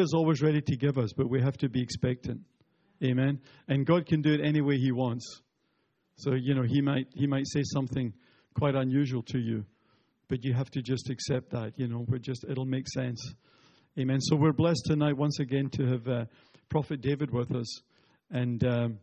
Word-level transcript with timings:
God 0.00 0.04
is 0.04 0.14
always 0.14 0.40
ready 0.40 0.62
to 0.62 0.76
give 0.76 0.96
us, 0.96 1.12
but 1.12 1.28
we 1.28 1.42
have 1.42 1.58
to 1.58 1.68
be 1.68 1.82
expectant. 1.82 2.40
Amen. 3.04 3.38
And 3.68 3.84
God 3.84 4.06
can 4.06 4.22
do 4.22 4.32
it 4.32 4.40
any 4.42 4.62
way 4.62 4.78
He 4.78 4.92
wants. 4.92 5.42
So, 6.16 6.32
you 6.32 6.54
know, 6.54 6.62
He 6.62 6.80
might, 6.80 7.08
he 7.12 7.26
might 7.26 7.46
say 7.46 7.60
something 7.64 8.14
quite 8.54 8.74
unusual 8.74 9.22
to 9.24 9.38
you, 9.38 9.66
but 10.28 10.42
you 10.42 10.54
have 10.54 10.70
to 10.70 10.80
just 10.80 11.10
accept 11.10 11.50
that. 11.50 11.74
You 11.76 11.86
know, 11.86 12.06
we're 12.08 12.16
just, 12.16 12.46
it'll 12.48 12.64
make 12.64 12.88
sense. 12.88 13.20
Amen. 13.98 14.22
So 14.22 14.36
we're 14.36 14.54
blessed 14.54 14.86
tonight 14.86 15.18
once 15.18 15.38
again 15.38 15.68
to 15.74 15.84
have 15.88 16.08
uh, 16.08 16.24
Prophet 16.70 17.02
David 17.02 17.30
with 17.30 17.54
us. 17.54 17.82
And 18.30 18.64
um, 18.64 18.98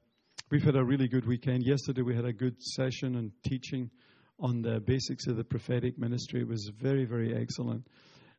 we've 0.49 0.63
had 0.63 0.77
a 0.77 0.83
really 0.83 1.07
good 1.07 1.27
weekend. 1.27 1.61
Yesterday 1.63 2.01
we 2.01 2.15
had 2.15 2.25
a 2.25 2.33
good 2.33 2.59
session 2.59 3.17
and 3.17 3.31
teaching 3.47 3.91
on 4.39 4.63
the 4.63 4.79
basics 4.79 5.27
of 5.27 5.37
the 5.37 5.43
prophetic 5.43 5.99
ministry. 5.99 6.41
It 6.41 6.47
was 6.47 6.71
very, 6.75 7.05
very 7.05 7.39
excellent. 7.39 7.85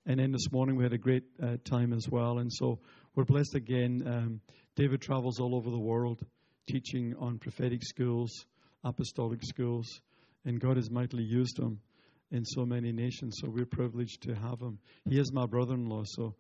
And 0.09 0.19
then 0.19 0.33
this 0.33 0.51
morning 0.51 0.77
we 0.77 0.85
had 0.85 0.95
a 0.95 0.99
great 0.99 1.25
uh, 1.43 1.59
time 1.65 1.93
as 1.93 2.09
well. 2.09 2.39
And 2.39 2.51
so 2.51 2.79
we're 3.15 3.27
blessed 3.27 3.55
again. 3.55 4.03
Um, 4.07 4.41
David 4.75 5.03
travels 5.03 5.39
all 5.39 5.55
over 5.55 5.69
the 5.69 5.79
world 5.79 6.25
teaching 6.67 7.15
on 7.19 7.39
prophetic 7.39 7.85
schools, 7.85 8.47
apostolic 8.83 9.41
schools, 9.43 10.01
and 10.47 10.59
God 10.59 10.77
has 10.77 10.91
mightily 10.91 11.25
used 11.25 11.59
him 11.59 11.81
in 12.31 12.47
so 12.47 12.65
many 12.65 12.91
nations. 12.91 13.37
So 13.39 13.51
we're 13.51 13.67
privileged 13.67 14.23
to 14.23 14.35
have 14.35 14.63
him. 14.63 14.79
He 15.07 15.19
is 15.19 15.31
my 15.31 15.45
brother 15.45 15.75
in 15.75 15.91
law. 15.91 16.05
So, 16.07 16.35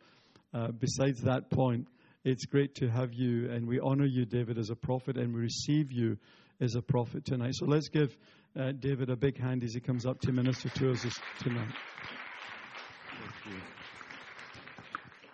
uh, 0.54 0.68
besides 0.68 1.20
that 1.24 1.50
point, 1.50 1.88
it's 2.24 2.46
great 2.46 2.74
to 2.76 2.88
have 2.88 3.12
you, 3.12 3.50
and 3.50 3.68
we 3.68 3.80
honor 3.80 4.06
you, 4.06 4.24
David, 4.24 4.56
as 4.56 4.70
a 4.70 4.76
prophet, 4.76 5.18
and 5.18 5.34
we 5.34 5.42
receive 5.42 5.92
you 5.92 6.16
as 6.58 6.74
a 6.74 6.80
prophet 6.80 7.26
tonight. 7.26 7.52
So 7.54 7.66
let's 7.66 7.90
give 7.90 8.16
uh, 8.58 8.72
David 8.72 9.10
a 9.10 9.16
big 9.16 9.38
hand 9.38 9.62
as 9.62 9.74
he 9.74 9.80
comes 9.80 10.06
up 10.06 10.20
to 10.22 10.32
minister 10.32 10.70
to 10.70 10.90
us 10.90 11.04
tonight. 11.40 11.74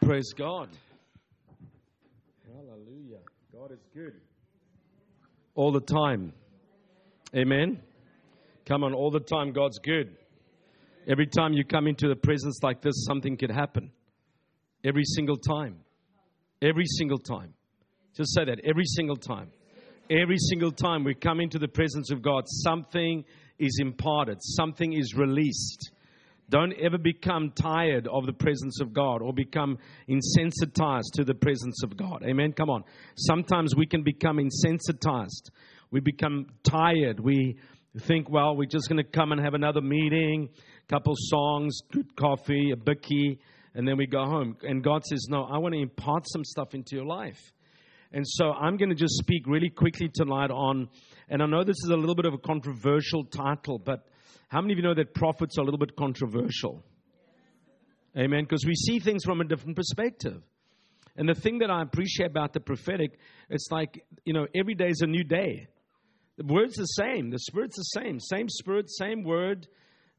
Praise 0.02 0.32
God. 0.36 0.68
Hallelujah. 2.52 3.20
God 3.52 3.72
is 3.72 3.86
good. 3.94 4.14
All 5.54 5.72
the 5.72 5.80
time. 5.80 6.32
Amen. 7.34 7.80
Come 8.66 8.84
on, 8.84 8.94
all 8.94 9.10
the 9.10 9.20
time, 9.20 9.52
God's 9.52 9.78
good. 9.78 10.16
Every 11.06 11.26
time 11.26 11.52
you 11.52 11.64
come 11.64 11.86
into 11.86 12.08
the 12.08 12.16
presence 12.16 12.60
like 12.62 12.80
this, 12.80 13.04
something 13.06 13.36
could 13.36 13.50
happen. 13.50 13.90
Every 14.84 15.04
single 15.04 15.36
time. 15.36 15.80
Every 16.62 16.86
single 16.86 17.18
time. 17.18 17.54
Just 18.16 18.34
say 18.34 18.44
that. 18.44 18.60
Every 18.64 18.84
single 18.84 19.16
time. 19.16 19.50
Every 20.10 20.38
single 20.38 20.70
time 20.70 21.02
we 21.02 21.14
come 21.14 21.40
into 21.40 21.58
the 21.58 21.68
presence 21.68 22.10
of 22.10 22.22
God, 22.22 22.44
something 22.46 23.24
is 23.58 23.78
imparted, 23.80 24.38
something 24.40 24.92
is 24.92 25.14
released. 25.14 25.90
Don't 26.50 26.74
ever 26.74 26.98
become 26.98 27.52
tired 27.52 28.06
of 28.06 28.26
the 28.26 28.32
presence 28.32 28.80
of 28.80 28.92
God 28.92 29.22
or 29.22 29.32
become 29.32 29.78
insensitized 30.08 31.14
to 31.14 31.24
the 31.24 31.34
presence 31.34 31.82
of 31.82 31.96
God. 31.96 32.22
Amen. 32.22 32.52
Come 32.52 32.68
on. 32.68 32.84
Sometimes 33.16 33.74
we 33.74 33.86
can 33.86 34.02
become 34.02 34.38
insensitized. 34.38 35.50
We 35.90 36.00
become 36.00 36.46
tired. 36.62 37.18
We 37.18 37.56
think, 38.00 38.28
well, 38.28 38.56
we're 38.56 38.66
just 38.66 38.88
going 38.88 39.02
to 39.02 39.10
come 39.10 39.32
and 39.32 39.40
have 39.40 39.54
another 39.54 39.80
meeting, 39.80 40.50
a 40.86 40.92
couple 40.92 41.14
songs, 41.16 41.78
good 41.92 42.14
coffee, 42.16 42.72
a 42.72 42.76
bicky, 42.76 43.38
and 43.74 43.88
then 43.88 43.96
we 43.96 44.06
go 44.06 44.24
home. 44.24 44.56
And 44.62 44.82
God 44.84 45.04
says, 45.04 45.26
no, 45.30 45.44
I 45.44 45.58
want 45.58 45.74
to 45.74 45.80
impart 45.80 46.24
some 46.28 46.44
stuff 46.44 46.74
into 46.74 46.94
your 46.96 47.06
life. 47.06 47.40
And 48.12 48.24
so 48.26 48.52
I'm 48.52 48.76
going 48.76 48.90
to 48.90 48.94
just 48.94 49.14
speak 49.16 49.46
really 49.46 49.70
quickly 49.70 50.08
tonight 50.12 50.50
on, 50.50 50.88
and 51.28 51.42
I 51.42 51.46
know 51.46 51.64
this 51.64 51.76
is 51.84 51.90
a 51.90 51.96
little 51.96 52.14
bit 52.14 52.26
of 52.26 52.34
a 52.34 52.38
controversial 52.38 53.24
title, 53.24 53.78
but 53.78 54.06
how 54.54 54.60
many 54.60 54.72
of 54.72 54.78
you 54.78 54.84
know 54.84 54.94
that 54.94 55.14
prophets 55.14 55.58
are 55.58 55.62
a 55.62 55.64
little 55.64 55.78
bit 55.78 55.96
controversial? 55.96 56.80
Amen. 58.16 58.44
Because 58.44 58.64
we 58.64 58.76
see 58.76 59.00
things 59.00 59.24
from 59.24 59.40
a 59.40 59.44
different 59.44 59.74
perspective. 59.74 60.40
And 61.16 61.28
the 61.28 61.34
thing 61.34 61.58
that 61.58 61.72
I 61.72 61.82
appreciate 61.82 62.30
about 62.30 62.52
the 62.52 62.60
prophetic, 62.60 63.18
it's 63.50 63.66
like, 63.72 64.06
you 64.24 64.32
know, 64.32 64.46
every 64.54 64.76
day 64.76 64.90
is 64.90 65.00
a 65.00 65.08
new 65.08 65.24
day. 65.24 65.66
The 66.36 66.44
word's 66.44 66.76
the 66.76 66.84
same, 66.84 67.30
the 67.30 67.40
spirit's 67.40 67.76
the 67.76 68.00
same. 68.00 68.20
Same 68.20 68.48
spirit, 68.48 68.88
same 68.92 69.24
word. 69.24 69.66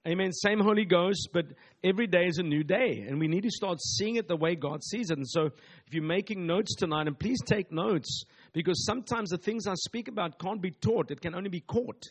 Amen. 0.05 0.33
Same 0.33 0.59
Holy 0.59 0.83
Ghost, 0.83 1.29
but 1.31 1.45
every 1.81 2.05
day 2.05 2.25
is 2.25 2.37
a 2.37 2.43
new 2.43 2.65
day. 2.65 3.05
And 3.07 3.21
we 3.21 3.29
need 3.29 3.43
to 3.43 3.49
start 3.49 3.79
seeing 3.81 4.17
it 4.17 4.27
the 4.27 4.35
way 4.35 4.55
God 4.55 4.83
sees 4.83 5.11
it. 5.11 5.17
And 5.17 5.27
so 5.29 5.45
if 5.45 5.93
you're 5.93 6.03
making 6.03 6.45
notes 6.45 6.75
tonight, 6.75 7.07
and 7.07 7.17
please 7.17 7.39
take 7.45 7.71
notes, 7.71 8.25
because 8.51 8.85
sometimes 8.85 9.29
the 9.29 9.37
things 9.37 9.65
I 9.65 9.75
speak 9.75 10.09
about 10.09 10.39
can't 10.39 10.61
be 10.61 10.71
taught, 10.71 11.09
it 11.09 11.21
can 11.21 11.35
only 11.35 11.49
be 11.49 11.61
caught. 11.61 12.03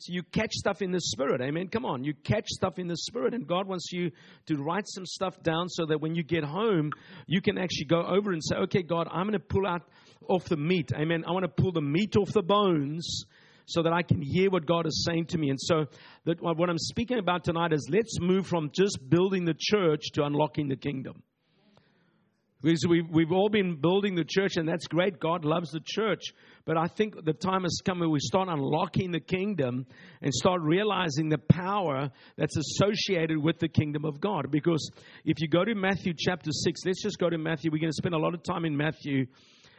So 0.00 0.14
you 0.14 0.22
catch 0.22 0.52
stuff 0.52 0.80
in 0.80 0.92
the 0.92 1.00
spirit. 1.00 1.42
Amen. 1.42 1.68
Come 1.68 1.84
on. 1.84 2.04
You 2.04 2.14
catch 2.14 2.48
stuff 2.48 2.78
in 2.78 2.88
the 2.88 2.96
spirit. 2.96 3.34
And 3.34 3.46
God 3.46 3.68
wants 3.68 3.92
you 3.92 4.10
to 4.46 4.56
write 4.56 4.88
some 4.88 5.04
stuff 5.04 5.42
down 5.42 5.68
so 5.68 5.84
that 5.84 6.00
when 6.00 6.14
you 6.14 6.22
get 6.22 6.42
home, 6.42 6.90
you 7.26 7.42
can 7.42 7.58
actually 7.58 7.84
go 7.84 8.02
over 8.02 8.32
and 8.32 8.42
say, 8.42 8.56
okay, 8.56 8.82
God, 8.82 9.08
I'm 9.10 9.24
going 9.24 9.32
to 9.32 9.38
pull 9.38 9.66
out 9.66 9.82
off 10.26 10.44
the 10.46 10.56
meat. 10.56 10.90
Amen. 10.94 11.24
I 11.28 11.32
want 11.32 11.44
to 11.44 11.62
pull 11.62 11.72
the 11.72 11.82
meat 11.82 12.16
off 12.16 12.32
the 12.32 12.42
bones 12.42 13.24
so 13.66 13.82
that 13.82 13.92
I 13.92 14.02
can 14.02 14.22
hear 14.22 14.50
what 14.50 14.64
God 14.64 14.86
is 14.86 15.04
saying 15.04 15.26
to 15.26 15.38
me. 15.38 15.50
And 15.50 15.60
so, 15.60 15.84
that 16.24 16.42
what 16.42 16.68
I'm 16.70 16.78
speaking 16.78 17.18
about 17.18 17.44
tonight 17.44 17.72
is 17.72 17.88
let's 17.90 18.18
move 18.20 18.46
from 18.46 18.70
just 18.72 18.98
building 19.08 19.44
the 19.44 19.54
church 19.56 20.12
to 20.14 20.24
unlocking 20.24 20.68
the 20.68 20.76
kingdom. 20.76 21.22
Because 22.62 22.86
we've, 22.86 23.08
we've 23.10 23.32
all 23.32 23.48
been 23.48 23.76
building 23.80 24.14
the 24.14 24.24
church, 24.24 24.56
and 24.56 24.68
that's 24.68 24.86
great. 24.86 25.18
God 25.18 25.44
loves 25.46 25.70
the 25.70 25.80
church. 25.82 26.20
But 26.66 26.76
I 26.76 26.88
think 26.88 27.24
the 27.24 27.32
time 27.32 27.62
has 27.62 27.80
come 27.84 28.00
where 28.00 28.08
we 28.08 28.20
start 28.20 28.48
unlocking 28.48 29.12
the 29.12 29.20
kingdom 29.20 29.86
and 30.20 30.32
start 30.32 30.60
realizing 30.60 31.30
the 31.30 31.38
power 31.38 32.10
that's 32.36 32.56
associated 32.56 33.38
with 33.38 33.58
the 33.60 33.68
kingdom 33.68 34.04
of 34.04 34.20
God. 34.20 34.50
Because 34.50 34.90
if 35.24 35.40
you 35.40 35.48
go 35.48 35.64
to 35.64 35.74
Matthew 35.74 36.12
chapter 36.16 36.50
6, 36.52 36.80
let's 36.84 37.02
just 37.02 37.18
go 37.18 37.30
to 37.30 37.38
Matthew. 37.38 37.70
We're 37.70 37.80
going 37.80 37.92
to 37.92 37.96
spend 37.96 38.14
a 38.14 38.18
lot 38.18 38.34
of 38.34 38.42
time 38.42 38.66
in 38.66 38.76
Matthew. 38.76 39.26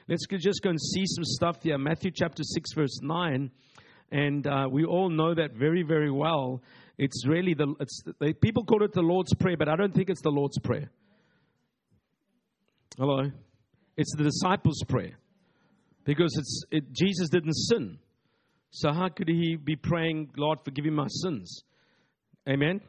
Let's 0.08 0.26
just 0.28 0.64
go 0.64 0.72
and 0.72 0.82
see 0.82 1.04
some 1.06 1.24
stuff 1.24 1.58
here. 1.62 1.78
Matthew 1.78 2.12
chapter 2.14 2.44
6, 2.44 2.74
verse 2.74 3.00
9. 3.04 3.52
And 4.12 4.48
uh, 4.48 4.68
we 4.70 4.86
all 4.86 5.10
know 5.10 5.36
that 5.36 5.54
very, 5.54 5.84
very 5.84 6.12
well. 6.12 6.64
It's 6.98 7.26
really 7.28 7.54
the, 7.54 7.74
it's, 7.80 8.04
the, 8.20 8.34
people 8.34 8.66
call 8.66 8.84
it 8.84 8.92
the 8.92 9.02
Lord's 9.02 9.34
Prayer, 9.36 9.56
but 9.56 9.70
I 9.70 9.76
don't 9.76 9.94
think 9.94 10.10
it's 10.10 10.22
the 10.22 10.32
Lord's 10.32 10.58
Prayer. 10.60 10.90
Hello? 13.02 13.24
It's 13.98 14.16
the 14.16 14.26
disciples' 14.26 14.84
prayer. 14.88 15.18
Because 16.04 16.38
it's, 16.38 16.64
it, 16.70 16.94
Jesus 16.94 17.30
didn't 17.30 17.56
sin. 17.56 17.98
So 18.70 18.94
how 18.94 19.10
could 19.10 19.28
he 19.28 19.56
be 19.56 19.76
praying, 19.76 20.30
Lord, 20.38 20.60
forgive 20.64 20.86
me 20.86 20.92
my 20.92 21.08
sins? 21.08 21.64
Amen? 22.48 22.80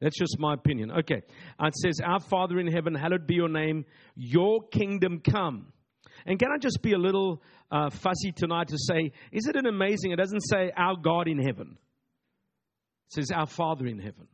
That's 0.00 0.18
just 0.18 0.40
my 0.40 0.54
opinion. 0.54 0.90
Okay. 0.90 1.22
It 1.60 1.76
says, 1.76 2.00
Our 2.04 2.18
Father 2.18 2.58
in 2.58 2.66
heaven, 2.66 2.96
hallowed 2.96 3.28
be 3.28 3.36
your 3.36 3.48
name. 3.48 3.84
Your 4.16 4.60
kingdom 4.72 5.20
come. 5.20 5.72
And 6.26 6.36
can 6.36 6.48
I 6.52 6.58
just 6.58 6.82
be 6.82 6.94
a 6.94 6.98
little 6.98 7.40
uh, 7.70 7.90
fuzzy 7.90 8.32
tonight 8.32 8.66
to 8.68 8.76
say, 8.76 9.12
isn't 9.30 9.54
it 9.54 9.66
amazing? 9.66 10.10
It 10.10 10.16
doesn't 10.16 10.48
say 10.50 10.72
our 10.76 10.96
God 10.96 11.28
in 11.28 11.38
heaven, 11.38 11.78
it 13.06 13.12
says 13.12 13.30
our 13.30 13.46
Father 13.46 13.86
in 13.86 14.00
heaven. 14.00 14.26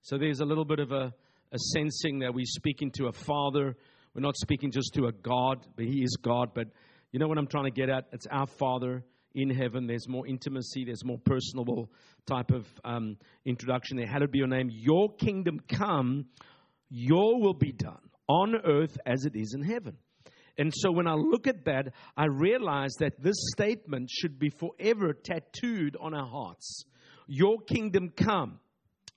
So 0.00 0.16
there's 0.16 0.40
a 0.40 0.46
little 0.46 0.64
bit 0.64 0.78
of 0.78 0.92
a, 0.92 1.12
a 1.52 1.58
sensing 1.74 2.20
that 2.20 2.32
we're 2.32 2.46
speaking 2.46 2.90
to 2.92 3.08
a 3.08 3.12
Father 3.12 3.76
we're 4.14 4.22
not 4.22 4.36
speaking 4.36 4.72
just 4.72 4.94
to 4.94 5.06
a 5.06 5.12
God, 5.12 5.66
but 5.76 5.84
He 5.84 6.02
is 6.02 6.16
God. 6.20 6.50
But 6.54 6.68
you 7.12 7.20
know 7.20 7.28
what 7.28 7.38
I'm 7.38 7.46
trying 7.46 7.64
to 7.64 7.70
get 7.70 7.88
at? 7.88 8.06
It's 8.12 8.26
our 8.26 8.46
Father 8.46 9.04
in 9.34 9.50
heaven. 9.50 9.86
There's 9.86 10.08
more 10.08 10.26
intimacy, 10.26 10.84
there's 10.84 11.04
more 11.04 11.18
personable 11.18 11.90
type 12.26 12.50
of 12.50 12.66
um, 12.84 13.16
introduction 13.44 13.96
there. 13.96 14.06
Hallowed 14.06 14.32
be 14.32 14.38
your 14.38 14.48
name. 14.48 14.68
Your 14.72 15.14
kingdom 15.14 15.60
come, 15.68 16.26
your 16.88 17.40
will 17.40 17.54
be 17.54 17.72
done 17.72 18.10
on 18.28 18.56
earth 18.64 18.98
as 19.06 19.24
it 19.24 19.36
is 19.36 19.54
in 19.54 19.62
heaven. 19.62 19.96
And 20.58 20.72
so 20.74 20.90
when 20.90 21.06
I 21.06 21.14
look 21.14 21.46
at 21.46 21.64
that, 21.64 21.94
I 22.16 22.26
realize 22.26 22.92
that 22.98 23.22
this 23.22 23.36
statement 23.52 24.10
should 24.10 24.38
be 24.38 24.50
forever 24.50 25.14
tattooed 25.14 25.96
on 25.98 26.14
our 26.14 26.26
hearts. 26.26 26.84
Your 27.26 27.60
kingdom 27.60 28.10
come 28.14 28.58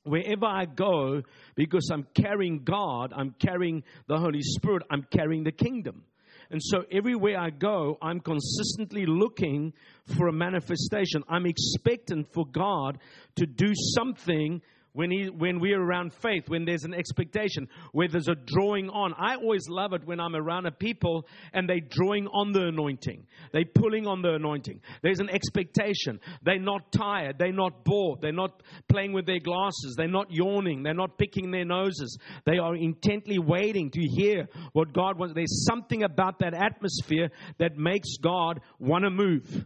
wherever 0.03 0.45
I 0.45 0.65
go, 0.65 1.21
because 1.55 1.89
I'm 1.91 2.07
carrying 2.13 2.63
God, 2.63 3.13
I'm 3.15 3.35
carrying 3.39 3.83
the 4.07 4.17
Holy 4.17 4.41
Spirit, 4.41 4.83
I'm 4.89 5.05
carrying 5.11 5.43
the 5.43 5.51
kingdom. 5.51 6.03
And 6.49 6.61
so 6.61 6.83
everywhere 6.91 7.39
I 7.39 7.49
go, 7.49 7.97
I'm 8.01 8.19
consistently 8.19 9.05
looking 9.07 9.73
for 10.17 10.27
a 10.27 10.33
manifestation. 10.33 11.23
I'm 11.27 11.45
expectant 11.45 12.31
for 12.33 12.45
God 12.45 12.99
to 13.37 13.45
do 13.45 13.71
something 13.95 14.61
when, 14.93 15.11
he, 15.11 15.29
when 15.29 15.59
we're 15.59 15.81
around 15.81 16.13
faith, 16.13 16.47
when 16.47 16.65
there's 16.65 16.83
an 16.83 16.93
expectation, 16.93 17.67
where 17.91 18.07
there's 18.07 18.27
a 18.27 18.35
drawing 18.35 18.89
on. 18.89 19.13
I 19.17 19.35
always 19.35 19.67
love 19.67 19.93
it 19.93 20.05
when 20.05 20.19
I'm 20.19 20.35
around 20.35 20.67
a 20.67 20.71
people 20.71 21.27
and 21.51 21.67
they're 21.67 21.79
drawing 21.79 22.27
on 22.27 22.51
the 22.51 22.67
anointing. 22.67 23.25
They're 23.51 23.65
pulling 23.65 24.07
on 24.07 24.21
the 24.21 24.35
anointing. 24.35 24.81
There's 25.01 25.19
an 25.19 25.29
expectation. 25.29 26.19
They're 26.43 26.59
not 26.59 26.91
tired. 26.91 27.37
They're 27.39 27.51
not 27.51 27.83
bored. 27.83 28.21
They're 28.21 28.31
not 28.31 28.61
playing 28.87 29.13
with 29.13 29.25
their 29.25 29.39
glasses. 29.39 29.95
They're 29.97 30.07
not 30.07 30.31
yawning. 30.31 30.83
They're 30.83 30.93
not 30.93 31.17
picking 31.17 31.51
their 31.51 31.65
noses. 31.65 32.17
They 32.45 32.59
are 32.59 32.75
intently 32.75 33.39
waiting 33.39 33.89
to 33.91 34.01
hear 34.01 34.47
what 34.73 34.93
God 34.93 35.17
wants. 35.17 35.33
There's 35.33 35.65
something 35.65 36.03
about 36.03 36.39
that 36.39 36.53
atmosphere 36.53 37.29
that 37.57 37.77
makes 37.77 38.17
God 38.21 38.61
want 38.79 39.03
to 39.05 39.09
move. 39.09 39.65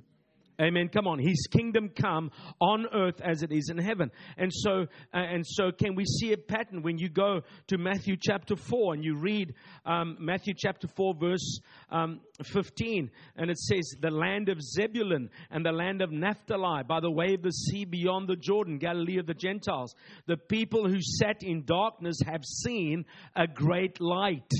Amen. 0.60 0.90
Come 0.90 1.06
on. 1.06 1.20
His 1.20 1.48
kingdom 1.52 1.90
come 1.90 2.32
on 2.60 2.88
earth 2.92 3.22
as 3.22 3.44
it 3.44 3.52
is 3.52 3.70
in 3.70 3.78
heaven. 3.78 4.10
And 4.38 4.52
so, 4.52 4.88
uh, 5.14 5.18
and 5.18 5.46
so 5.46 5.72
can 5.72 5.94
we 5.94 6.04
see 6.04 6.34
a 6.34 6.38
pattern 6.38 6.82
when 6.82 6.98
you 6.98 7.10
go 7.10 7.42
to 7.68 7.78
Matthew 7.78 8.16
chapter 8.20 8.56
4 8.56 8.96
and 8.96 9.04
you 9.04 9.16
read 9.18 9.54
um, 9.86 10.18
Matthew 10.20 10.56
chapter 10.58 10.88
4 10.88 11.14
verse 11.20 11.60
um, 11.92 12.22
15 12.44 13.12
and 13.36 13.52
it 13.52 13.60
says 13.60 13.94
the 14.02 14.10
land 14.10 14.50
of 14.50 14.60
Zebulun 14.60 15.30
and 15.52 15.64
the 15.64 15.72
land 15.72 16.02
of 16.02 16.12
Naphtali 16.12 16.82
by 16.88 17.02
the 17.02 17.12
way 17.12 17.36
of 17.36 17.44
the 17.44 17.52
sea 17.52 17.86
beyond 17.86 18.28
the 18.28 18.36
Jordan, 18.36 18.80
Galilee 18.80 19.20
of 19.20 19.28
the 19.28 19.36
Gentiles. 19.36 19.94
The 20.26 20.38
people 20.38 20.90
who 20.90 21.02
sat 21.02 21.44
in 21.44 21.66
darkness 21.66 22.18
have 22.26 22.44
seen 22.44 23.06
a 23.36 23.46
great 23.46 24.02
light. 24.02 24.52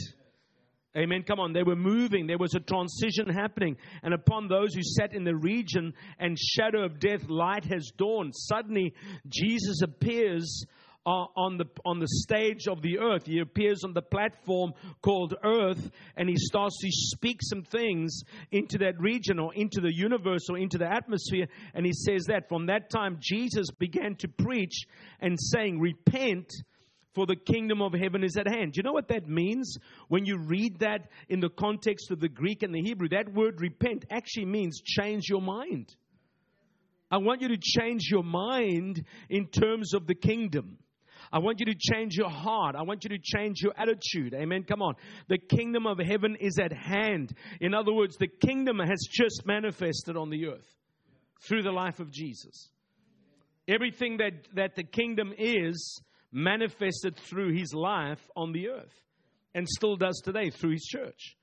Amen. 0.98 1.24
Come 1.24 1.40
on. 1.40 1.54
They 1.54 1.64
were 1.64 1.76
moving. 1.76 2.26
There 2.26 2.40
was 2.40 2.56
a 2.56 2.60
transition 2.60 3.30
happening. 3.30 3.78
And 4.02 4.14
upon 4.14 4.48
those 4.48 4.74
who 4.74 4.82
sat 4.82 5.14
in 5.14 5.24
the 5.24 5.36
region 5.36 5.94
and 6.18 6.38
shadow 6.40 6.84
of 6.84 7.00
death, 7.00 7.30
light 7.30 7.66
has 7.66 7.92
dawned. 7.96 8.34
Suddenly, 8.36 8.96
Jesus 9.28 9.82
appears 9.84 10.66
uh, 11.06 11.26
on 11.38 11.58
the, 11.58 11.66
on 11.86 12.00
the 12.00 12.08
stage 12.08 12.68
of 12.68 12.82
the 12.82 12.98
earth. 12.98 13.28
He 13.28 13.40
appears 13.40 13.84
on 13.84 13.94
the 13.94 14.02
platform 14.02 14.74
called 15.04 15.36
earth 15.44 15.92
and 16.18 16.28
he 16.28 16.36
starts 16.36 16.78
to 16.82 16.90
speak 16.92 17.42
some 17.42 17.62
things 17.62 18.24
into 18.52 18.80
that 18.80 19.00
region 19.00 19.40
or 19.40 19.54
into 19.54 19.80
the 19.80 19.94
universe 19.94 20.50
or 20.50 20.58
into 20.58 20.80
the 20.80 20.92
atmosphere. 20.92 21.46
And 21.76 21.86
he 21.86 21.94
says 21.94 22.26
that 22.26 22.50
from 22.50 22.66
that 22.66 22.90
time, 22.90 23.20
Jesus 23.22 23.70
began 23.72 24.16
to 24.16 24.28
preach 24.28 24.86
and 25.22 25.38
saying, 25.40 25.80
Repent 25.80 26.52
for 27.18 27.26
the 27.26 27.36
kingdom 27.36 27.82
of 27.82 27.94
heaven 27.94 28.24
is 28.24 28.38
at 28.38 28.48
hand. 28.48 28.74
Do 28.74 28.78
you 28.78 28.84
know 28.84 28.94
what 28.94 29.08
that 29.08 29.28
means? 29.28 29.76
When 30.08 30.28
you 30.28 30.38
read 30.38 30.82
that 30.82 31.10
in 31.30 31.40
the 31.40 31.50
context 31.50 32.12
of 32.12 32.20
the 32.20 32.30
Greek 32.30 32.62
and 32.62 32.72
the 32.72 32.84
Hebrew, 32.84 33.10
that 33.10 33.34
word 33.34 33.60
repent 33.60 34.06
actually 34.12 34.46
means 34.46 34.80
change 34.86 35.28
your 35.28 35.42
mind. 35.42 35.96
I 37.10 37.18
want 37.18 37.42
you 37.42 37.48
to 37.48 37.58
change 37.58 38.04
your 38.12 38.24
mind 38.24 39.04
in 39.32 39.48
terms 39.48 39.96
of 39.96 40.06
the 40.06 40.14
kingdom. 40.14 40.78
I 41.32 41.40
want 41.40 41.60
you 41.60 41.66
to 41.66 41.76
change 41.76 42.16
your 42.16 42.30
heart. 42.30 42.76
I 42.76 42.84
want 42.84 43.04
you 43.04 43.10
to 43.10 43.20
change 43.20 43.64
your 43.64 43.74
attitude. 43.76 44.36
Amen. 44.36 44.62
Come 44.62 44.84
on. 44.84 44.94
The 45.28 45.40
kingdom 45.40 45.88
of 45.88 45.98
heaven 45.98 46.38
is 46.40 46.60
at 46.60 46.72
hand. 46.72 47.36
In 47.60 47.74
other 47.74 47.94
words, 47.94 48.18
the 48.18 48.28
kingdom 48.28 48.78
has 48.78 49.08
just 49.10 49.42
manifested 49.44 50.16
on 50.16 50.30
the 50.30 50.50
earth 50.50 50.78
through 51.48 51.64
the 51.64 51.72
life 51.72 52.00
of 52.00 52.12
Jesus. 52.12 52.70
Everything 53.68 54.18
that, 54.18 54.34
that 54.54 54.76
the 54.76 54.84
kingdom 54.84 55.34
is 55.36 56.00
manifested 56.32 57.16
through 57.16 57.54
his 57.54 57.74
life 57.74 58.22
on 58.36 58.52
the 58.52 58.70
earth 58.70 59.02
and 59.54 59.68
still 59.68 59.96
does 59.96 60.22
today 60.24 60.50
through 60.50 60.72
his 60.72 60.86
church. 60.86 61.38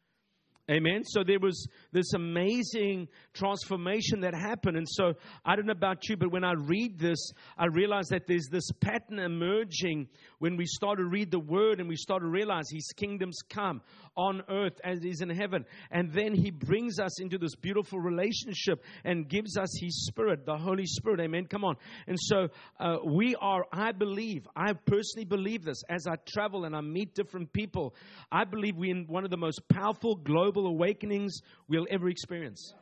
Amen. 0.71 1.05
So 1.05 1.23
there 1.23 1.39
was 1.39 1.69
this 1.93 2.15
amazing 2.15 3.09
transformation 3.35 4.21
that 4.23 4.35
happened. 4.35 4.79
And 4.79 4.89
so 4.89 5.13
I 5.45 5.57
don't 5.57 5.67
know 5.67 5.73
about 5.73 6.09
you, 6.09 6.17
but 6.17 6.33
when 6.33 6.43
I 6.43 6.53
read 6.53 6.99
this, 6.99 7.33
I 7.59 7.67
realize 7.67 8.07
that 8.09 8.27
there's 8.27 8.49
this 8.51 8.71
pattern 8.81 9.19
emerging 9.19 10.09
when 10.39 10.57
we 10.57 10.65
start 10.65 10.97
to 10.99 11.05
read 11.05 11.31
the 11.31 11.39
word 11.39 11.81
and 11.81 11.89
we 11.89 11.97
start 11.97 12.23
to 12.23 12.29
realize 12.29 12.65
his 12.71 12.91
kingdoms 12.97 13.41
come 13.51 13.83
on 14.17 14.43
earth 14.49 14.81
as 14.85 14.99
it 15.01 15.07
is 15.07 15.21
in 15.21 15.29
heaven. 15.29 15.67
And 15.91 16.11
then 16.13 16.35
he 16.35 16.51
brings 16.51 16.99
us 16.99 17.21
into 17.21 17.37
this 17.37 17.55
beautiful 17.57 17.99
relationship 17.99 18.83
and 19.05 19.29
gives 19.29 19.59
us 19.59 19.69
his 19.79 20.07
spirit, 20.07 20.47
the 20.47 20.57
Holy 20.57 20.87
Spirit. 20.87 21.21
Amen. 21.21 21.47
Come 21.47 21.65
on. 21.65 21.77
And 22.07 22.19
so 22.19 22.49
uh, 22.81 22.97
we 23.05 23.35
are, 23.37 23.67
I 23.71 23.93
believe, 23.93 24.47
I 24.57 24.73
personally 24.73 25.27
believe 25.27 25.65
this 25.65 25.83
as 25.91 26.07
I 26.07 26.15
travel 26.27 26.65
and 26.65 26.75
I 26.75 26.81
meet 26.81 27.15
different 27.15 27.53
people. 27.53 27.95
I 28.33 28.45
believe 28.45 28.77
we're 28.77 28.95
in 28.95 29.07
one 29.09 29.25
of 29.25 29.31
the 29.31 29.37
most 29.37 29.61
powerful 29.69 30.15
global 30.15 30.54
global 30.55 30.71
awakenings 30.71 31.41
we'll 31.69 31.87
ever 31.91 32.09
experience. 32.09 32.75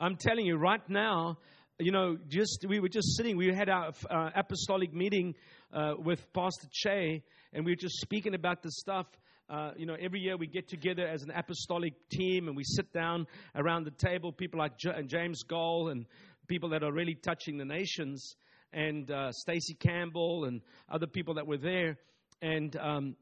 I'm 0.00 0.16
telling 0.16 0.46
you 0.46 0.56
right 0.56 0.80
now, 0.88 1.38
you 1.78 1.92
know, 1.92 2.16
just 2.28 2.64
we 2.66 2.80
were 2.80 2.88
just 2.88 3.16
sitting. 3.16 3.36
We 3.36 3.54
had 3.54 3.68
our 3.68 3.92
uh, 4.10 4.30
apostolic 4.34 4.94
meeting 4.94 5.34
uh, 5.72 5.94
with 5.98 6.20
Pastor 6.32 6.68
Che, 6.72 7.22
and 7.52 7.64
we 7.66 7.72
were 7.72 7.76
just 7.76 8.00
speaking 8.00 8.34
about 8.34 8.62
this 8.62 8.78
stuff. 8.78 9.06
Uh, 9.50 9.72
you 9.76 9.84
know, 9.84 9.96
every 10.00 10.20
year 10.20 10.36
we 10.38 10.46
get 10.46 10.68
together 10.68 11.06
as 11.06 11.22
an 11.22 11.30
apostolic 11.30 11.92
team, 12.08 12.48
and 12.48 12.56
we 12.56 12.64
sit 12.64 12.92
down 12.92 13.26
around 13.54 13.84
the 13.84 14.08
table. 14.08 14.32
People 14.32 14.58
like 14.58 14.78
J- 14.78 15.02
James 15.06 15.42
Goll 15.42 15.88
and 15.88 16.06
people 16.48 16.70
that 16.70 16.82
are 16.82 16.92
really 16.92 17.14
touching 17.14 17.58
the 17.58 17.64
nations, 17.64 18.36
and 18.72 19.10
uh, 19.10 19.32
Stacey 19.32 19.74
Campbell 19.74 20.46
and 20.46 20.62
other 20.90 21.06
people 21.06 21.34
that 21.34 21.46
were 21.46 21.58
there, 21.58 21.98
and. 22.40 22.74
Um, 22.76 23.16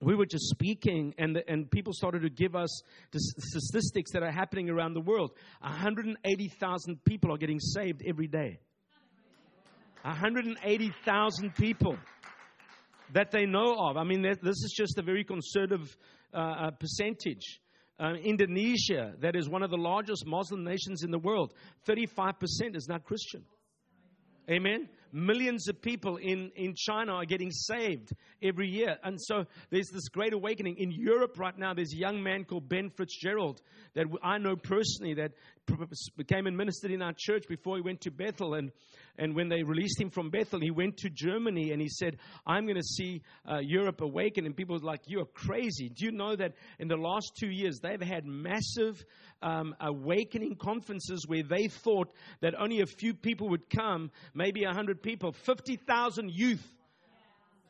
we 0.00 0.14
were 0.14 0.26
just 0.26 0.48
speaking, 0.50 1.14
and, 1.18 1.42
and 1.48 1.70
people 1.70 1.92
started 1.92 2.22
to 2.22 2.28
give 2.28 2.54
us 2.54 2.82
the 3.12 3.18
statistics 3.18 4.12
that 4.12 4.22
are 4.22 4.30
happening 4.30 4.68
around 4.68 4.94
the 4.94 5.00
world. 5.00 5.32
180,000 5.60 7.04
people 7.04 7.32
are 7.32 7.38
getting 7.38 7.60
saved 7.60 8.02
every 8.06 8.26
day. 8.26 8.58
180,000 10.02 11.54
people 11.54 11.96
that 13.14 13.30
they 13.30 13.46
know 13.46 13.76
of. 13.78 13.96
I 13.96 14.04
mean, 14.04 14.22
this 14.22 14.38
is 14.44 14.74
just 14.76 14.98
a 14.98 15.02
very 15.02 15.24
conservative 15.24 15.96
uh, 16.34 16.36
uh, 16.36 16.70
percentage. 16.72 17.60
Uh, 17.98 18.12
Indonesia, 18.22 19.14
that 19.20 19.34
is 19.34 19.48
one 19.48 19.62
of 19.62 19.70
the 19.70 19.78
largest 19.78 20.26
Muslim 20.26 20.62
nations 20.62 21.02
in 21.02 21.10
the 21.10 21.18
world, 21.18 21.54
35% 21.88 22.34
is 22.74 22.86
not 22.88 23.04
Christian. 23.04 23.42
Amen 24.50 24.88
millions 25.12 25.68
of 25.68 25.80
people 25.80 26.16
in, 26.16 26.50
in 26.56 26.74
China 26.76 27.14
are 27.14 27.24
getting 27.24 27.50
saved 27.50 28.12
every 28.42 28.68
year. 28.68 28.96
And 29.02 29.20
so 29.20 29.44
there's 29.70 29.88
this 29.88 30.08
great 30.08 30.32
awakening. 30.32 30.76
In 30.78 30.90
Europe 30.90 31.38
right 31.38 31.56
now, 31.56 31.74
there's 31.74 31.92
a 31.92 31.98
young 31.98 32.22
man 32.22 32.44
called 32.44 32.68
Ben 32.68 32.90
Fitzgerald 32.90 33.60
that 33.94 34.06
I 34.22 34.38
know 34.38 34.56
personally 34.56 35.14
that 35.14 35.32
became 36.16 36.46
and 36.46 36.56
ministered 36.56 36.90
in 36.90 37.02
our 37.02 37.12
church 37.16 37.44
before 37.48 37.76
he 37.76 37.82
went 37.82 38.00
to 38.02 38.10
Bethel. 38.10 38.54
And, 38.54 38.70
and 39.18 39.34
when 39.34 39.48
they 39.48 39.62
released 39.62 40.00
him 40.00 40.10
from 40.10 40.30
Bethel, 40.30 40.60
he 40.60 40.70
went 40.70 40.98
to 40.98 41.10
Germany 41.10 41.72
and 41.72 41.80
he 41.80 41.88
said, 41.88 42.18
I'm 42.46 42.64
going 42.64 42.76
to 42.76 42.82
see 42.82 43.22
uh, 43.50 43.58
Europe 43.58 44.00
awaken. 44.00 44.46
And 44.46 44.56
people 44.56 44.76
were 44.76 44.84
like, 44.84 45.02
You're 45.06 45.26
crazy. 45.26 45.88
Do 45.88 46.04
you 46.04 46.12
know 46.12 46.36
that 46.36 46.54
in 46.78 46.88
the 46.88 46.96
last 46.96 47.32
two 47.38 47.50
years, 47.50 47.80
they've 47.80 48.00
had 48.00 48.24
massive 48.24 49.04
um, 49.42 49.74
awakening 49.80 50.56
conferences 50.56 51.24
where 51.26 51.42
they 51.42 51.68
thought 51.68 52.12
that 52.40 52.54
only 52.58 52.80
a 52.80 52.86
few 52.86 53.14
people 53.14 53.48
would 53.50 53.68
come, 53.70 54.10
maybe 54.34 54.64
100 54.64 55.02
people, 55.02 55.32
50,000 55.32 56.30
youth 56.30 56.72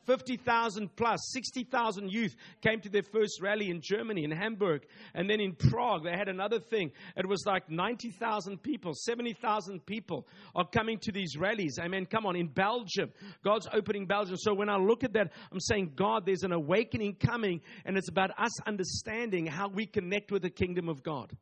50,000 0.07 0.95
plus, 0.95 1.19
60,000 1.33 2.11
youth 2.11 2.35
came 2.61 2.81
to 2.81 2.89
their 2.89 3.03
first 3.03 3.41
rally 3.41 3.69
in 3.69 3.81
Germany, 3.81 4.23
in 4.23 4.31
Hamburg. 4.31 4.85
And 5.13 5.29
then 5.29 5.39
in 5.39 5.53
Prague, 5.53 6.03
they 6.03 6.17
had 6.17 6.29
another 6.29 6.59
thing. 6.59 6.91
It 7.15 7.27
was 7.27 7.43
like 7.45 7.69
90,000 7.69 8.63
people, 8.63 8.93
70,000 8.95 9.85
people 9.85 10.27
are 10.55 10.67
coming 10.67 10.97
to 10.99 11.11
these 11.11 11.35
rallies. 11.37 11.77
Amen. 11.79 12.05
Come 12.05 12.25
on. 12.25 12.35
In 12.35 12.47
Belgium, 12.47 13.11
God's 13.43 13.67
opening 13.73 14.07
Belgium. 14.07 14.37
So 14.37 14.53
when 14.53 14.69
I 14.69 14.77
look 14.77 15.03
at 15.03 15.13
that, 15.13 15.31
I'm 15.51 15.59
saying, 15.59 15.91
God, 15.95 16.25
there's 16.25 16.43
an 16.43 16.53
awakening 16.53 17.15
coming, 17.15 17.61
and 17.85 17.97
it's 17.97 18.09
about 18.09 18.31
us 18.39 18.61
understanding 18.61 19.45
how 19.45 19.67
we 19.67 19.85
connect 19.85 20.31
with 20.31 20.41
the 20.41 20.49
kingdom 20.49 20.89
of 20.89 21.03
God. 21.03 21.35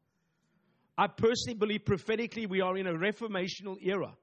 I 0.97 1.07
personally 1.07 1.57
believe 1.57 1.85
prophetically 1.85 2.45
we 2.45 2.61
are 2.61 2.77
in 2.77 2.87
a 2.87 2.93
reformational 2.93 3.75
era. 3.81 4.15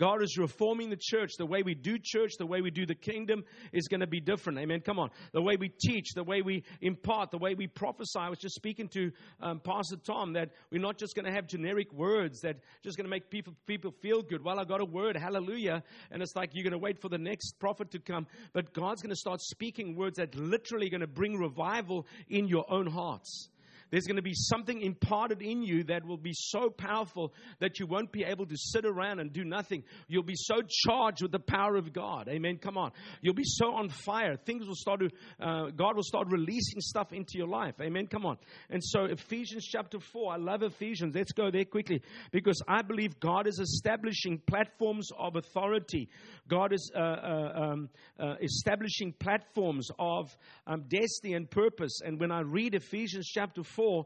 God 0.00 0.22
is 0.22 0.38
reforming 0.38 0.88
the 0.88 0.96
church. 0.98 1.32
The 1.36 1.44
way 1.44 1.62
we 1.62 1.74
do 1.74 1.98
church, 2.02 2.30
the 2.38 2.46
way 2.46 2.62
we 2.62 2.70
do 2.70 2.86
the 2.86 2.94
kingdom 2.94 3.44
is 3.70 3.86
going 3.86 4.00
to 4.00 4.06
be 4.06 4.18
different. 4.18 4.58
Amen. 4.58 4.80
Come 4.80 4.98
on. 4.98 5.10
The 5.34 5.42
way 5.42 5.56
we 5.60 5.68
teach, 5.68 6.14
the 6.14 6.24
way 6.24 6.40
we 6.40 6.64
impart, 6.80 7.30
the 7.30 7.36
way 7.36 7.54
we 7.54 7.66
prophesy. 7.66 8.18
I 8.18 8.30
was 8.30 8.38
just 8.38 8.54
speaking 8.54 8.88
to 8.94 9.12
um, 9.42 9.60
Pastor 9.60 9.96
Tom 9.96 10.32
that 10.32 10.52
we're 10.72 10.80
not 10.80 10.96
just 10.96 11.14
going 11.14 11.26
to 11.26 11.32
have 11.32 11.46
generic 11.46 11.92
words 11.92 12.40
that 12.40 12.56
just 12.82 12.96
going 12.96 13.04
to 13.04 13.10
make 13.10 13.28
people 13.28 13.52
people 13.66 13.92
feel 14.00 14.22
good. 14.22 14.42
Well, 14.42 14.58
I 14.58 14.64
got 14.64 14.80
a 14.80 14.86
word, 14.86 15.18
hallelujah, 15.18 15.82
and 16.10 16.22
it's 16.22 16.34
like 16.34 16.52
you're 16.54 16.64
going 16.64 16.72
to 16.72 16.78
wait 16.78 16.98
for 16.98 17.10
the 17.10 17.18
next 17.18 17.58
prophet 17.58 17.90
to 17.90 17.98
come, 17.98 18.26
but 18.54 18.72
God's 18.72 19.02
going 19.02 19.10
to 19.10 19.16
start 19.16 19.42
speaking 19.42 19.96
words 19.96 20.16
that 20.16 20.34
literally 20.34 20.88
going 20.88 21.02
to 21.02 21.06
bring 21.06 21.36
revival 21.36 22.06
in 22.30 22.48
your 22.48 22.64
own 22.72 22.86
hearts. 22.86 23.49
There's 23.90 24.06
going 24.06 24.16
to 24.16 24.22
be 24.22 24.34
something 24.34 24.80
imparted 24.82 25.42
in 25.42 25.62
you 25.62 25.84
that 25.84 26.04
will 26.04 26.16
be 26.16 26.32
so 26.32 26.70
powerful 26.70 27.32
that 27.58 27.78
you 27.80 27.86
won't 27.86 28.12
be 28.12 28.24
able 28.24 28.46
to 28.46 28.56
sit 28.56 28.84
around 28.84 29.18
and 29.18 29.32
do 29.32 29.44
nothing. 29.44 29.82
You'll 30.08 30.22
be 30.22 30.36
so 30.36 30.62
charged 30.68 31.22
with 31.22 31.32
the 31.32 31.40
power 31.40 31.76
of 31.76 31.92
God. 31.92 32.28
Amen. 32.28 32.58
Come 32.58 32.76
on. 32.76 32.92
You'll 33.20 33.34
be 33.34 33.44
so 33.44 33.74
on 33.74 33.88
fire. 33.88 34.36
Things 34.36 34.66
will 34.66 34.76
start 34.76 35.00
to, 35.00 35.10
uh, 35.44 35.70
God 35.70 35.96
will 35.96 36.04
start 36.04 36.28
releasing 36.30 36.80
stuff 36.80 37.12
into 37.12 37.32
your 37.34 37.48
life. 37.48 37.74
Amen. 37.80 38.06
Come 38.06 38.26
on. 38.26 38.38
And 38.68 38.82
so, 38.82 39.04
Ephesians 39.04 39.66
chapter 39.66 39.98
4, 39.98 40.34
I 40.34 40.36
love 40.36 40.62
Ephesians. 40.62 41.14
Let's 41.14 41.32
go 41.32 41.50
there 41.50 41.64
quickly 41.64 42.02
because 42.30 42.62
I 42.68 42.82
believe 42.82 43.18
God 43.18 43.48
is 43.48 43.58
establishing 43.58 44.40
platforms 44.46 45.08
of 45.18 45.36
authority. 45.36 46.08
God 46.48 46.72
is 46.72 46.90
uh, 46.94 46.98
uh, 46.98 47.52
um, 47.54 47.88
uh, 48.18 48.34
establishing 48.42 49.14
platforms 49.18 49.88
of 49.98 50.36
um, 50.66 50.84
destiny 50.88 51.34
and 51.34 51.50
purpose. 51.50 52.00
And 52.04 52.20
when 52.20 52.30
I 52.30 52.40
read 52.40 52.74
Ephesians 52.74 53.28
chapter 53.28 53.62
4, 53.62 53.79
4. 53.80 54.04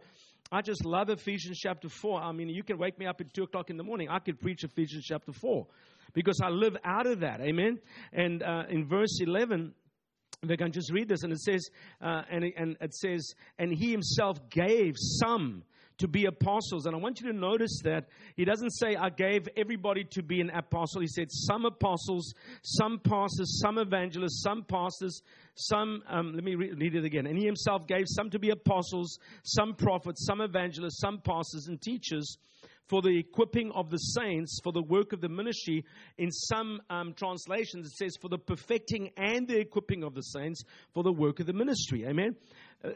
I 0.53 0.63
just 0.63 0.85
love 0.85 1.11
Ephesians 1.11 1.59
chapter 1.59 1.89
4. 1.89 2.23
I 2.23 2.31
mean, 2.31 2.49
you 2.49 2.63
can 2.63 2.79
wake 2.79 2.97
me 2.97 3.07
up 3.07 3.21
at 3.21 3.35
2 3.35 3.43
o'clock 3.43 3.71
in 3.71 3.77
the 3.77 3.83
morning. 3.83 4.09
I 4.09 4.21
could 4.21 4.41
preach 4.41 4.63
Ephesians 4.63 5.05
chapter 5.05 5.33
4 5.33 5.67
because 6.13 6.41
I 6.41 6.49
live 6.49 6.77
out 6.85 7.09
of 7.09 7.21
that. 7.21 7.41
Amen. 7.41 7.81
And 8.13 8.41
uh, 8.45 8.63
in 8.71 8.87
verse 8.87 9.19
11, 9.21 9.75
we 10.49 10.57
can 10.57 10.71
just 10.71 10.93
read 10.93 11.09
this, 11.09 11.25
and 11.25 11.33
it 11.33 11.41
says, 11.41 11.69
uh, 12.01 12.23
and, 12.31 12.45
and 12.57 12.77
it 12.81 12.95
says, 12.95 13.35
and 13.59 13.73
he 13.73 13.91
himself 13.91 14.49
gave 14.49 14.95
some 14.97 15.65
to 15.99 16.09
be 16.09 16.27
apostles. 16.27 16.87
And 16.87 16.95
I 16.95 16.99
want 16.99 17.21
you 17.21 17.31
to 17.33 17.39
notice 17.39 17.81
that 17.85 18.09
he 18.37 18.45
doesn't 18.45 18.71
say, 18.71 18.97
I 18.97 19.11
gave 19.11 19.49
everybody 19.57 20.05
to 20.13 20.23
be 20.23 20.41
an 20.41 20.51
apostle. 20.51 21.01
He 21.01 21.07
said, 21.07 21.31
some 21.31 21.65
apostles, 21.65 22.35
some 22.63 22.99
pastors, 22.99 23.61
some 23.61 23.79
evangelists, 23.79 24.43
some 24.43 24.65
pastors, 24.65 25.23
some, 25.55 26.03
um, 26.09 26.33
let 26.35 26.45
me 26.45 26.55
read 26.55 26.95
it 26.95 27.05
again. 27.05 27.27
And 27.27 27.39
he 27.39 27.45
himself 27.45 27.87
gave 27.87 28.05
some 28.07 28.31
to 28.31 28.39
be 28.39 28.51
apostles, 28.51 29.19
some 29.45 29.75
prophets, 29.75 30.27
some 30.27 30.41
evangelists, 30.41 31.01
some 31.01 31.21
pastors 31.21 31.67
and 31.69 31.81
teachers 31.81 32.39
for 32.89 33.01
the 33.01 33.19
equipping 33.19 33.73
of 33.73 33.91
the 33.91 33.97
saints, 33.97 34.61
for 34.63 34.73
the 34.73 34.83
work 34.83 35.13
of 35.13 35.21
the 35.21 35.29
ministry. 35.29 35.85
In 36.19 36.31
some 36.31 36.81
um, 36.91 37.15
translations, 37.15 37.87
it 37.87 37.93
says 37.97 38.17
for 38.21 38.29
the 38.29 38.39
perfecting 38.39 39.11
and 39.17 39.49
the 39.49 39.59
equipping 39.59 40.05
of 40.05 40.15
the 40.15 40.23
saints 40.23 40.63
for 40.93 41.03
the 41.03 41.13
work 41.13 41.41
of 41.41 41.47
the 41.47 41.53
ministry. 41.53 42.05
Amen. 42.07 42.37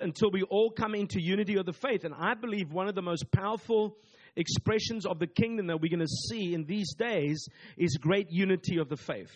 Until 0.00 0.30
we 0.30 0.42
all 0.42 0.71
come 0.71 0.95
into 0.95 1.21
unity 1.21 1.57
of 1.57 1.66
the 1.66 1.73
faith. 1.73 2.04
And 2.04 2.14
I 2.14 2.35
believe 2.35 2.73
one 2.73 2.88
of 2.88 2.95
the 2.95 3.02
most 3.02 3.30
powerful 3.33 3.97
expressions 4.37 5.07
of 5.07 5.18
the 5.18 5.26
kingdom 5.26 5.66
that 5.68 5.80
we're 5.80 5.90
going 5.90 6.00
to 6.00 6.07
see 6.07 6.54
in 6.54 6.64
these 6.64 6.95
days 6.95 7.49
is 7.76 7.97
great 7.97 8.30
unity 8.30 8.78
of 8.78 8.88
the 8.88 8.97
faith. 8.97 9.33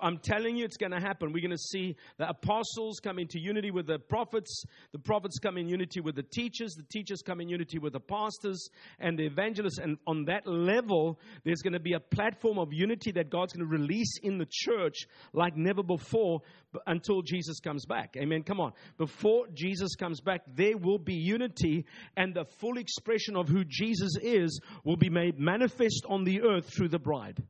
I'm 0.00 0.18
telling 0.18 0.56
you, 0.56 0.64
it's 0.64 0.76
going 0.76 0.92
to 0.92 1.00
happen. 1.00 1.32
We're 1.32 1.40
going 1.40 1.50
to 1.50 1.58
see 1.58 1.96
the 2.18 2.28
apostles 2.28 3.00
come 3.02 3.18
into 3.18 3.38
unity 3.38 3.70
with 3.70 3.86
the 3.86 3.98
prophets, 3.98 4.64
the 4.92 4.98
prophets 4.98 5.38
come 5.38 5.56
in 5.56 5.68
unity 5.68 6.00
with 6.00 6.16
the 6.16 6.22
teachers, 6.22 6.74
the 6.74 6.84
teachers 6.90 7.22
come 7.22 7.40
in 7.40 7.48
unity 7.48 7.78
with 7.78 7.92
the 7.92 8.00
pastors 8.00 8.68
and 8.98 9.18
the 9.18 9.26
evangelists. 9.26 9.78
And 9.78 9.98
on 10.06 10.24
that 10.26 10.46
level, 10.46 11.18
there's 11.44 11.62
going 11.62 11.72
to 11.72 11.80
be 11.80 11.94
a 11.94 12.00
platform 12.00 12.58
of 12.58 12.72
unity 12.72 13.12
that 13.12 13.30
God's 13.30 13.52
going 13.52 13.68
to 13.68 13.76
release 13.76 14.18
in 14.22 14.38
the 14.38 14.48
church 14.50 15.06
like 15.32 15.56
never 15.56 15.82
before 15.82 16.40
until 16.86 17.22
Jesus 17.22 17.60
comes 17.60 17.86
back. 17.86 18.16
Amen. 18.16 18.42
Come 18.42 18.60
on. 18.60 18.72
Before 18.98 19.46
Jesus 19.54 19.94
comes 19.94 20.20
back, 20.20 20.42
there 20.54 20.76
will 20.76 20.98
be 20.98 21.14
unity, 21.14 21.86
and 22.16 22.34
the 22.34 22.44
full 22.44 22.78
expression 22.78 23.36
of 23.36 23.48
who 23.48 23.64
Jesus 23.64 24.16
is 24.22 24.60
will 24.84 24.96
be 24.96 25.10
made 25.10 25.38
manifest 25.38 26.04
on 26.08 26.24
the 26.24 26.42
earth 26.42 26.70
through 26.74 26.88
the 26.88 26.98
bride. 26.98 27.42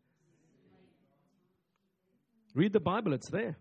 Read 2.54 2.72
the 2.72 2.80
Bible, 2.80 3.12
it's 3.12 3.30
there. 3.30 3.56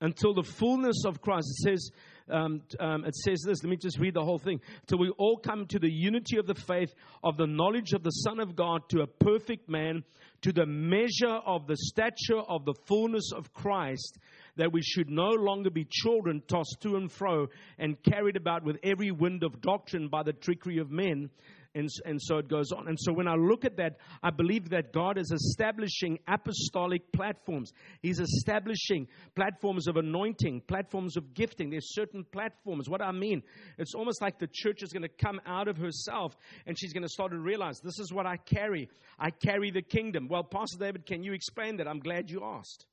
Until 0.00 0.34
the 0.34 0.42
fullness 0.42 1.04
of 1.06 1.20
Christ, 1.20 1.46
it 1.48 1.70
says, 1.70 1.90
um, 2.28 2.62
um, 2.80 3.04
it 3.04 3.14
says 3.14 3.42
this. 3.46 3.62
Let 3.62 3.70
me 3.70 3.76
just 3.76 3.98
read 3.98 4.14
the 4.14 4.24
whole 4.24 4.38
thing. 4.38 4.60
Till 4.86 4.98
we 4.98 5.10
all 5.10 5.36
come 5.36 5.66
to 5.66 5.78
the 5.78 5.90
unity 5.90 6.38
of 6.38 6.46
the 6.46 6.56
faith, 6.56 6.92
of 7.22 7.36
the 7.36 7.46
knowledge 7.46 7.92
of 7.92 8.02
the 8.02 8.10
Son 8.10 8.40
of 8.40 8.56
God, 8.56 8.88
to 8.90 9.02
a 9.02 9.06
perfect 9.06 9.68
man, 9.68 10.02
to 10.42 10.52
the 10.52 10.66
measure 10.66 11.38
of 11.46 11.68
the 11.68 11.76
stature 11.76 12.40
of 12.40 12.64
the 12.64 12.74
fullness 12.86 13.30
of 13.32 13.52
Christ, 13.52 14.18
that 14.56 14.72
we 14.72 14.82
should 14.82 15.08
no 15.08 15.28
longer 15.28 15.70
be 15.70 15.86
children 15.88 16.42
tossed 16.48 16.78
to 16.82 16.96
and 16.96 17.10
fro 17.10 17.46
and 17.78 18.02
carried 18.02 18.36
about 18.36 18.64
with 18.64 18.78
every 18.82 19.12
wind 19.12 19.44
of 19.44 19.60
doctrine 19.60 20.08
by 20.08 20.22
the 20.22 20.32
trickery 20.32 20.78
of 20.78 20.90
men 20.90 21.30
and, 21.74 21.88
and 22.04 22.20
so 22.20 22.38
it 22.38 22.48
goes 22.48 22.70
on. 22.72 22.88
And 22.88 22.98
so 23.00 23.12
when 23.12 23.26
I 23.26 23.34
look 23.34 23.64
at 23.64 23.76
that, 23.78 23.96
I 24.22 24.30
believe 24.30 24.68
that 24.70 24.92
God 24.92 25.18
is 25.18 25.30
establishing 25.30 26.18
apostolic 26.28 27.10
platforms. 27.12 27.72
He's 28.00 28.20
establishing 28.20 29.08
platforms 29.34 29.88
of 29.88 29.96
anointing, 29.96 30.62
platforms 30.68 31.16
of 31.16 31.34
gifting. 31.34 31.70
There's 31.70 31.94
certain 31.94 32.24
platforms. 32.24 32.88
What 32.88 33.00
I 33.00 33.12
mean, 33.12 33.42
it's 33.78 33.94
almost 33.94 34.20
like 34.20 34.38
the 34.38 34.48
church 34.52 34.82
is 34.82 34.92
going 34.92 35.02
to 35.02 35.08
come 35.08 35.40
out 35.46 35.68
of 35.68 35.78
herself 35.78 36.36
and 36.66 36.78
she's 36.78 36.92
going 36.92 37.04
to 37.04 37.08
start 37.08 37.32
to 37.32 37.38
realize 37.38 37.80
this 37.80 37.98
is 37.98 38.12
what 38.12 38.26
I 38.26 38.36
carry. 38.36 38.88
I 39.18 39.30
carry 39.30 39.70
the 39.70 39.82
kingdom. 39.82 40.28
Well, 40.28 40.44
Pastor 40.44 40.78
David, 40.78 41.06
can 41.06 41.22
you 41.22 41.32
explain 41.32 41.78
that? 41.78 41.88
I'm 41.88 42.00
glad 42.00 42.30
you 42.30 42.44
asked. 42.44 42.86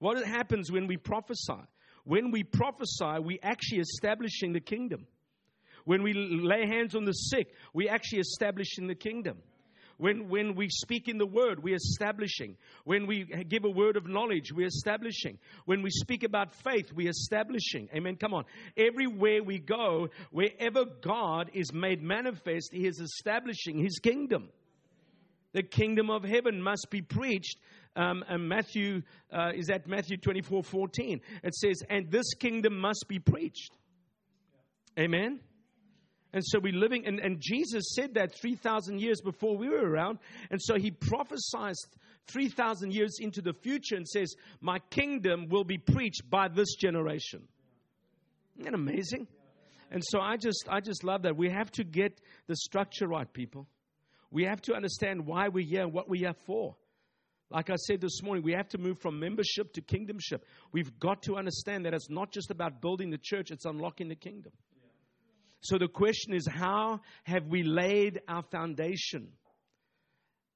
What 0.00 0.24
happens 0.26 0.72
when 0.72 0.88
we 0.88 0.96
prophesy? 0.96 1.62
When 2.04 2.32
we 2.32 2.42
prophesy, 2.42 3.20
we 3.22 3.38
actually 3.44 3.78
establishing 3.78 4.52
the 4.52 4.60
kingdom. 4.60 5.06
When 5.84 6.02
we 6.02 6.12
lay 6.14 6.66
hands 6.66 6.94
on 6.94 7.04
the 7.04 7.12
sick, 7.12 7.52
we 7.72 7.88
actually 7.88 8.20
establishing 8.20 8.86
the 8.86 8.94
kingdom. 8.94 9.38
When, 9.98 10.28
when 10.28 10.56
we 10.56 10.68
speak 10.68 11.06
in 11.06 11.18
the 11.18 11.26
word, 11.26 11.62
we're 11.62 11.76
establishing. 11.76 12.56
When 12.84 13.06
we 13.06 13.24
give 13.24 13.64
a 13.64 13.70
word 13.70 13.96
of 13.96 14.06
knowledge, 14.06 14.52
we're 14.52 14.66
establishing. 14.66 15.38
When 15.64 15.82
we 15.82 15.90
speak 15.90 16.24
about 16.24 16.54
faith, 16.54 16.92
we're 16.92 17.10
establishing. 17.10 17.88
Amen. 17.94 18.16
Come 18.16 18.34
on. 18.34 18.44
Everywhere 18.76 19.44
we 19.44 19.58
go, 19.58 20.08
wherever 20.32 20.86
God 21.02 21.50
is 21.54 21.72
made 21.72 22.02
manifest, 22.02 22.70
He 22.72 22.86
is 22.86 22.98
establishing 22.98 23.78
His 23.78 23.98
kingdom. 23.98 24.48
The 25.52 25.62
kingdom 25.62 26.10
of 26.10 26.24
heaven 26.24 26.60
must 26.62 26.88
be 26.90 27.02
preached. 27.02 27.58
Um, 27.94 28.24
and 28.26 28.48
Matthew 28.48 29.02
uh, 29.30 29.50
is 29.54 29.68
at 29.68 29.86
Matthew 29.86 30.16
24 30.16 30.64
14. 30.64 31.20
It 31.44 31.54
says, 31.54 31.82
And 31.88 32.10
this 32.10 32.34
kingdom 32.34 32.78
must 32.80 33.04
be 33.06 33.18
preached. 33.18 33.70
Amen. 34.98 35.40
And 36.32 36.42
so 36.44 36.58
we're 36.58 36.72
living, 36.72 37.06
and, 37.06 37.20
and 37.20 37.38
Jesus 37.40 37.94
said 37.94 38.14
that 38.14 38.34
3,000 38.34 39.00
years 39.00 39.20
before 39.20 39.56
we 39.56 39.68
were 39.68 39.86
around. 39.86 40.18
And 40.50 40.60
so 40.62 40.76
he 40.76 40.90
prophesied 40.90 41.74
3,000 42.28 42.92
years 42.92 43.18
into 43.20 43.42
the 43.42 43.52
future 43.52 43.96
and 43.96 44.08
says, 44.08 44.34
My 44.60 44.78
kingdom 44.90 45.48
will 45.48 45.64
be 45.64 45.78
preached 45.78 46.28
by 46.30 46.48
this 46.48 46.74
generation. 46.74 47.42
Isn't 48.56 48.64
that 48.64 48.74
amazing? 48.74 49.26
And 49.90 50.02
so 50.02 50.20
I 50.20 50.36
just, 50.38 50.66
I 50.70 50.80
just 50.80 51.04
love 51.04 51.22
that. 51.22 51.36
We 51.36 51.50
have 51.50 51.70
to 51.72 51.84
get 51.84 52.18
the 52.46 52.56
structure 52.56 53.06
right, 53.06 53.30
people. 53.30 53.66
We 54.30 54.44
have 54.44 54.62
to 54.62 54.74
understand 54.74 55.26
why 55.26 55.48
we're 55.48 55.66
here 55.66 55.82
and 55.82 55.92
what 55.92 56.08
we're 56.08 56.26
here 56.26 56.34
for. 56.46 56.74
Like 57.50 57.68
I 57.68 57.76
said 57.76 58.00
this 58.00 58.22
morning, 58.22 58.42
we 58.42 58.52
have 58.52 58.70
to 58.70 58.78
move 58.78 58.98
from 58.98 59.20
membership 59.20 59.74
to 59.74 59.82
kingdomship. 59.82 60.40
We've 60.72 60.98
got 60.98 61.22
to 61.24 61.36
understand 61.36 61.84
that 61.84 61.92
it's 61.92 62.08
not 62.08 62.32
just 62.32 62.50
about 62.50 62.80
building 62.80 63.10
the 63.10 63.18
church, 63.18 63.50
it's 63.50 63.66
unlocking 63.66 64.08
the 64.08 64.14
kingdom. 64.14 64.52
So 65.62 65.78
the 65.78 65.88
question 65.88 66.34
is, 66.34 66.46
how 66.46 67.00
have 67.22 67.46
we 67.46 67.62
laid 67.62 68.20
our 68.28 68.42
foundation? 68.42 69.28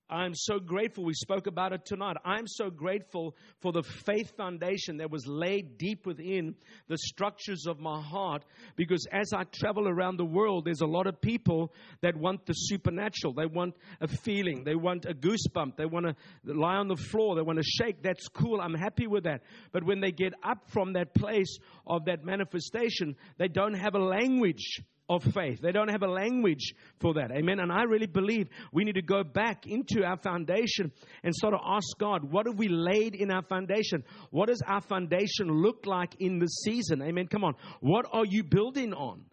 I'm 0.09 0.35
so 0.37 0.61
grateful. 0.61 1.05
We 1.05 1.15
spoke 1.15 1.49
about 1.49 1.73
it 1.73 1.85
tonight. 1.85 2.17
I'm 2.25 2.47
so 2.47 2.71
grateful 2.71 3.35
for 3.61 3.73
the 3.73 3.83
faith 3.83 4.37
foundation 4.37 4.99
that 4.99 5.11
was 5.11 5.27
laid 5.27 5.79
deep 5.79 6.07
within 6.07 6.55
the 6.87 6.97
structures 6.97 7.67
of 7.67 7.81
my 7.81 8.01
heart 8.01 8.45
because 8.77 9.05
as 9.11 9.33
I 9.33 9.43
travel 9.45 9.89
around 9.89 10.19
the 10.19 10.25
world, 10.25 10.65
there's 10.65 10.81
a 10.81 10.87
lot 10.87 11.09
of 11.09 11.21
people 11.21 11.73
that 12.03 12.17
want 12.17 12.47
the 12.47 12.53
supernatural. 12.53 13.33
They 13.33 13.47
want 13.47 13.75
a 14.01 14.07
feeling. 14.07 14.63
They 14.63 14.77
want 14.77 15.07
a 15.07 15.15
goosebump. 15.15 15.77
They 15.77 15.87
want 15.87 16.07
to 16.07 16.15
lie 16.45 16.77
on 16.77 16.87
the 16.87 16.97
floor. 16.97 17.35
They 17.35 17.43
want 17.43 17.59
to 17.59 17.65
shake. 17.65 18.03
That's 18.03 18.29
cool. 18.29 18.61
I'm 18.61 18.75
happy 18.75 19.09
with 19.09 19.25
that. 19.25 19.43
But 19.73 19.83
when 19.83 20.01
they 20.01 20.13
get 20.13 20.35
up 20.45 20.71
from 20.71 20.93
that 20.93 21.15
place 21.15 21.59
of 21.85 22.05
that 22.05 22.25
manifestation, 22.25 23.17
they 23.39 23.49
don't 23.49 23.75
have 23.75 23.97
a 23.97 24.05
language 24.05 24.83
of 25.09 25.23
faith. 25.23 25.61
They 25.61 25.73
don't 25.73 25.91
have 25.91 26.03
a 26.03 26.09
language 26.09 26.75
for 27.01 27.15
that. 27.15 27.31
Amen. 27.31 27.61
And 27.61 27.71
I 27.71 27.85
really 27.85 28.07
believe 28.07 28.49
we 28.73 28.85
need 28.85 28.97
to 28.97 29.03
go 29.03 29.23
back 29.23 29.67
into 29.67 30.05
our 30.05 30.17
foundation 30.17 30.93
and 31.23 31.35
sort 31.35 31.55
of 31.55 31.61
ask 31.65 31.87
God, 31.99 32.25
what 32.25 32.47
have 32.47 32.59
we 32.59 32.69
laid 32.69 33.15
in 33.15 33.31
our 33.31 33.43
foundation? 33.43 34.05
What 34.31 34.49
does 34.49 34.63
our 34.67 34.81
foundation 34.81 35.49
look 35.49 35.87
like 35.87 36.17
in 36.19 36.39
this 36.39 36.63
season? 36.65 37.03
Amen. 37.03 37.29
Come 37.29 37.45
on. 37.45 37.55
What 37.81 38.07
are 38.13 38.27
you 38.27 38.43
building 38.43 38.93
on? 38.93 39.25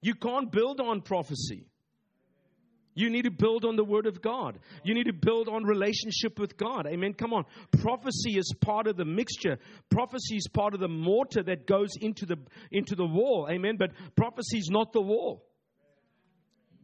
You 0.00 0.14
can't 0.14 0.50
build 0.50 0.80
on 0.80 1.02
prophecy. 1.02 1.66
You 2.94 3.08
need 3.08 3.22
to 3.22 3.30
build 3.30 3.64
on 3.64 3.76
the 3.76 3.84
Word 3.84 4.06
of 4.06 4.20
God. 4.20 4.58
You 4.84 4.94
need 4.94 5.06
to 5.06 5.12
build 5.12 5.48
on 5.48 5.64
relationship 5.64 6.38
with 6.38 6.56
God. 6.56 6.86
Amen. 6.86 7.14
Come 7.14 7.32
on. 7.32 7.44
Prophecy 7.80 8.36
is 8.36 8.52
part 8.60 8.86
of 8.86 8.96
the 8.96 9.04
mixture. 9.04 9.58
Prophecy 9.90 10.36
is 10.36 10.46
part 10.52 10.74
of 10.74 10.80
the 10.80 10.88
mortar 10.88 11.42
that 11.42 11.66
goes 11.66 11.90
into 12.00 12.26
the, 12.26 12.36
into 12.70 12.94
the 12.94 13.06
wall. 13.06 13.48
Amen. 13.50 13.76
But 13.78 13.92
prophecy 14.14 14.58
is 14.58 14.68
not 14.70 14.92
the 14.92 15.00
wall. 15.00 15.44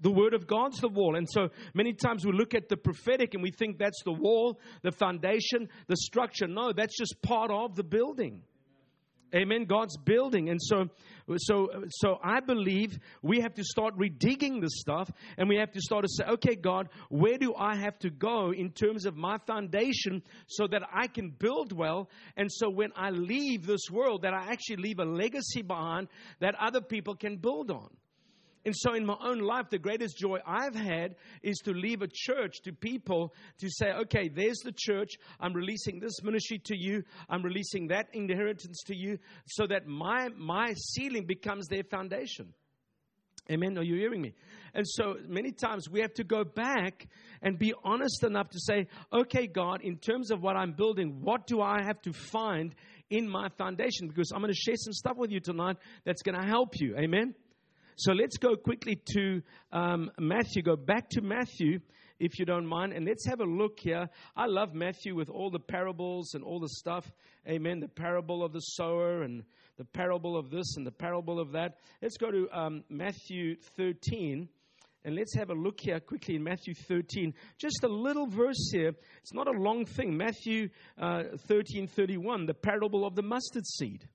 The 0.01 0.11
Word 0.11 0.33
of 0.33 0.47
God's 0.47 0.81
the 0.81 0.89
wall. 0.89 1.17
And 1.17 1.29
so 1.29 1.49
many 1.75 1.93
times 1.93 2.25
we 2.25 2.33
look 2.33 2.55
at 2.55 2.69
the 2.69 2.77
prophetic 2.77 3.35
and 3.35 3.43
we 3.43 3.51
think 3.51 3.79
that's 3.79 4.03
the 4.05 4.13
wall, 4.13 4.59
the 4.83 4.93
foundation, 4.93 5.69
the 5.89 5.97
structure. 5.97 6.47
No, 6.47 6.73
that's 6.73 6.97
just 6.97 7.21
part 7.21 7.51
of 7.51 7.75
the 7.75 7.85
building. 7.85 8.43
Amen. 9.35 9.65
God's 9.65 9.97
building. 9.97 10.49
And 10.49 10.59
so, 10.63 10.89
so, 11.37 11.69
so 11.91 12.19
I 12.23 12.41
believe 12.41 12.99
we 13.23 13.41
have 13.41 13.55
to 13.55 13.65
start 13.65 13.97
redigging 13.99 14.61
the 14.63 14.71
stuff 14.71 15.11
and 15.37 15.49
we 15.49 15.57
have 15.57 15.73
to 15.73 15.81
start 15.81 16.05
to 16.05 16.09
say, 16.09 16.25
okay, 16.25 16.55
God, 16.55 16.89
where 17.11 17.37
do 17.37 17.55
I 17.55 17.77
have 17.77 17.99
to 18.01 18.11
go 18.11 18.53
in 18.53 18.71
terms 18.71 19.05
of 19.05 19.17
my 19.17 19.37
foundation 19.47 20.23
so 20.47 20.67
that 20.69 20.83
I 20.93 21.09
can 21.09 21.31
build 21.31 21.73
well? 21.73 22.09
And 22.37 22.51
so 22.51 22.71
when 22.71 22.91
I 22.97 23.11
leave 23.11 23.67
this 23.67 23.91
world, 23.91 24.23
that 24.23 24.33
I 24.33 24.51
actually 24.51 24.77
leave 24.77 24.99
a 24.99 25.05
legacy 25.05 25.63
behind 25.63 26.09
that 26.41 26.55
other 26.59 26.81
people 26.81 27.15
can 27.15 27.37
build 27.37 27.71
on. 27.71 27.89
And 28.69 28.77
so, 28.77 28.93
in 28.93 29.07
my 29.07 29.17
own 29.25 29.39
life, 29.39 29.71
the 29.71 29.79
greatest 29.79 30.19
joy 30.19 30.41
I've 30.47 30.75
had 30.75 31.15
is 31.43 31.57
to 31.61 31.73
leave 31.73 32.03
a 32.03 32.07
church 32.07 32.61
to 32.65 32.73
people 32.75 33.33
to 33.61 33.71
say, 33.71 33.93
okay, 34.03 34.29
there's 34.29 34.59
the 34.59 34.75
church. 34.77 35.13
I'm 35.41 35.55
releasing 35.55 36.01
this 36.01 36.23
ministry 36.23 36.61
to 36.67 36.77
you. 36.77 37.03
I'm 37.31 37.43
releasing 37.43 37.87
that 37.87 38.09
inheritance 38.13 38.83
to 38.89 38.95
you 38.95 39.21
so 39.47 39.67
that 39.69 39.87
my, 39.87 40.29
my 40.37 40.75
ceiling 40.75 41.25
becomes 41.25 41.69
their 41.69 41.83
foundation. 41.83 42.53
Amen. 43.51 43.79
Are 43.79 43.83
you 43.83 43.95
hearing 43.95 44.21
me? 44.21 44.35
And 44.75 44.87
so 44.87 45.17
many 45.27 45.51
times 45.51 45.89
we 45.89 46.03
have 46.03 46.13
to 46.13 46.25
go 46.25 46.45
back 46.45 47.09
and 47.41 47.59
be 47.59 47.73
honest 47.83 48.23
enough 48.23 48.51
to 48.51 48.61
say, 48.61 48.87
okay, 49.11 49.47
God, 49.47 49.81
in 49.81 49.97
terms 49.97 50.31
of 50.31 50.43
what 50.43 50.57
I'm 50.57 50.73
building, 50.73 51.23
what 51.23 51.47
do 51.47 51.63
I 51.63 51.85
have 51.87 52.03
to 52.03 52.13
find 52.13 52.75
in 53.09 53.27
my 53.27 53.49
foundation 53.57 54.09
because 54.09 54.31
I'm 54.31 54.43
going 54.43 54.53
to 54.53 54.61
share 54.61 54.77
some 54.77 54.93
stuff 54.93 55.17
with 55.17 55.31
you 55.31 55.41
tonight 55.41 55.79
that's 56.05 56.21
going 56.21 56.39
to 56.39 56.47
help 56.47 56.79
you. 56.79 56.99
Amen. 56.99 57.35
So 58.01 58.13
let's 58.13 58.37
go 58.37 58.55
quickly 58.55 59.03
to 59.15 59.43
um, 59.73 60.13
Matthew. 60.21 60.63
Go 60.63 60.77
back 60.77 61.09
to 61.11 61.21
Matthew, 61.21 61.81
if 62.21 62.39
you 62.39 62.45
don't 62.45 62.65
mind, 62.65 62.93
and 62.93 63.05
let's 63.05 63.27
have 63.27 63.41
a 63.41 63.45
look 63.45 63.81
here. 63.81 64.09
I 64.37 64.47
love 64.47 64.73
Matthew 64.73 65.17
with 65.17 65.29
all 65.29 65.51
the 65.51 65.59
parables 65.59 66.35
and 66.35 66.45
all 66.45 66.61
the 66.61 66.69
stuff. 66.69 67.11
Amen. 67.49 67.81
The 67.81 67.89
parable 67.89 68.45
of 68.45 68.53
the 68.53 68.61
sower 68.61 69.23
and 69.23 69.43
the 69.79 69.85
parable 69.85 70.37
of 70.37 70.49
this 70.49 70.77
and 70.77 70.87
the 70.87 70.93
parable 70.93 71.41
of 71.41 71.51
that. 71.53 71.79
Let's 72.01 72.17
go 72.17 72.31
to 72.31 72.49
um, 72.57 72.85
Matthew 72.89 73.57
13. 73.77 74.49
And 75.05 75.17
let's 75.17 75.35
have 75.35 75.51
a 75.51 75.55
look 75.55 75.81
here 75.81 75.99
quickly 75.99 76.37
in 76.37 76.45
Matthew 76.45 76.75
13. 76.75 77.35
Just 77.59 77.83
a 77.83 77.89
little 77.89 78.29
verse 78.29 78.71
here. 78.73 78.93
It's 79.23 79.35
not 79.35 79.49
a 79.49 79.59
long 79.59 79.85
thing. 79.87 80.17
Matthew 80.17 80.69
uh, 80.99 81.23
13 81.49 81.89
31, 81.89 82.47
the 82.47 82.55
parable 82.55 83.05
of 83.05 83.17
the 83.17 83.23
mustard 83.23 83.67
seed. 83.67 84.07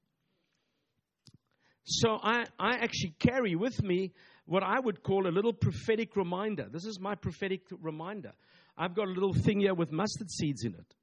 So 1.85 2.17
I, 2.21 2.45
I 2.59 2.75
actually 2.75 3.15
carry 3.19 3.55
with 3.55 3.81
me 3.83 4.13
what 4.45 4.63
I 4.63 4.79
would 4.79 5.03
call 5.03 5.27
a 5.27 5.31
little 5.31 5.53
prophetic 5.53 6.15
reminder. 6.15 6.67
This 6.71 6.85
is 6.85 6.99
my 6.99 7.15
prophetic 7.15 7.61
reminder. 7.81 8.33
I've 8.77 8.95
got 8.95 9.07
a 9.07 9.11
little 9.11 9.33
thing 9.33 9.59
here 9.59 9.73
with 9.73 9.91
mustard 9.91 10.29
seeds 10.29 10.63
in 10.63 10.73
it. 10.73 10.95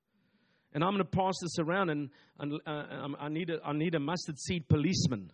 And 0.72 0.84
I'm 0.84 0.90
going 0.90 1.04
to 1.04 1.04
pass 1.04 1.34
this 1.42 1.58
around, 1.58 1.90
and, 1.90 2.10
and 2.38 2.60
uh, 2.64 2.70
um, 2.70 3.16
I, 3.18 3.28
need 3.28 3.50
a, 3.50 3.58
I 3.64 3.72
need 3.72 3.94
a 3.94 4.00
mustard 4.00 4.38
seed 4.38 4.68
policeman 4.68 5.32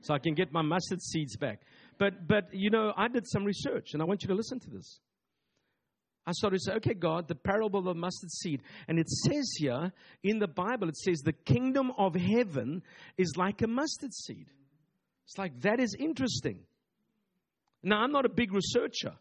so 0.00 0.14
I 0.14 0.18
can 0.18 0.34
get 0.34 0.52
my 0.52 0.62
mustard 0.62 1.02
seeds 1.02 1.36
back. 1.36 1.62
But, 1.98 2.28
but, 2.28 2.44
you 2.52 2.70
know, 2.70 2.92
I 2.96 3.08
did 3.08 3.26
some 3.26 3.44
research, 3.44 3.88
and 3.92 4.00
I 4.00 4.04
want 4.04 4.22
you 4.22 4.28
to 4.28 4.34
listen 4.34 4.60
to 4.60 4.70
this. 4.70 5.00
I 6.26 6.32
started 6.32 6.58
to 6.58 6.62
say, 6.62 6.72
okay, 6.76 6.94
God, 6.94 7.26
the 7.26 7.34
parable 7.34 7.80
of 7.80 7.86
the 7.86 7.94
mustard 7.94 8.30
seed. 8.30 8.62
And 8.86 8.98
it 8.98 9.08
says 9.08 9.50
here 9.58 9.92
in 10.22 10.38
the 10.38 10.46
Bible, 10.46 10.88
it 10.88 10.96
says, 10.96 11.20
the 11.20 11.32
kingdom 11.32 11.90
of 11.98 12.14
heaven 12.14 12.82
is 13.16 13.32
like 13.36 13.62
a 13.62 13.66
mustard 13.66 14.14
seed. 14.14 14.46
It's 15.28 15.36
like, 15.36 15.60
that 15.60 15.78
is 15.78 15.94
interesting. 15.98 16.60
Now, 17.82 17.98
I'm 17.98 18.12
not 18.12 18.24
a 18.24 18.30
big 18.30 18.50
researcher. 18.54 19.12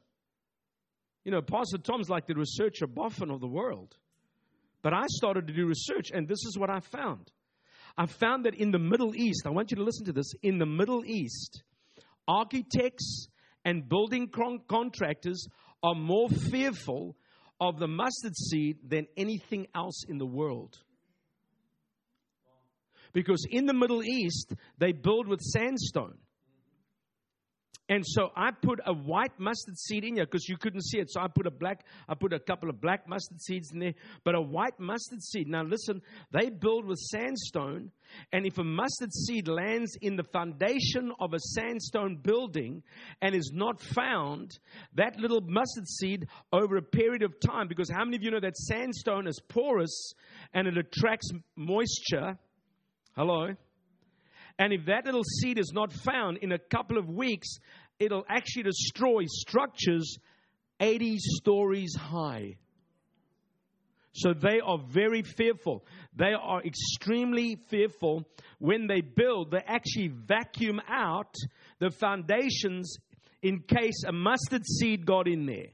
You 1.26 1.34
know, 1.34 1.42
Pastor 1.42 1.80
Tom's 1.80 2.10
like 2.10 2.28
the 2.28 2.34
researcher 2.34 2.88
boffin 2.88 3.30
of 3.30 3.42
the 3.42 3.48
world. 3.48 3.94
But 4.82 4.94
I 4.94 5.04
started 5.08 5.48
to 5.48 5.54
do 5.54 5.66
research, 5.66 6.12
and 6.14 6.26
this 6.26 6.46
is 6.46 6.58
what 6.58 6.70
I 6.70 6.80
found. 6.80 7.30
I 7.98 8.06
found 8.06 8.46
that 8.46 8.56
in 8.56 8.72
the 8.72 8.80
Middle 8.80 9.18
East, 9.18 9.42
I 9.46 9.50
want 9.50 9.72
you 9.72 9.76
to 9.76 9.84
listen 9.84 10.06
to 10.06 10.14
this, 10.14 10.32
in 10.42 10.60
the 10.60 10.66
Middle 10.66 11.04
East, 11.04 11.64
architects 12.26 13.28
and 13.66 13.90
building 13.90 14.30
con- 14.30 14.62
contractors 14.70 15.46
are 15.84 15.94
more 15.94 16.30
fearful 16.30 17.18
of 17.60 17.80
the 17.80 17.88
mustard 17.88 18.38
seed 18.38 18.78
than 18.88 19.08
anything 19.18 19.68
else 19.76 20.06
in 20.08 20.20
the 20.20 20.26
world. 20.26 20.78
Because 23.18 23.48
in 23.50 23.66
the 23.66 23.74
Middle 23.74 24.04
East, 24.04 24.54
they 24.78 24.92
build 24.92 25.28
with 25.28 25.42
sandstone. 25.42 26.20
And 27.90 28.06
so 28.06 28.30
I 28.36 28.52
put 28.52 28.80
a 28.86 28.94
white 28.94 29.40
mustard 29.40 29.76
seed 29.76 30.04
in 30.04 30.18
here 30.18 30.26
because 30.26 30.48
you 30.48 30.56
couldn't 30.56 30.84
see 30.84 31.00
it. 31.00 31.10
So 31.10 31.22
I 31.22 31.28
put 31.28 31.48
a 31.48 31.52
black, 31.52 31.84
I 32.08 32.14
put 32.14 32.32
a 32.32 32.40
couple 32.40 32.70
of 32.70 32.80
black 32.80 33.10
mustard 33.10 33.42
seeds 33.42 33.72
in 33.72 33.80
there, 33.80 33.96
but 34.24 34.36
a 34.36 34.42
white 34.42 34.80
mustard 34.80 35.24
seed. 35.24 35.48
Now 35.48 35.64
listen, 35.64 36.04
they 36.32 36.52
build 36.52 36.86
with 36.86 37.00
sandstone, 37.00 37.90
and 38.32 38.46
if 38.46 38.60
a 38.60 38.64
mustard 38.64 39.12
seed 39.12 39.48
lands 39.48 39.98
in 40.00 40.16
the 40.16 40.26
foundation 40.26 41.12
of 41.20 41.34
a 41.34 41.40
sandstone 41.40 42.18
building 42.22 42.84
and 43.24 43.34
is 43.34 43.52
not 43.52 43.82
found, 43.82 44.60
that 44.94 45.20
little 45.20 45.42
mustard 45.42 45.88
seed 45.88 46.28
over 46.54 46.78
a 46.78 46.84
period 46.84 47.24
of 47.24 47.40
time, 47.40 47.68
because 47.68 47.90
how 47.90 48.06
many 48.06 48.18
of 48.18 48.22
you 48.22 48.30
know 48.30 48.40
that 48.40 48.58
sandstone 48.58 49.26
is 49.26 49.42
porous 49.50 50.14
and 50.54 50.68
it 50.68 50.78
attracts 50.78 51.32
moisture? 51.56 52.38
Hello? 53.18 53.48
And 54.60 54.72
if 54.72 54.86
that 54.86 55.06
little 55.06 55.24
seed 55.24 55.58
is 55.58 55.72
not 55.74 55.92
found 55.92 56.38
in 56.38 56.52
a 56.52 56.60
couple 56.60 57.00
of 57.00 57.10
weeks, 57.10 57.48
it'll 58.00 58.26
actually 58.30 58.64
destroy 58.64 59.24
structures 59.26 60.20
80 60.80 61.16
stories 61.18 61.96
high. 61.96 62.58
So 64.14 64.34
they 64.34 64.60
are 64.64 64.78
very 64.88 65.24
fearful. 65.24 65.84
They 66.16 66.34
are 66.40 66.62
extremely 66.64 67.58
fearful. 67.70 68.28
When 68.60 68.86
they 68.86 69.02
build, 69.02 69.50
they 69.50 69.64
actually 69.66 70.10
vacuum 70.10 70.80
out 70.88 71.34
the 71.80 71.90
foundations 71.90 72.98
in 73.42 73.62
case 73.62 74.04
a 74.08 74.12
mustard 74.12 74.65
seed 74.65 75.08
got 75.08 75.28
in 75.28 75.48
there. 75.48 75.70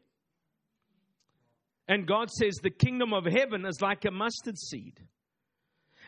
And 1.90 2.08
God 2.08 2.32
says 2.32 2.56
the 2.64 2.70
kingdom 2.70 3.14
of 3.14 3.26
heaven 3.26 3.66
is 3.66 3.82
like 3.82 4.06
a 4.06 4.12
mustard 4.12 4.58
seed. 4.58 4.98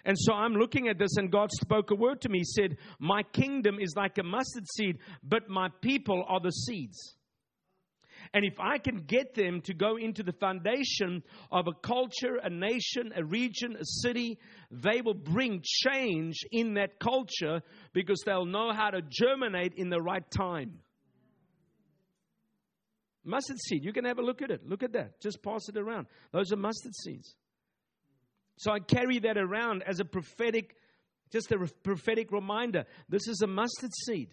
And 0.05 0.15
so 0.17 0.33
I'm 0.33 0.53
looking 0.53 0.87
at 0.87 0.99
this, 0.99 1.17
and 1.17 1.31
God 1.31 1.49
spoke 1.51 1.89
a 1.89 1.95
word 1.95 2.21
to 2.21 2.29
me. 2.29 2.39
He 2.39 2.43
said, 2.45 2.77
My 2.99 3.23
kingdom 3.23 3.79
is 3.79 3.95
like 3.97 4.17
a 4.19 4.23
mustard 4.23 4.67
seed, 4.75 4.99
but 5.23 5.49
my 5.49 5.69
people 5.81 6.23
are 6.27 6.39
the 6.39 6.51
seeds. 6.51 7.15
And 8.33 8.45
if 8.45 8.59
I 8.59 8.77
can 8.77 8.97
get 9.07 9.33
them 9.35 9.61
to 9.61 9.73
go 9.73 9.97
into 9.97 10.23
the 10.23 10.33
foundation 10.33 11.23
of 11.51 11.67
a 11.67 11.73
culture, 11.73 12.37
a 12.43 12.49
nation, 12.49 13.13
a 13.15 13.23
region, 13.23 13.75
a 13.79 13.85
city, 13.85 14.37
they 14.71 15.01
will 15.01 15.13
bring 15.13 15.61
change 15.63 16.35
in 16.51 16.75
that 16.75 16.99
culture 16.99 17.61
because 17.93 18.21
they'll 18.25 18.45
know 18.45 18.73
how 18.73 18.89
to 18.89 19.01
germinate 19.01 19.73
in 19.75 19.89
the 19.89 20.01
right 20.01 20.23
time. 20.31 20.79
Mustard 23.23 23.57
seed, 23.59 23.83
you 23.83 23.91
can 23.91 24.05
have 24.05 24.19
a 24.19 24.23
look 24.23 24.41
at 24.41 24.51
it. 24.51 24.67
Look 24.67 24.83
at 24.83 24.93
that. 24.93 25.19
Just 25.21 25.41
pass 25.41 25.67
it 25.67 25.77
around. 25.77 26.05
Those 26.31 26.51
are 26.51 26.57
mustard 26.57 26.93
seeds. 26.93 27.35
So 28.57 28.71
I 28.71 28.79
carry 28.79 29.19
that 29.19 29.37
around 29.37 29.83
as 29.85 29.99
a 29.99 30.05
prophetic, 30.05 30.75
just 31.31 31.51
a 31.51 31.57
prophetic 31.83 32.31
reminder. 32.31 32.85
This 33.09 33.27
is 33.27 33.41
a 33.41 33.47
mustard 33.47 33.91
seed. 34.05 34.29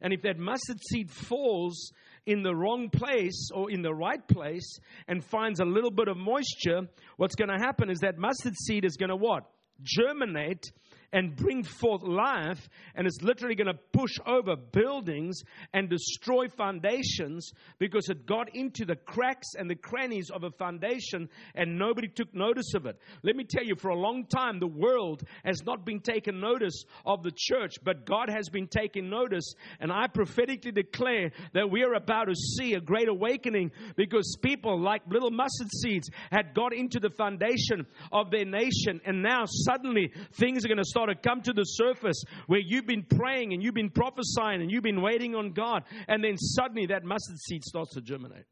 And 0.00 0.12
if 0.12 0.22
that 0.22 0.38
mustard 0.38 0.78
seed 0.90 1.10
falls 1.10 1.92
in 2.24 2.42
the 2.42 2.54
wrong 2.54 2.88
place 2.88 3.50
or 3.52 3.70
in 3.70 3.82
the 3.82 3.92
right 3.92 4.26
place 4.28 4.78
and 5.08 5.24
finds 5.24 5.60
a 5.60 5.64
little 5.64 5.90
bit 5.90 6.08
of 6.08 6.16
moisture, 6.16 6.82
what's 7.16 7.34
going 7.34 7.50
to 7.50 7.58
happen 7.58 7.90
is 7.90 7.98
that 8.00 8.16
mustard 8.16 8.54
seed 8.66 8.84
is 8.84 8.96
going 8.96 9.10
to 9.10 9.16
what? 9.16 9.50
Germinate 9.82 10.64
and 11.12 11.34
bring 11.36 11.62
forth 11.62 12.02
life, 12.02 12.68
and 12.94 13.06
it's 13.06 13.22
literally 13.22 13.54
going 13.54 13.72
to 13.72 13.78
push 13.92 14.18
over 14.26 14.56
buildings 14.56 15.40
and 15.72 15.88
destroy 15.88 16.48
foundations 16.48 17.52
because 17.78 18.08
it 18.08 18.26
got 18.26 18.54
into 18.54 18.84
the 18.84 18.96
cracks 18.96 19.48
and 19.58 19.70
the 19.70 19.74
crannies 19.74 20.30
of 20.30 20.44
a 20.44 20.50
foundation 20.50 21.28
and 21.54 21.78
nobody 21.78 22.08
took 22.08 22.32
notice 22.34 22.74
of 22.74 22.86
it. 22.86 22.98
Let 23.22 23.36
me 23.36 23.44
tell 23.44 23.64
you, 23.64 23.74
for 23.76 23.88
a 23.88 23.98
long 23.98 24.26
time, 24.26 24.60
the 24.60 24.66
world 24.66 25.22
has 25.44 25.64
not 25.64 25.86
been 25.86 26.00
taking 26.00 26.40
notice 26.40 26.84
of 27.06 27.22
the 27.22 27.32
church, 27.34 27.76
but 27.82 28.04
God 28.04 28.28
has 28.28 28.48
been 28.48 28.68
taking 28.68 29.08
notice, 29.08 29.54
and 29.80 29.90
I 29.90 30.08
prophetically 30.08 30.72
declare 30.72 31.30
that 31.54 31.70
we 31.70 31.82
are 31.84 31.94
about 31.94 32.24
to 32.24 32.34
see 32.34 32.74
a 32.74 32.80
great 32.80 33.08
awakening 33.08 33.70
because 33.96 34.36
people, 34.42 34.78
like 34.80 35.02
little 35.08 35.30
mustard 35.30 35.70
seeds, 35.82 36.10
had 36.30 36.54
got 36.54 36.74
into 36.74 37.00
the 37.00 37.10
foundation 37.10 37.86
of 38.12 38.30
their 38.30 38.44
nation, 38.44 39.00
and 39.06 39.22
now 39.22 39.44
suddenly 39.46 40.12
things 40.34 40.64
are 40.64 40.68
going 40.68 40.78
to 40.78 40.84
start 40.84 40.97
start 40.98 41.10
to 41.10 41.28
come 41.28 41.40
to 41.42 41.52
the 41.52 41.64
surface 41.64 42.22
where 42.46 42.60
you've 42.60 42.86
been 42.86 43.04
praying 43.04 43.52
and 43.52 43.62
you've 43.62 43.74
been 43.74 43.90
prophesying 43.90 44.60
and 44.60 44.70
you've 44.70 44.82
been 44.82 45.02
waiting 45.02 45.34
on 45.34 45.52
God, 45.52 45.84
and 46.08 46.22
then 46.22 46.36
suddenly 46.36 46.86
that 46.86 47.04
mustard 47.04 47.38
seed 47.38 47.64
starts 47.64 47.94
to 47.94 48.00
germinate. 48.00 48.44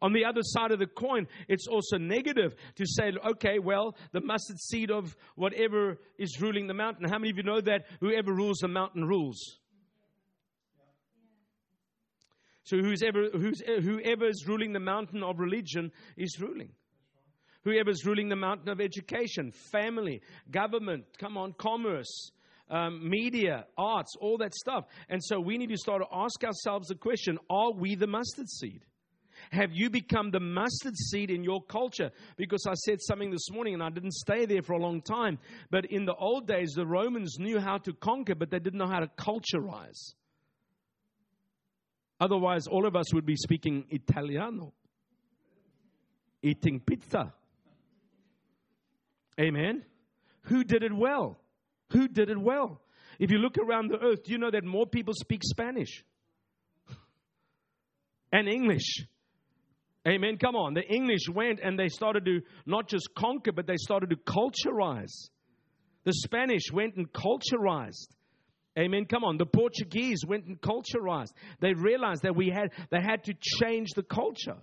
On 0.00 0.12
the 0.12 0.24
other 0.24 0.42
side 0.42 0.70
of 0.70 0.78
the 0.78 0.86
coin, 0.86 1.26
it's 1.48 1.66
also 1.66 1.98
negative 1.98 2.54
to 2.76 2.84
say, 2.86 3.12
okay, 3.30 3.58
well, 3.58 3.96
the 4.12 4.20
mustard 4.20 4.58
seed 4.60 4.90
of 4.90 5.16
whatever 5.34 5.98
is 6.18 6.40
ruling 6.40 6.68
the 6.68 6.74
mountain. 6.74 7.08
How 7.08 7.18
many 7.18 7.30
of 7.30 7.36
you 7.36 7.42
know 7.42 7.60
that 7.60 7.86
whoever 8.00 8.32
rules 8.32 8.58
the 8.58 8.68
mountain 8.68 9.04
rules? 9.04 9.58
So 12.62 12.76
whoever, 12.76 13.28
whoever 13.30 14.28
is 14.28 14.44
ruling 14.46 14.72
the 14.72 14.80
mountain 14.80 15.22
of 15.22 15.40
religion 15.40 15.90
is 16.16 16.38
ruling 16.38 16.70
whoever's 17.68 18.04
ruling 18.06 18.28
the 18.28 18.36
mountain 18.36 18.68
of 18.68 18.80
education, 18.80 19.52
family, 19.52 20.20
government, 20.50 21.04
come 21.18 21.36
on, 21.36 21.52
commerce, 21.54 22.30
um, 22.70 23.08
media, 23.08 23.66
arts, 23.76 24.14
all 24.20 24.38
that 24.38 24.54
stuff. 24.54 24.86
And 25.08 25.22
so 25.22 25.40
we 25.40 25.58
need 25.58 25.70
to 25.70 25.76
start 25.76 26.02
to 26.02 26.08
ask 26.12 26.42
ourselves 26.44 26.88
the 26.88 26.94
question 26.94 27.38
are 27.50 27.72
we 27.72 27.94
the 27.94 28.06
mustard 28.06 28.48
seed? 28.48 28.84
Have 29.52 29.70
you 29.72 29.88
become 29.88 30.30
the 30.30 30.40
mustard 30.40 30.96
seed 30.96 31.30
in 31.30 31.44
your 31.44 31.62
culture? 31.62 32.10
Because 32.36 32.64
I 32.68 32.74
said 32.74 32.98
something 33.00 33.30
this 33.30 33.50
morning 33.50 33.74
and 33.74 33.82
I 33.82 33.88
didn't 33.88 34.12
stay 34.12 34.46
there 34.46 34.62
for 34.62 34.72
a 34.72 34.82
long 34.82 35.00
time. 35.00 35.38
But 35.70 35.86
in 35.86 36.04
the 36.04 36.14
old 36.14 36.48
days, 36.48 36.72
the 36.74 36.84
Romans 36.84 37.36
knew 37.38 37.60
how 37.60 37.78
to 37.78 37.92
conquer, 37.92 38.34
but 38.34 38.50
they 38.50 38.58
didn't 38.58 38.78
know 38.78 38.88
how 38.88 38.98
to 38.98 39.06
culturize. 39.06 40.14
Otherwise, 42.20 42.66
all 42.66 42.84
of 42.84 42.96
us 42.96 43.14
would 43.14 43.24
be 43.24 43.36
speaking 43.36 43.84
Italiano, 43.90 44.72
eating 46.42 46.80
pizza. 46.80 47.32
Amen. 49.40 49.84
Who 50.42 50.64
did 50.64 50.82
it 50.82 50.94
well? 50.94 51.38
Who 51.92 52.08
did 52.08 52.30
it 52.30 52.38
well? 52.38 52.80
If 53.18 53.30
you 53.30 53.38
look 53.38 53.56
around 53.58 53.90
the 53.90 53.98
earth, 53.98 54.24
do 54.24 54.32
you 54.32 54.38
know 54.38 54.50
that 54.50 54.64
more 54.64 54.86
people 54.86 55.14
speak 55.14 55.42
Spanish 55.44 56.04
and 58.32 58.48
English? 58.48 59.06
Amen. 60.06 60.38
Come 60.38 60.56
on. 60.56 60.74
The 60.74 60.86
English 60.86 61.28
went 61.28 61.60
and 61.62 61.78
they 61.78 61.88
started 61.88 62.24
to 62.24 62.40
not 62.64 62.88
just 62.88 63.08
conquer, 63.16 63.52
but 63.52 63.66
they 63.66 63.76
started 63.76 64.10
to 64.10 64.16
culturize. 64.16 65.30
The 66.04 66.14
Spanish 66.14 66.72
went 66.72 66.96
and 66.96 67.12
culturized. 67.12 68.08
Amen. 68.78 69.06
Come 69.06 69.24
on. 69.24 69.36
The 69.36 69.46
Portuguese 69.46 70.24
went 70.26 70.46
and 70.46 70.60
culturized. 70.60 71.32
They 71.60 71.74
realized 71.74 72.22
that 72.22 72.36
we 72.36 72.48
had 72.48 72.70
they 72.90 73.00
had 73.00 73.24
to 73.24 73.34
change 73.34 73.90
the 73.94 74.04
culture. 74.04 74.56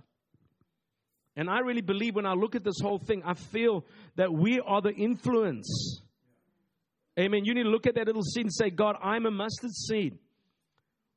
And 1.36 1.50
I 1.50 1.60
really 1.60 1.82
believe 1.82 2.15
when 2.15 2.26
I 2.26 2.34
look 2.34 2.56
at 2.56 2.63
this 2.63 2.80
whole 2.82 3.00
thing, 3.00 3.21
I 3.26 3.34
feel 3.34 3.86
that 4.15 4.32
we 4.32 4.62
are 4.62 4.82
the 4.82 4.93
influence. 4.93 6.02
Amen. 7.19 7.45
You 7.45 7.54
need 7.54 7.63
to 7.63 7.69
look 7.69 7.88
at 7.88 7.95
that 7.95 8.08
little 8.08 8.24
seed 8.24 8.45
and 8.45 8.54
say, 8.54 8.69
God, 8.69 8.95
I'm 9.02 9.26
a 9.26 9.32
mustard 9.32 9.71
seed. 9.71 10.17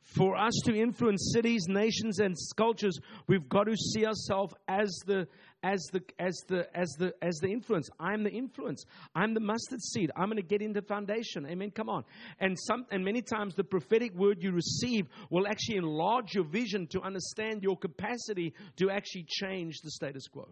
For 0.02 0.36
us 0.36 0.54
to 0.64 0.74
influence 0.74 1.32
cities, 1.34 1.66
nations, 1.68 2.18
and 2.18 2.34
cultures, 2.56 2.98
we've 3.26 3.48
got 3.48 3.64
to 3.64 3.76
see 3.76 4.06
ourselves 4.06 4.54
as 4.66 4.90
the 5.06 5.28
as 5.62 5.86
the 5.92 6.02
as 6.18 6.42
the 6.48 6.66
as 6.74 6.88
the 6.98 7.12
as 7.20 7.36
the 7.42 7.48
influence. 7.48 7.90
I'm 8.00 8.22
the 8.22 8.30
influence. 8.30 8.84
I'm 9.14 9.34
the 9.34 9.40
mustard 9.40 9.82
seed. 9.82 10.10
I'm 10.16 10.26
going 10.26 10.36
to 10.36 10.42
get 10.42 10.62
into 10.62 10.80
foundation. 10.82 11.46
Amen. 11.46 11.70
Come 11.72 11.88
on. 11.88 12.04
And 12.40 12.56
some 12.58 12.86
and 12.90 13.04
many 13.04 13.22
times 13.22 13.54
the 13.54 13.64
prophetic 13.64 14.14
word 14.14 14.42
you 14.42 14.52
receive 14.52 15.08
will 15.30 15.46
actually 15.46 15.76
enlarge 15.76 16.34
your 16.34 16.44
vision 16.44 16.86
to 16.88 17.02
understand 17.02 17.62
your 17.62 17.76
capacity 17.76 18.54
to 18.76 18.90
actually 18.90 19.26
change 19.28 19.80
the 19.82 19.90
status 19.90 20.26
quo. 20.26 20.48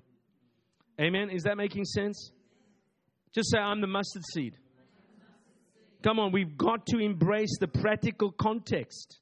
Amen. 1.00 1.30
Is 1.30 1.44
that 1.44 1.56
making 1.56 1.84
sense? 1.84 2.30
Just 3.34 3.50
say 3.52 3.58
I'm 3.58 3.80
the 3.80 3.86
mustard 3.86 4.22
seed. 4.32 4.56
Come 6.02 6.18
on, 6.18 6.30
we've 6.30 6.56
got 6.56 6.86
to 6.86 6.98
embrace 6.98 7.56
the 7.58 7.68
practical 7.68 8.32
context. 8.32 9.20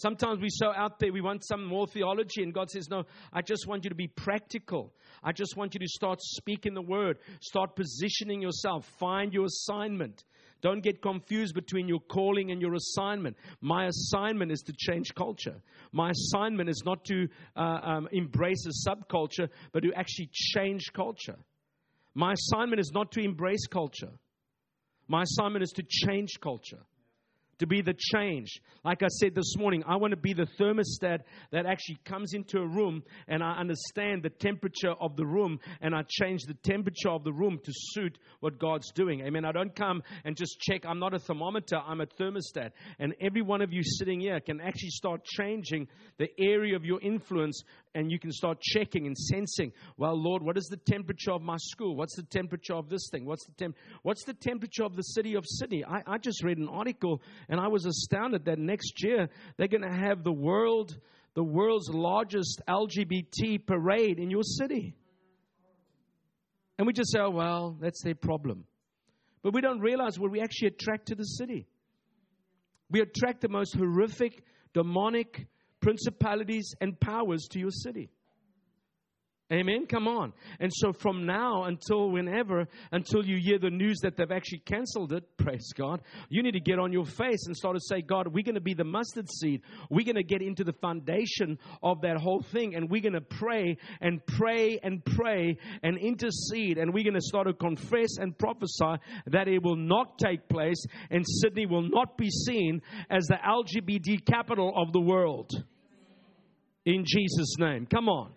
Sometimes 0.00 0.40
we're 0.40 0.48
so 0.48 0.72
out 0.74 0.98
there, 0.98 1.12
we 1.12 1.20
want 1.20 1.44
some 1.44 1.62
more 1.62 1.86
theology, 1.86 2.42
and 2.42 2.54
God 2.54 2.70
says, 2.70 2.88
No, 2.88 3.04
I 3.34 3.42
just 3.42 3.66
want 3.66 3.84
you 3.84 3.90
to 3.90 3.94
be 3.94 4.08
practical. 4.08 4.94
I 5.22 5.32
just 5.32 5.58
want 5.58 5.74
you 5.74 5.80
to 5.80 5.88
start 5.88 6.22
speaking 6.22 6.72
the 6.72 6.80
word, 6.80 7.18
start 7.42 7.76
positioning 7.76 8.40
yourself, 8.40 8.86
find 8.98 9.34
your 9.34 9.44
assignment. 9.44 10.24
Don't 10.62 10.82
get 10.82 11.02
confused 11.02 11.54
between 11.54 11.86
your 11.86 12.00
calling 12.00 12.50
and 12.50 12.62
your 12.62 12.74
assignment. 12.74 13.36
My 13.60 13.88
assignment 13.88 14.52
is 14.52 14.60
to 14.62 14.72
change 14.72 15.14
culture. 15.14 15.60
My 15.92 16.10
assignment 16.10 16.70
is 16.70 16.82
not 16.84 17.04
to 17.06 17.28
uh, 17.54 17.60
um, 17.60 18.08
embrace 18.10 18.66
a 18.66 18.88
subculture, 18.88 19.50
but 19.72 19.82
to 19.82 19.92
actually 19.94 20.30
change 20.32 20.92
culture. 20.94 21.36
My 22.14 22.32
assignment 22.32 22.80
is 22.80 22.90
not 22.94 23.12
to 23.12 23.20
embrace 23.20 23.66
culture. 23.66 24.12
My 25.08 25.22
assignment 25.24 25.62
is 25.62 25.72
to 25.72 25.82
change 25.82 26.40
culture 26.40 26.80
to 27.60 27.66
be 27.66 27.82
the 27.82 27.94
change. 28.14 28.60
Like 28.84 29.02
I 29.02 29.08
said 29.08 29.34
this 29.34 29.56
morning, 29.56 29.84
I 29.86 29.96
want 29.96 30.12
to 30.12 30.16
be 30.16 30.32
the 30.32 30.46
thermostat 30.58 31.20
that 31.52 31.66
actually 31.66 31.98
comes 32.04 32.32
into 32.32 32.58
a 32.58 32.66
room 32.66 33.02
and 33.28 33.42
I 33.42 33.52
understand 33.52 34.22
the 34.22 34.30
temperature 34.30 34.92
of 35.00 35.16
the 35.16 35.26
room 35.26 35.60
and 35.80 35.94
I 35.94 36.02
change 36.08 36.42
the 36.44 36.54
temperature 36.54 37.10
of 37.10 37.22
the 37.22 37.32
room 37.32 37.60
to 37.62 37.72
suit 37.72 38.18
what 38.40 38.58
God's 38.58 38.90
doing. 38.92 39.20
Amen. 39.20 39.44
I 39.44 39.52
don't 39.52 39.74
come 39.74 40.02
and 40.24 40.36
just 40.36 40.58
check. 40.58 40.84
I'm 40.86 40.98
not 40.98 41.14
a 41.14 41.18
thermometer, 41.18 41.76
I'm 41.76 42.00
a 42.00 42.06
thermostat. 42.06 42.72
And 42.98 43.14
every 43.20 43.42
one 43.42 43.60
of 43.60 43.72
you 43.72 43.82
sitting 43.84 44.20
here 44.20 44.40
can 44.40 44.60
actually 44.60 44.90
start 44.90 45.24
changing 45.24 45.88
the 46.18 46.28
area 46.38 46.76
of 46.76 46.84
your 46.84 47.00
influence 47.00 47.62
and 47.94 48.10
you 48.10 48.18
can 48.18 48.30
start 48.30 48.60
checking 48.60 49.06
and 49.06 49.16
sensing, 49.16 49.72
well, 49.96 50.14
Lord, 50.14 50.42
what 50.42 50.56
is 50.56 50.66
the 50.66 50.76
temperature 50.76 51.32
of 51.32 51.42
my 51.42 51.56
school? 51.58 51.96
What's 51.96 52.16
the 52.16 52.22
temperature 52.22 52.74
of 52.74 52.88
this 52.88 53.08
thing? 53.10 53.24
What's 53.24 53.44
the, 53.46 53.52
temp- 53.52 53.76
what's 54.02 54.24
the 54.24 54.34
temperature 54.34 54.84
of 54.84 54.96
the 54.96 55.02
city 55.02 55.34
of 55.34 55.44
Sydney? 55.46 55.84
I, 55.84 56.02
I 56.06 56.18
just 56.18 56.44
read 56.44 56.58
an 56.58 56.68
article 56.68 57.20
and 57.48 57.60
I 57.60 57.68
was 57.68 57.86
astounded 57.86 58.44
that 58.44 58.58
next 58.58 59.02
year 59.02 59.28
they're 59.56 59.68
going 59.68 59.82
to 59.82 59.92
have 59.92 60.22
the 60.22 60.32
world, 60.32 60.96
the 61.34 61.42
world's 61.42 61.88
largest 61.88 62.62
LGBT 62.68 63.66
parade 63.66 64.18
in 64.18 64.30
your 64.30 64.44
city. 64.44 64.94
And 66.78 66.86
we 66.86 66.92
just 66.92 67.12
say, 67.12 67.18
oh, 67.20 67.30
well, 67.30 67.76
that's 67.80 68.02
their 68.02 68.14
problem. 68.14 68.64
But 69.42 69.52
we 69.52 69.60
don't 69.60 69.80
realize 69.80 70.18
what 70.18 70.30
we 70.30 70.40
actually 70.40 70.68
attract 70.68 71.08
to 71.08 71.14
the 71.14 71.24
city. 71.24 71.66
We 72.90 73.00
attract 73.00 73.40
the 73.40 73.48
most 73.48 73.74
horrific, 73.74 74.44
demonic 74.74 75.46
principalities 75.80 76.74
and 76.80 76.98
powers 76.98 77.48
to 77.48 77.58
your 77.58 77.70
city. 77.70 78.10
Amen. 79.52 79.86
Come 79.86 80.06
on. 80.06 80.32
And 80.60 80.70
so 80.72 80.92
from 80.92 81.26
now 81.26 81.64
until 81.64 82.10
whenever, 82.10 82.68
until 82.92 83.26
you 83.26 83.36
hear 83.42 83.58
the 83.58 83.70
news 83.70 83.98
that 84.02 84.16
they've 84.16 84.30
actually 84.30 84.60
canceled 84.60 85.12
it, 85.12 85.24
praise 85.38 85.72
God, 85.76 86.02
you 86.28 86.44
need 86.44 86.52
to 86.52 86.60
get 86.60 86.78
on 86.78 86.92
your 86.92 87.04
face 87.04 87.46
and 87.46 87.56
start 87.56 87.74
to 87.74 87.80
say, 87.80 88.00
God, 88.00 88.28
we're 88.28 88.44
going 88.44 88.54
to 88.54 88.60
be 88.60 88.74
the 88.74 88.84
mustard 88.84 89.28
seed. 89.28 89.62
We're 89.90 90.04
going 90.04 90.14
to 90.14 90.22
get 90.22 90.40
into 90.40 90.62
the 90.62 90.72
foundation 90.74 91.58
of 91.82 92.00
that 92.02 92.16
whole 92.18 92.42
thing 92.42 92.76
and 92.76 92.88
we're 92.88 93.02
going 93.02 93.14
to 93.14 93.20
pray 93.20 93.76
and 94.00 94.24
pray 94.24 94.78
and 94.84 95.04
pray 95.04 95.56
and 95.82 95.98
intercede 95.98 96.78
and 96.78 96.94
we're 96.94 97.04
going 97.04 97.14
to 97.14 97.20
start 97.20 97.48
to 97.48 97.52
confess 97.52 98.18
and 98.18 98.38
prophesy 98.38 99.02
that 99.26 99.48
it 99.48 99.64
will 99.64 99.76
not 99.76 100.16
take 100.18 100.48
place 100.48 100.84
and 101.10 101.24
Sydney 101.26 101.66
will 101.66 101.88
not 101.88 102.16
be 102.16 102.30
seen 102.30 102.82
as 103.10 103.26
the 103.26 103.34
LGBT 103.44 104.24
capital 104.24 104.72
of 104.76 104.92
the 104.92 105.00
world. 105.00 105.50
In 106.84 107.04
Jesus' 107.04 107.56
name. 107.58 107.86
Come 107.86 108.08
on. 108.08 108.32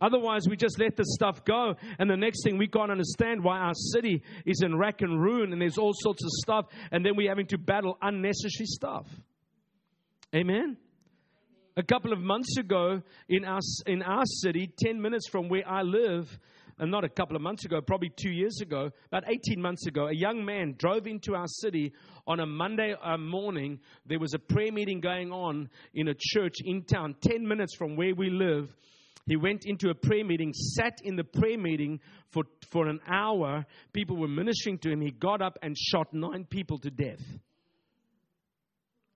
Otherwise, 0.00 0.48
we 0.48 0.56
just 0.56 0.78
let 0.78 0.96
the 0.96 1.04
stuff 1.04 1.44
go, 1.44 1.74
and 1.98 2.08
the 2.08 2.16
next 2.16 2.44
thing 2.44 2.56
we 2.58 2.68
can't 2.68 2.90
understand 2.90 3.42
why 3.42 3.58
our 3.58 3.74
city 3.74 4.22
is 4.46 4.62
in 4.62 4.76
rack 4.76 5.02
and 5.02 5.20
ruin, 5.20 5.52
and 5.52 5.60
there's 5.60 5.78
all 5.78 5.92
sorts 5.94 6.22
of 6.24 6.30
stuff, 6.42 6.66
and 6.92 7.04
then 7.04 7.16
we're 7.16 7.28
having 7.28 7.46
to 7.46 7.58
battle 7.58 7.96
unnecessary 8.02 8.66
stuff. 8.66 9.06
Amen. 10.34 10.76
A 11.76 11.82
couple 11.82 12.12
of 12.12 12.18
months 12.18 12.58
ago 12.58 13.02
in 13.28 13.44
our, 13.44 13.60
in 13.86 14.02
our 14.02 14.24
city, 14.24 14.70
10 14.78 15.00
minutes 15.00 15.28
from 15.28 15.48
where 15.48 15.66
I 15.66 15.82
live, 15.82 16.38
and 16.78 16.90
not 16.90 17.04
a 17.04 17.08
couple 17.08 17.34
of 17.34 17.42
months 17.42 17.64
ago, 17.64 17.80
probably 17.80 18.10
two 18.16 18.30
years 18.30 18.60
ago, 18.60 18.90
about 19.10 19.24
18 19.28 19.60
months 19.60 19.86
ago, 19.86 20.06
a 20.06 20.14
young 20.14 20.44
man 20.44 20.74
drove 20.78 21.06
into 21.06 21.34
our 21.34 21.46
city 21.46 21.92
on 22.26 22.40
a 22.40 22.46
Monday 22.46 22.94
uh, 23.02 23.16
morning. 23.16 23.80
There 24.06 24.20
was 24.20 24.34
a 24.34 24.38
prayer 24.38 24.72
meeting 24.72 25.00
going 25.00 25.32
on 25.32 25.70
in 25.94 26.08
a 26.08 26.14
church 26.16 26.56
in 26.64 26.82
town, 26.82 27.16
10 27.20 27.46
minutes 27.46 27.74
from 27.76 27.96
where 27.96 28.14
we 28.14 28.30
live. 28.30 28.74
He 29.28 29.36
went 29.36 29.66
into 29.66 29.90
a 29.90 29.94
prayer 29.94 30.24
meeting, 30.24 30.54
sat 30.54 30.98
in 31.04 31.14
the 31.14 31.22
prayer 31.22 31.58
meeting 31.58 32.00
for, 32.30 32.44
for 32.70 32.88
an 32.88 32.98
hour. 33.06 33.66
People 33.92 34.16
were 34.16 34.26
ministering 34.26 34.78
to 34.78 34.90
him. 34.90 35.02
He 35.02 35.10
got 35.10 35.42
up 35.42 35.58
and 35.62 35.76
shot 35.76 36.14
nine 36.14 36.46
people 36.48 36.78
to 36.78 36.90
death. 36.90 37.20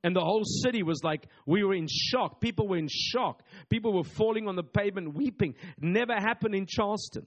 And 0.04 0.14
the 0.14 0.20
whole 0.20 0.44
city 0.44 0.82
was 0.82 1.00
like, 1.02 1.28
we 1.46 1.64
were 1.64 1.74
in 1.74 1.86
shock. 1.88 2.40
People 2.40 2.68
were 2.68 2.76
in 2.76 2.88
shock. 2.90 3.42
People 3.70 3.94
were 3.94 4.04
falling 4.04 4.48
on 4.48 4.56
the 4.56 4.62
pavement 4.62 5.14
weeping. 5.14 5.54
Never 5.80 6.14
happened 6.14 6.54
in 6.54 6.66
Charleston. 6.66 7.26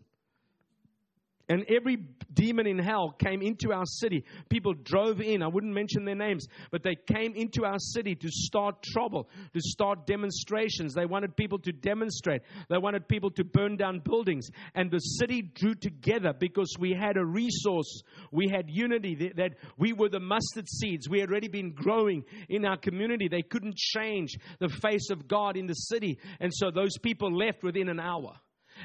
And 1.47 1.63
every 1.69 1.97
demon 2.34 2.65
in 2.65 2.79
hell 2.79 3.12
came 3.12 3.41
into 3.41 3.71
our 3.71 3.86
city. 3.86 4.25
People 4.49 4.73
drove 4.73 5.21
in. 5.21 5.43
I 5.43 5.47
wouldn't 5.47 5.73
mention 5.73 6.03
their 6.03 6.15
names, 6.15 6.47
but 6.71 6.81
they 6.81 6.95
came 6.95 7.34
into 7.36 7.65
our 7.65 7.77
city 7.77 8.15
to 8.15 8.29
start 8.29 8.81
trouble, 8.81 9.29
to 9.53 9.62
start 9.62 10.08
demonstrations. 10.08 10.93
They 10.93 11.05
wanted 11.05 11.36
people 11.36 11.60
to 11.60 11.71
demonstrate. 11.71 12.41
They 12.69 12.77
wanted 12.77 13.08
people 13.08 13.29
to 13.31 13.43
burn 13.43 13.77
down 13.77 13.99
buildings. 13.99 14.49
And 14.73 14.89
the 14.89 14.99
city 14.99 15.43
drew 15.43 15.75
together 15.75 16.34
because 16.34 16.73
we 16.79 16.93
had 16.93 17.17
a 17.17 17.25
resource. 17.25 18.01
We 18.31 18.49
had 18.49 18.69
unity, 18.69 19.31
that 19.36 19.55
we 19.77 19.93
were 19.93 20.10
the 20.10 20.19
mustard 20.19 20.67
seeds. 20.67 21.08
We 21.08 21.19
had 21.19 21.29
already 21.29 21.47
been 21.47 21.73
growing 21.73 22.23
in 22.49 22.65
our 22.65 22.77
community. 22.77 23.27
They 23.27 23.43
couldn't 23.43 23.77
change 23.77 24.38
the 24.60 24.69
face 24.69 25.10
of 25.12 25.27
God 25.27 25.58
in 25.58 25.67
the 25.67 25.73
city. 25.73 26.19
And 26.39 26.51
so 26.53 26.71
those 26.71 26.97
people 26.97 27.31
left 27.31 27.63
within 27.63 27.89
an 27.89 27.99
hour 27.99 28.39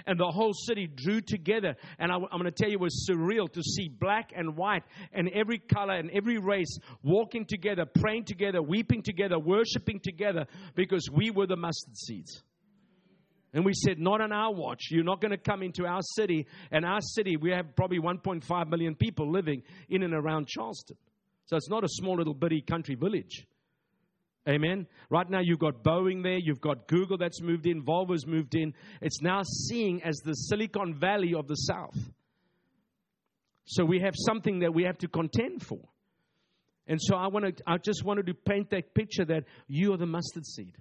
and 0.06 0.18
the 0.18 0.30
whole 0.30 0.52
city 0.52 0.86
drew 0.86 1.20
together. 1.20 1.76
And 1.98 2.10
I, 2.12 2.16
am 2.16 2.26
going 2.30 2.44
to 2.44 2.50
tell 2.50 2.68
you, 2.68 2.76
it 2.76 2.80
was 2.80 3.08
surreal 3.10 3.52
to 3.52 3.62
see 3.62 3.88
black 3.88 4.32
and 4.34 4.56
white 4.56 4.82
and 5.12 5.28
every 5.30 5.58
color 5.58 5.94
and 5.94 6.10
every 6.10 6.38
race 6.38 6.78
walking 7.02 7.46
together, 7.46 7.84
praying 7.86 8.24
together, 8.24 8.62
weeping 8.62 9.02
together, 9.02 9.38
worshiping 9.38 10.00
together 10.00 10.46
because 10.74 11.08
we 11.12 11.30
were 11.30 11.46
the 11.46 11.56
mustard 11.56 11.96
seeds. 11.96 12.42
And 13.52 13.64
we 13.64 13.72
said, 13.74 13.98
not 13.98 14.20
on 14.20 14.32
our 14.32 14.52
watch. 14.52 14.88
You're 14.90 15.04
not 15.04 15.20
going 15.20 15.32
to 15.32 15.38
come 15.38 15.62
into 15.62 15.84
our 15.84 16.02
city. 16.14 16.46
And 16.70 16.84
our 16.84 17.00
city, 17.00 17.36
we 17.36 17.50
have 17.50 17.74
probably 17.74 17.98
1.5 17.98 18.68
million 18.68 18.94
people 18.94 19.30
living 19.30 19.62
in 19.88 20.02
and 20.04 20.14
around 20.14 20.46
Charleston. 20.46 20.96
So 21.46 21.56
it's 21.56 21.68
not 21.68 21.82
a 21.82 21.88
small 21.88 22.16
little 22.16 22.34
bitty 22.34 22.60
country 22.60 22.94
village. 22.94 23.46
Amen. 24.48 24.87
Right 25.11 25.29
now, 25.29 25.40
you've 25.40 25.59
got 25.59 25.83
Boeing 25.83 26.22
there, 26.22 26.38
you've 26.38 26.61
got 26.61 26.88
Google 26.88 27.18
that's 27.18 27.42
moved 27.42 27.66
in, 27.66 27.83
Volvo's 27.83 28.26
moved 28.26 28.55
in. 28.55 28.72
It's 29.03 29.20
now 29.20 29.42
seen 29.42 30.00
as 30.05 30.16
the 30.24 30.33
Silicon 30.33 30.94
Valley 30.94 31.35
of 31.35 31.46
the 31.46 31.57
South. 31.57 31.96
So 33.66 33.85
we 33.85 34.00
have 34.00 34.14
something 34.16 34.61
that 34.61 34.74
we 34.74 34.85
have 34.85 34.98
to 34.98 35.09
contend 35.09 35.64
for. 35.64 35.81
And 36.87 37.00
so 37.00 37.14
I, 37.16 37.29
want 37.29 37.57
to, 37.57 37.62
I 37.66 37.76
just 37.76 38.03
wanted 38.05 38.26
to 38.26 38.35
paint 38.35 38.70
that 38.70 38.94
picture 38.94 39.24
that 39.26 39.44
you 39.68 39.92
are 39.92 39.96
the 39.96 40.07
mustard 40.07 40.46
seed. 40.46 40.74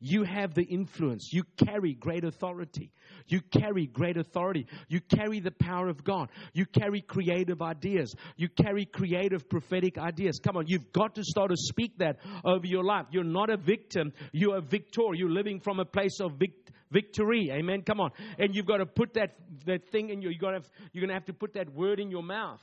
You 0.00 0.22
have 0.22 0.54
the 0.54 0.62
influence. 0.62 1.30
You 1.32 1.42
carry 1.56 1.94
great 1.94 2.24
authority. 2.24 2.92
You 3.26 3.40
carry 3.40 3.86
great 3.86 4.16
authority. 4.16 4.66
You 4.88 5.00
carry 5.00 5.40
the 5.40 5.50
power 5.50 5.88
of 5.88 6.04
God. 6.04 6.30
You 6.52 6.66
carry 6.66 7.00
creative 7.00 7.60
ideas. 7.60 8.14
You 8.36 8.48
carry 8.48 8.84
creative 8.84 9.48
prophetic 9.48 9.98
ideas. 9.98 10.38
Come 10.42 10.56
on, 10.56 10.66
you've 10.68 10.92
got 10.92 11.16
to 11.16 11.24
start 11.24 11.50
to 11.50 11.56
speak 11.56 11.98
that 11.98 12.18
over 12.44 12.66
your 12.66 12.84
life. 12.84 13.06
You're 13.10 13.24
not 13.24 13.50
a 13.50 13.56
victim, 13.56 14.12
you're 14.32 14.58
a 14.58 14.60
victor. 14.60 15.14
You're 15.14 15.30
living 15.30 15.60
from 15.60 15.80
a 15.80 15.84
place 15.84 16.20
of 16.20 16.32
vic- 16.38 16.70
victory. 16.90 17.50
Amen. 17.50 17.82
Come 17.82 18.00
on. 18.00 18.10
And 18.38 18.54
you've 18.54 18.66
got 18.66 18.78
to 18.78 18.86
put 18.86 19.14
that, 19.14 19.36
that 19.66 19.88
thing 19.90 20.10
in 20.10 20.22
you. 20.22 20.30
You've 20.30 20.40
got 20.40 20.50
to 20.50 20.58
have, 20.58 20.70
you're 20.92 21.00
going 21.00 21.08
to 21.08 21.14
have 21.14 21.26
to 21.26 21.32
put 21.32 21.54
that 21.54 21.72
word 21.74 21.98
in 21.98 22.10
your 22.10 22.22
mouth. 22.22 22.60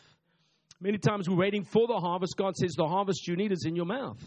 Many 0.79 0.97
times 0.97 1.29
we're 1.29 1.37
waiting 1.37 1.63
for 1.63 1.87
the 1.87 1.97
harvest. 1.97 2.35
God 2.37 2.55
says 2.55 2.73
the 2.75 2.87
harvest 2.87 3.27
you 3.27 3.35
need 3.35 3.51
is 3.51 3.65
in 3.65 3.75
your 3.75 3.85
mouth. 3.85 4.21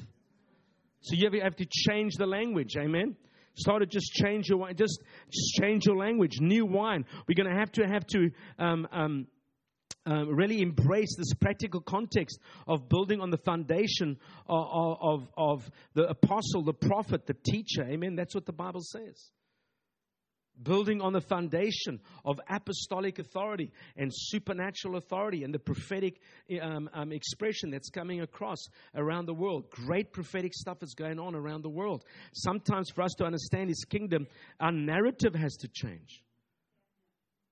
So 1.00 1.14
you 1.14 1.40
have 1.42 1.56
to 1.56 1.66
change 1.66 2.14
the 2.16 2.26
language. 2.26 2.76
Amen. 2.76 3.16
Start 3.54 3.80
to 3.80 3.86
just 3.86 4.12
change 4.12 4.48
your 4.48 4.72
just, 4.72 5.02
just 5.30 5.54
change 5.60 5.86
your 5.86 5.96
language. 5.96 6.40
New 6.40 6.64
wine. 6.64 7.04
We're 7.26 7.34
going 7.34 7.52
to 7.52 7.58
have 7.58 7.72
to 7.72 7.86
have 7.86 8.06
to 8.08 8.30
um, 8.58 8.88
um, 8.92 9.26
uh, 10.08 10.26
really 10.26 10.60
embrace 10.62 11.16
this 11.16 11.34
practical 11.34 11.80
context 11.80 12.38
of 12.66 12.88
building 12.88 13.20
on 13.20 13.30
the 13.30 13.38
foundation 13.38 14.18
of, 14.48 14.96
of, 15.00 15.28
of 15.36 15.70
the 15.94 16.08
apostle, 16.08 16.62
the 16.62 16.72
prophet, 16.72 17.26
the 17.26 17.34
teacher. 17.34 17.82
Amen. 17.82 18.14
That's 18.14 18.34
what 18.34 18.46
the 18.46 18.52
Bible 18.52 18.82
says 18.82 19.30
building 20.62 21.00
on 21.00 21.12
the 21.12 21.20
foundation 21.20 22.00
of 22.24 22.40
apostolic 22.48 23.18
authority 23.18 23.70
and 23.96 24.10
supernatural 24.14 24.96
authority 24.96 25.44
and 25.44 25.54
the 25.54 25.58
prophetic 25.58 26.20
um, 26.60 26.88
um, 26.92 27.12
expression 27.12 27.70
that's 27.70 27.90
coming 27.90 28.20
across 28.20 28.58
around 28.94 29.26
the 29.26 29.34
world. 29.34 29.70
Great 29.70 30.12
prophetic 30.12 30.54
stuff 30.54 30.82
is 30.82 30.94
going 30.94 31.18
on 31.18 31.34
around 31.34 31.62
the 31.62 31.68
world. 31.68 32.04
Sometimes, 32.34 32.90
for 32.90 33.02
us 33.02 33.14
to 33.18 33.24
understand 33.24 33.68
His 33.68 33.84
kingdom, 33.84 34.26
our 34.60 34.72
narrative 34.72 35.34
has 35.34 35.56
to 35.56 35.68
change. 35.68 36.22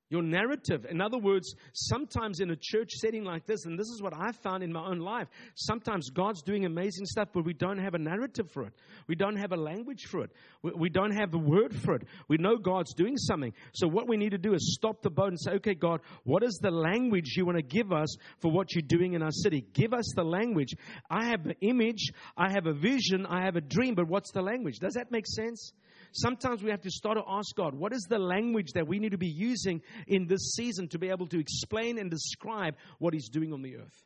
Your 0.09 0.23
narrative. 0.23 0.87
In 0.88 1.01
other 1.01 1.19
words, 1.19 1.55
sometimes 1.73 2.38
in 2.38 2.51
a 2.51 2.57
church 2.57 2.90
setting 2.92 3.25
like 3.25 3.45
this, 3.45 3.66
and 3.66 3.77
this 3.77 3.88
is 3.88 4.01
what 4.01 4.12
I've 4.16 4.37
found 4.37 4.62
in 4.62 4.73
my 4.73 4.87
own 4.87 5.01
life, 5.01 5.27
sometimes 5.57 6.11
God's 6.11 6.42
doing 6.42 6.64
amazing 6.64 7.07
stuff, 7.07 7.29
but 7.33 7.45
we 7.45 7.53
don't 7.53 7.79
have 7.79 7.95
a 7.95 7.99
narrative 7.99 8.49
for 8.53 8.62
it. 8.62 8.73
We 9.09 9.16
don't 9.16 9.37
have 9.37 9.51
a 9.51 9.57
language 9.57 10.05
for 10.05 10.23
it. 10.23 10.31
We 10.62 10.90
don't 10.90 11.11
have 11.11 11.35
a 11.35 11.38
word 11.38 11.75
for 11.75 11.95
it. 11.95 12.07
We 12.29 12.37
know 12.37 12.57
God's 12.57 12.95
doing 12.95 13.16
something. 13.16 13.53
So, 13.75 13.88
what 13.88 14.07
we 14.07 14.16
need 14.16 14.31
to 14.31 14.38
do 14.38 14.55
is 14.55 14.77
stop 14.79 15.03
the 15.03 15.11
boat 15.11 15.29
and 15.29 15.40
say, 15.40 15.53
okay, 15.53 15.75
God, 15.75 16.01
what 16.23 16.45
is 16.45 16.59
the 16.62 16.71
language 16.71 17.35
you 17.37 17.45
want 17.45 17.59
to 17.59 17.62
give 17.62 17.92
us 17.92 18.16
for 18.40 18.53
what 18.53 18.75
you're 18.75 18.83
doing 18.83 19.14
in 19.14 19.23
our 19.23 19.33
city? 19.33 19.66
Give 19.73 19.92
us 19.92 20.12
the 20.14 20.25
language. 20.25 20.75
I 21.11 21.27
have 21.27 21.47
an 21.47 21.55
image, 21.62 22.12
I 22.37 22.53
have 22.53 22.66
a 22.66 22.73
vision, 22.73 23.27
I 23.27 23.45
have 23.45 23.57
a 23.57 23.61
dream, 23.61 23.97
but 23.97 24.07
what's 24.07 24.31
the 24.31 24.42
language? 24.42 24.79
Does 24.79 24.95
that 24.95 25.11
make 25.11 25.27
sense? 25.27 25.73
Sometimes 26.12 26.62
we 26.62 26.71
have 26.71 26.83
to 26.83 26.90
start 26.90 27.19
to 27.19 27.25
ask 27.29 27.55
God, 27.55 27.75
what 27.75 27.92
is 27.92 28.07
the 28.09 28.19
language 28.19 28.73
that 28.75 28.87
we 28.87 28.99
need 28.99 29.12
to 29.12 29.19
be 29.19 29.33
using 29.35 29.83
in 30.07 30.27
this 30.27 30.55
season 30.55 30.88
to 30.88 30.99
be 30.99 31.09
able 31.09 31.27
to 31.29 31.38
explain 31.38 31.99
and 31.99 32.11
describe 32.11 32.75
what 32.99 33.14
He's 33.14 33.29
doing 33.29 33.53
on 33.53 33.62
the 33.62 33.77
earth? 33.77 34.05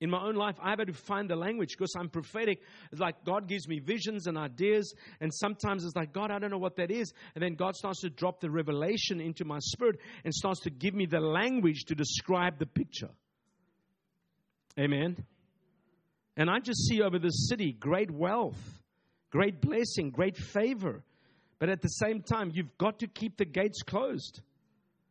In 0.00 0.10
my 0.10 0.22
own 0.22 0.36
life, 0.36 0.54
I've 0.62 0.78
had 0.78 0.86
to 0.86 0.94
find 0.94 1.28
the 1.28 1.34
language 1.34 1.70
because 1.76 1.92
I'm 1.98 2.08
prophetic. 2.08 2.60
It's 2.92 3.00
like 3.00 3.24
God 3.24 3.48
gives 3.48 3.66
me 3.66 3.80
visions 3.80 4.28
and 4.28 4.38
ideas, 4.38 4.94
and 5.20 5.34
sometimes 5.34 5.84
it's 5.84 5.96
like, 5.96 6.12
God, 6.12 6.30
I 6.30 6.38
don't 6.38 6.50
know 6.50 6.58
what 6.58 6.76
that 6.76 6.92
is. 6.92 7.12
And 7.34 7.42
then 7.42 7.54
God 7.54 7.74
starts 7.74 8.02
to 8.02 8.10
drop 8.10 8.40
the 8.40 8.48
revelation 8.48 9.20
into 9.20 9.44
my 9.44 9.58
spirit 9.58 9.98
and 10.24 10.32
starts 10.32 10.60
to 10.60 10.70
give 10.70 10.94
me 10.94 11.06
the 11.06 11.18
language 11.18 11.84
to 11.86 11.96
describe 11.96 12.60
the 12.60 12.66
picture. 12.66 13.10
Amen. 14.78 15.16
And 16.36 16.48
I 16.48 16.60
just 16.60 16.86
see 16.86 17.02
over 17.02 17.18
this 17.18 17.48
city 17.48 17.72
great 17.72 18.12
wealth 18.12 18.78
great 19.30 19.60
blessing, 19.60 20.10
great 20.10 20.36
favor. 20.36 21.02
But 21.58 21.68
at 21.68 21.82
the 21.82 21.88
same 21.88 22.22
time, 22.22 22.50
you've 22.54 22.76
got 22.78 23.00
to 23.00 23.06
keep 23.06 23.36
the 23.36 23.44
gates 23.44 23.82
closed. 23.82 24.40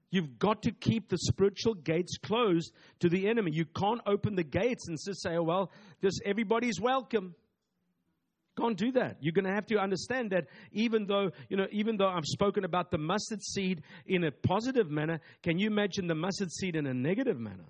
You've 0.09 0.39
got 0.39 0.63
to 0.63 0.71
keep 0.71 1.09
the 1.09 1.17
spiritual 1.17 1.73
gates 1.73 2.17
closed 2.17 2.71
to 3.01 3.09
the 3.09 3.27
enemy. 3.27 3.51
You 3.53 3.65
can't 3.65 4.01
open 4.05 4.35
the 4.35 4.43
gates 4.43 4.87
and 4.87 4.97
just 5.05 5.21
say, 5.21 5.35
oh, 5.35 5.43
well, 5.43 5.71
just 6.01 6.21
everybody's 6.25 6.79
welcome. 6.79 7.35
Can't 8.57 8.77
do 8.77 8.91
that. 8.93 9.17
You're 9.19 9.33
going 9.33 9.45
to 9.45 9.53
have 9.53 9.67
to 9.67 9.77
understand 9.77 10.31
that 10.31 10.47
even 10.71 11.05
though, 11.05 11.31
you 11.49 11.57
know, 11.57 11.67
even 11.71 11.97
though 11.97 12.07
I've 12.07 12.25
spoken 12.25 12.63
about 12.63 12.89
the 12.89 12.97
mustard 12.97 13.43
seed 13.43 13.83
in 14.05 14.23
a 14.23 14.31
positive 14.31 14.89
manner, 14.89 15.19
can 15.43 15.59
you 15.59 15.67
imagine 15.67 16.07
the 16.07 16.15
mustard 16.15 16.51
seed 16.51 16.75
in 16.75 16.87
a 16.87 16.93
negative 16.93 17.39
manner? 17.39 17.65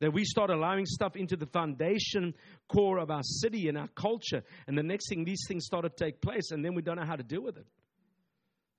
That 0.00 0.12
we 0.12 0.24
start 0.24 0.50
allowing 0.50 0.86
stuff 0.86 1.16
into 1.16 1.36
the 1.36 1.46
foundation 1.46 2.34
core 2.68 2.98
of 2.98 3.10
our 3.10 3.22
city 3.22 3.68
and 3.68 3.76
our 3.76 3.88
culture. 3.88 4.42
And 4.66 4.78
the 4.78 4.82
next 4.82 5.08
thing, 5.08 5.24
these 5.24 5.44
things 5.48 5.64
start 5.64 5.84
to 5.84 5.90
take 5.90 6.20
place, 6.20 6.50
and 6.52 6.64
then 6.64 6.74
we 6.74 6.82
don't 6.82 6.96
know 6.96 7.06
how 7.06 7.16
to 7.16 7.24
deal 7.24 7.42
with 7.42 7.56
it. 7.56 7.66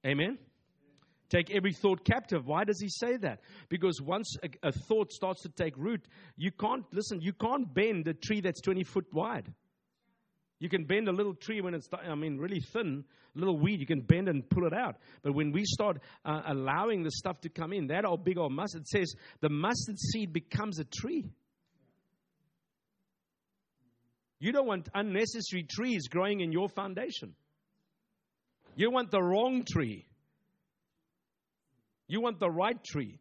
Amen? 0.06 0.38
Take 1.30 1.52
every 1.52 1.74
thought 1.74 2.04
captive. 2.04 2.48
Why 2.48 2.64
does 2.64 2.82
he 2.82 2.90
say 2.90 3.18
that? 3.18 3.42
Because 3.70 4.02
once 4.02 4.36
a, 4.44 4.70
a 4.70 4.72
thought 4.72 5.12
starts 5.12 5.44
to 5.44 5.50
take 5.50 5.78
root, 5.78 6.08
you 6.38 6.52
can't, 6.52 6.86
listen, 6.92 7.22
you 7.22 7.34
can't 7.34 7.72
bend 7.72 8.08
a 8.08 8.14
tree 8.14 8.42
that's 8.42 8.62
20 8.62 8.84
foot 8.84 9.06
wide. 9.14 9.54
You 10.60 10.68
can 10.68 10.84
bend 10.84 11.08
a 11.08 11.12
little 11.12 11.34
tree 11.34 11.62
when 11.62 11.74
it's, 11.74 11.88
I 11.94 12.16
mean, 12.16 12.38
really 12.38 12.60
thin, 12.60 13.06
little 13.34 13.58
weed. 13.58 13.80
You 13.80 13.86
can 13.86 14.02
bend 14.02 14.28
and 14.28 14.48
pull 14.50 14.68
it 14.68 14.74
out. 14.74 14.98
But 15.22 15.34
when 15.34 15.54
we 15.54 15.64
start 15.64 16.02
uh, 16.26 16.42
allowing 16.48 17.04
the 17.04 17.12
stuff 17.12 17.40
to 17.42 17.50
come 17.50 17.72
in, 17.72 17.88
that 17.88 18.04
old 18.04 18.26
big 18.26 18.38
old 18.38 18.52
mustard 18.52 18.86
says 18.86 19.14
the 19.40 19.50
mustard 19.50 19.98
seed 19.98 20.34
becomes 20.34 20.80
a 20.80 20.84
tree. 20.84 21.32
You 24.40 24.52
don't 24.52 24.68
want 24.68 24.90
unnecessary 24.94 25.64
trees 25.70 26.08
growing 26.08 26.42
in 26.42 26.52
your 26.52 26.70
foundation. 26.70 27.36
You 28.76 28.92
want 28.92 29.12
the 29.12 29.22
wrong 29.22 29.64
tree. 29.70 30.06
You 32.08 32.22
want 32.22 32.40
the 32.40 32.50
right 32.50 32.82
tree. 32.84 33.20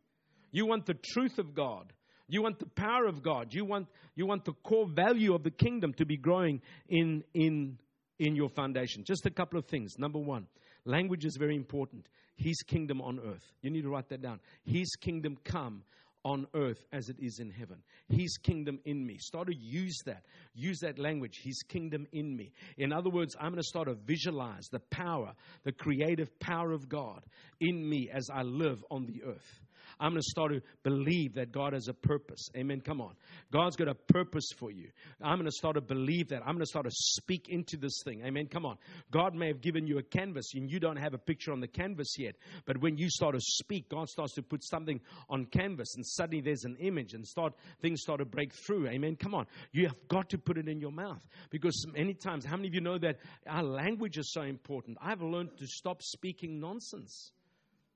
You 0.50 0.66
want 0.66 0.86
the 0.86 0.94
truth 0.94 1.38
of 1.38 1.54
God. 1.54 1.92
You 2.28 2.42
want 2.42 2.58
the 2.58 2.66
power 2.66 3.06
of 3.06 3.22
God. 3.22 3.54
You 3.54 3.64
want, 3.64 3.88
you 4.14 4.26
want 4.26 4.44
the 4.44 4.52
core 4.52 4.86
value 4.86 5.34
of 5.34 5.42
the 5.42 5.50
kingdom 5.50 5.94
to 5.94 6.04
be 6.04 6.16
growing 6.16 6.60
in, 6.88 7.24
in, 7.34 7.78
in 8.18 8.36
your 8.36 8.50
foundation. 8.50 9.04
Just 9.04 9.24
a 9.26 9.30
couple 9.30 9.58
of 9.58 9.64
things. 9.66 9.94
Number 9.98 10.18
one, 10.18 10.46
language 10.84 11.24
is 11.24 11.36
very 11.38 11.56
important. 11.56 12.06
His 12.36 12.62
kingdom 12.62 13.00
on 13.00 13.18
earth. 13.18 13.44
You 13.62 13.70
need 13.70 13.82
to 13.82 13.88
write 13.88 14.10
that 14.10 14.22
down. 14.22 14.40
His 14.64 14.94
kingdom 15.00 15.38
come 15.42 15.82
on 16.24 16.46
earth 16.54 16.84
as 16.92 17.08
it 17.08 17.16
is 17.18 17.38
in 17.40 17.50
heaven. 17.50 17.78
His 18.08 18.36
kingdom 18.36 18.78
in 18.84 19.06
me. 19.06 19.16
Start 19.18 19.48
to 19.48 19.56
use 19.56 19.98
that. 20.04 20.24
Use 20.54 20.80
that 20.80 20.98
language. 20.98 21.40
His 21.42 21.62
kingdom 21.62 22.06
in 22.12 22.36
me. 22.36 22.52
In 22.76 22.92
other 22.92 23.08
words, 23.08 23.34
I'm 23.40 23.52
going 23.52 23.62
to 23.62 23.62
start 23.62 23.88
to 23.88 23.94
visualize 23.94 24.68
the 24.70 24.80
power, 24.80 25.32
the 25.64 25.72
creative 25.72 26.38
power 26.38 26.72
of 26.72 26.88
God 26.88 27.24
in 27.60 27.88
me 27.88 28.10
as 28.12 28.28
I 28.32 28.42
live 28.42 28.84
on 28.90 29.06
the 29.06 29.22
earth. 29.24 29.60
I'm 30.00 30.12
going 30.12 30.22
to 30.22 30.30
start 30.30 30.52
to 30.52 30.62
believe 30.82 31.34
that 31.34 31.52
God 31.52 31.72
has 31.72 31.88
a 31.88 31.94
purpose. 31.94 32.48
Amen. 32.56 32.80
Come 32.80 33.00
on. 33.00 33.14
God's 33.52 33.76
got 33.76 33.88
a 33.88 33.94
purpose 33.94 34.50
for 34.56 34.70
you. 34.70 34.88
I'm 35.22 35.38
going 35.38 35.46
to 35.46 35.52
start 35.52 35.74
to 35.74 35.80
believe 35.80 36.28
that. 36.28 36.42
I'm 36.42 36.54
going 36.54 36.60
to 36.60 36.66
start 36.66 36.86
to 36.86 36.92
speak 36.92 37.48
into 37.48 37.76
this 37.76 38.02
thing. 38.04 38.22
Amen. 38.24 38.46
Come 38.46 38.64
on. 38.64 38.78
God 39.10 39.34
may 39.34 39.48
have 39.48 39.60
given 39.60 39.86
you 39.86 39.98
a 39.98 40.02
canvas 40.02 40.52
and 40.54 40.70
you 40.70 40.78
don't 40.78 40.96
have 40.96 41.14
a 41.14 41.18
picture 41.18 41.52
on 41.52 41.60
the 41.60 41.68
canvas 41.68 42.16
yet. 42.18 42.36
But 42.64 42.80
when 42.80 42.96
you 42.96 43.10
start 43.10 43.34
to 43.34 43.40
speak, 43.40 43.88
God 43.88 44.08
starts 44.08 44.34
to 44.34 44.42
put 44.42 44.64
something 44.64 45.00
on 45.28 45.46
canvas 45.46 45.94
and 45.96 46.06
suddenly 46.06 46.40
there's 46.40 46.64
an 46.64 46.76
image 46.80 47.14
and 47.14 47.26
start 47.26 47.54
things 47.80 48.02
start 48.02 48.20
to 48.20 48.24
break 48.24 48.52
through. 48.52 48.88
Amen. 48.88 49.16
Come 49.16 49.34
on. 49.34 49.46
You 49.72 49.86
have 49.86 50.08
got 50.08 50.30
to 50.30 50.38
put 50.38 50.58
it 50.58 50.68
in 50.68 50.80
your 50.80 50.92
mouth 50.92 51.20
because 51.50 51.86
many 51.94 52.14
times, 52.14 52.44
how 52.44 52.56
many 52.56 52.68
of 52.68 52.74
you 52.74 52.80
know 52.80 52.98
that 52.98 53.18
our 53.46 53.62
language 53.62 54.18
is 54.18 54.32
so 54.32 54.42
important? 54.42 54.98
I've 55.00 55.22
learned 55.22 55.58
to 55.58 55.66
stop 55.66 56.02
speaking 56.02 56.60
nonsense, 56.60 57.32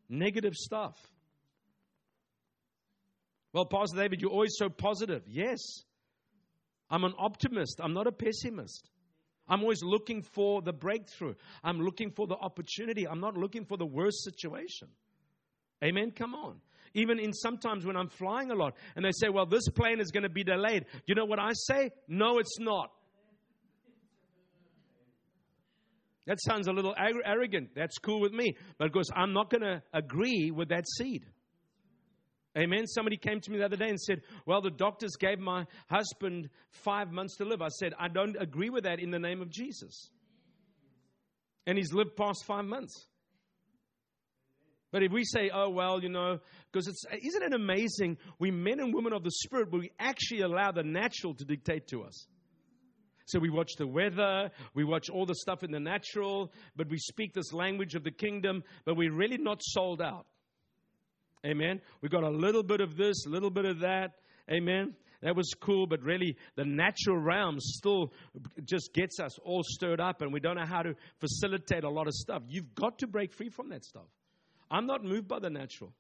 negative 0.09 0.55
stuff. 0.55 0.97
Well, 3.53 3.67
Pastor 3.67 3.99
David, 3.99 4.21
you're 4.21 4.31
always 4.31 4.55
so 4.57 4.69
positive. 4.69 5.23
Yes. 5.27 5.59
I'm 6.91 7.05
an 7.05 7.15
optimist. 7.19 7.81
I'm 7.83 7.95
not 7.95 8.07
a 8.07 8.13
pessimist. 8.13 8.91
I'm 9.49 9.61
always 9.61 9.83
looking 9.83 10.23
for 10.23 10.63
the 10.63 10.73
breakthrough. 10.73 11.35
I'm 11.63 11.81
looking 11.81 12.11
for 12.11 12.27
the 12.27 12.37
opportunity. 12.37 13.07
I'm 13.07 13.21
not 13.21 13.37
looking 13.37 13.65
for 13.65 13.77
the 13.77 13.87
worst 13.87 14.25
situation. 14.25 14.89
Amen. 15.85 16.13
Come 16.13 16.35
on. 16.35 16.61
Even 16.95 17.19
in 17.19 17.33
sometimes 17.33 17.85
when 17.87 17.97
I'm 17.97 18.09
flying 18.09 18.51
a 18.51 18.55
lot 18.55 18.75
and 18.95 19.05
they 19.05 19.13
say, 19.13 19.29
well, 19.29 19.47
this 19.47 19.69
plane 19.69 20.01
is 20.01 20.11
going 20.11 20.23
to 20.23 20.29
be 20.29 20.45
delayed. 20.45 20.85
You 21.07 21.15
know 21.15 21.25
what 21.25 21.39
I 21.39 21.53
say? 21.55 21.91
No, 22.09 22.39
it's 22.39 22.59
not. 22.61 22.91
That 26.27 26.39
sounds 26.41 26.69
a 26.69 26.73
little 26.73 26.95
arrogant. 26.97 27.71
That's 27.75 27.99
cool 27.99 28.21
with 28.21 28.33
me. 28.33 28.55
But 28.79 28.87
of 28.87 28.93
course, 28.93 29.09
I'm 29.15 29.33
not 29.33 29.51
going 29.51 29.63
to 29.63 29.83
agree 29.93 30.51
with 30.51 30.69
that 30.69 30.85
seed. 30.99 31.25
Amen. 32.57 32.87
Somebody 32.87 33.17
came 33.17 33.41
to 33.41 33.51
me 33.51 33.59
the 33.59 33.65
other 33.65 33.77
day 33.77 33.89
and 33.89 34.01
said, 34.01 34.23
Well, 34.45 34.61
the 34.61 34.71
doctors 34.71 35.17
gave 35.19 35.39
my 35.39 35.65
husband 35.89 36.51
five 36.71 37.11
months 37.11 37.37
to 37.37 37.45
live. 37.45 37.63
I 37.63 37.69
said, 37.69 37.95
I 37.99 38.09
don't 38.09 38.37
agree 38.39 38.69
with 38.69 38.85
that 38.85 39.01
in 39.01 39.11
the 39.11 39.19
name 39.19 39.41
of 39.41 39.51
Jesus. 39.51 40.11
And 41.67 41.79
he's 41.79 41.93
lived 41.93 42.17
past 42.17 42.45
five 42.45 42.65
months. 42.65 43.07
But 44.91 45.03
if 45.03 45.11
we 45.11 45.25
say, 45.25 45.51
oh, 45.53 45.71
well, 45.71 46.03
you 46.03 46.11
know, 46.11 46.39
because 46.71 46.87
it's, 46.87 47.05
isn't 47.11 47.43
it 47.43 47.55
amazing? 47.55 48.19
We 48.39 48.51
men 48.51 48.79
and 48.79 48.95
women 48.95 49.15
of 49.15 49.25
the 49.25 49.31
Spirit, 49.31 49.71
but 49.71 49.81
we 49.81 49.91
actually 49.99 50.43
allow 50.43 50.71
the 50.71 50.83
natural 50.83 51.35
to 51.35 51.45
dictate 51.47 51.87
to 51.89 52.03
us. 52.03 52.27
So 53.25 53.39
we 53.39 53.49
watch 53.49 53.71
the 53.79 53.87
weather, 53.87 54.51
we 54.75 54.85
watch 54.85 55.09
all 55.09 55.25
the 55.25 55.35
stuff 55.35 55.63
in 55.63 55.71
the 55.71 55.81
natural, 55.81 56.53
but 56.77 56.91
we 56.91 56.99
speak 56.99 57.33
this 57.33 57.55
language 57.55 57.95
of 57.95 58.05
the 58.05 58.11
kingdom, 58.11 58.63
but 58.85 58.97
we're 58.97 59.15
really 59.15 59.39
not 59.39 59.63
sold 59.63 60.03
out. 60.03 60.27
Amen. 61.45 61.81
We 62.01 62.09
got 62.09 62.23
a 62.23 62.31
little 62.31 62.63
bit 62.63 62.81
of 62.81 62.97
this, 62.97 63.27
a 63.27 63.29
little 63.29 63.51
bit 63.51 63.65
of 63.65 63.81
that. 63.81 64.13
Amen. 64.51 64.95
That 65.23 65.37
was 65.37 65.55
cool, 65.61 65.87
but 65.87 66.03
really 66.03 66.37
the 66.57 66.65
natural 66.65 67.17
realm 67.17 67.59
still 67.61 68.13
just 68.65 68.93
gets 68.93 69.21
us 69.21 69.39
all 69.45 69.63
stirred 69.65 70.01
up, 70.01 70.21
and 70.21 70.33
we 70.33 70.41
don't 70.41 70.57
know 70.57 70.67
how 70.67 70.83
to 70.83 70.95
facilitate 71.21 71.85
a 71.85 71.89
lot 71.89 72.09
of 72.09 72.15
stuff. 72.15 72.43
You've 72.49 72.75
got 72.75 72.99
to 72.99 73.07
break 73.07 73.33
free 73.33 73.49
from 73.49 73.69
that 73.71 73.85
stuff. 73.85 74.09
I'm 74.71 74.87
not 74.87 75.05
moved 75.05 75.29
by 75.29 75.39
the 75.39 75.51
natural, 75.51 75.93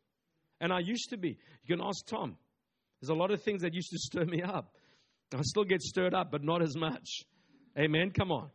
and 0.61 0.72
I 0.72 0.81
used 0.81 1.11
to 1.11 1.16
be. 1.16 1.38
You 1.64 1.76
can 1.76 1.85
ask 1.85 2.05
Tom. 2.07 2.37
There's 3.00 3.11
a 3.11 3.14
lot 3.14 3.31
of 3.31 3.42
things 3.42 3.62
that 3.62 3.74
used 3.74 3.90
to 3.90 3.98
stir 3.98 4.24
me 4.24 4.42
up. 4.42 4.74
I 5.35 5.42
still 5.42 5.64
get 5.64 5.83
stirred 5.83 6.14
up, 6.14 6.31
but 6.31 6.42
not 6.42 6.62
as 6.62 6.76
much. 6.76 7.24
Amen. 7.78 8.11
Come 8.11 8.31
on. 8.31 8.50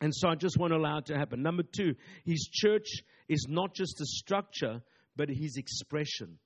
And 0.00 0.14
so 0.14 0.28
I 0.28 0.34
just 0.34 0.58
want 0.58 0.72
to 0.72 0.76
allow 0.76 0.98
it 0.98 1.06
to 1.06 1.16
happen. 1.16 1.42
Number 1.42 1.62
two, 1.62 1.94
his 2.24 2.48
church 2.50 3.02
is 3.28 3.46
not 3.48 3.74
just 3.74 4.00
a 4.00 4.06
structure, 4.06 4.82
but 5.16 5.28
his 5.28 5.56
expression. 5.56 6.38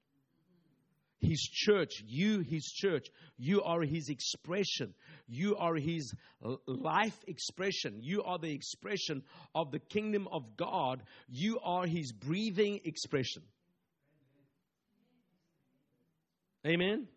His 1.20 1.40
church, 1.40 2.02
you, 2.06 2.40
his 2.40 2.64
church, 2.64 3.08
you 3.36 3.62
are 3.62 3.82
his 3.82 4.08
expression. 4.08 4.94
You 5.26 5.56
are 5.56 5.74
his 5.74 6.14
life 6.66 7.18
expression. 7.26 7.98
You 8.00 8.22
are 8.22 8.38
the 8.38 8.52
expression 8.52 9.24
of 9.52 9.72
the 9.72 9.80
kingdom 9.80 10.28
of 10.30 10.56
God. 10.56 11.02
You 11.28 11.58
are 11.60 11.86
his 11.86 12.12
breathing 12.12 12.80
expression. 12.84 13.42
Amen. 16.64 17.08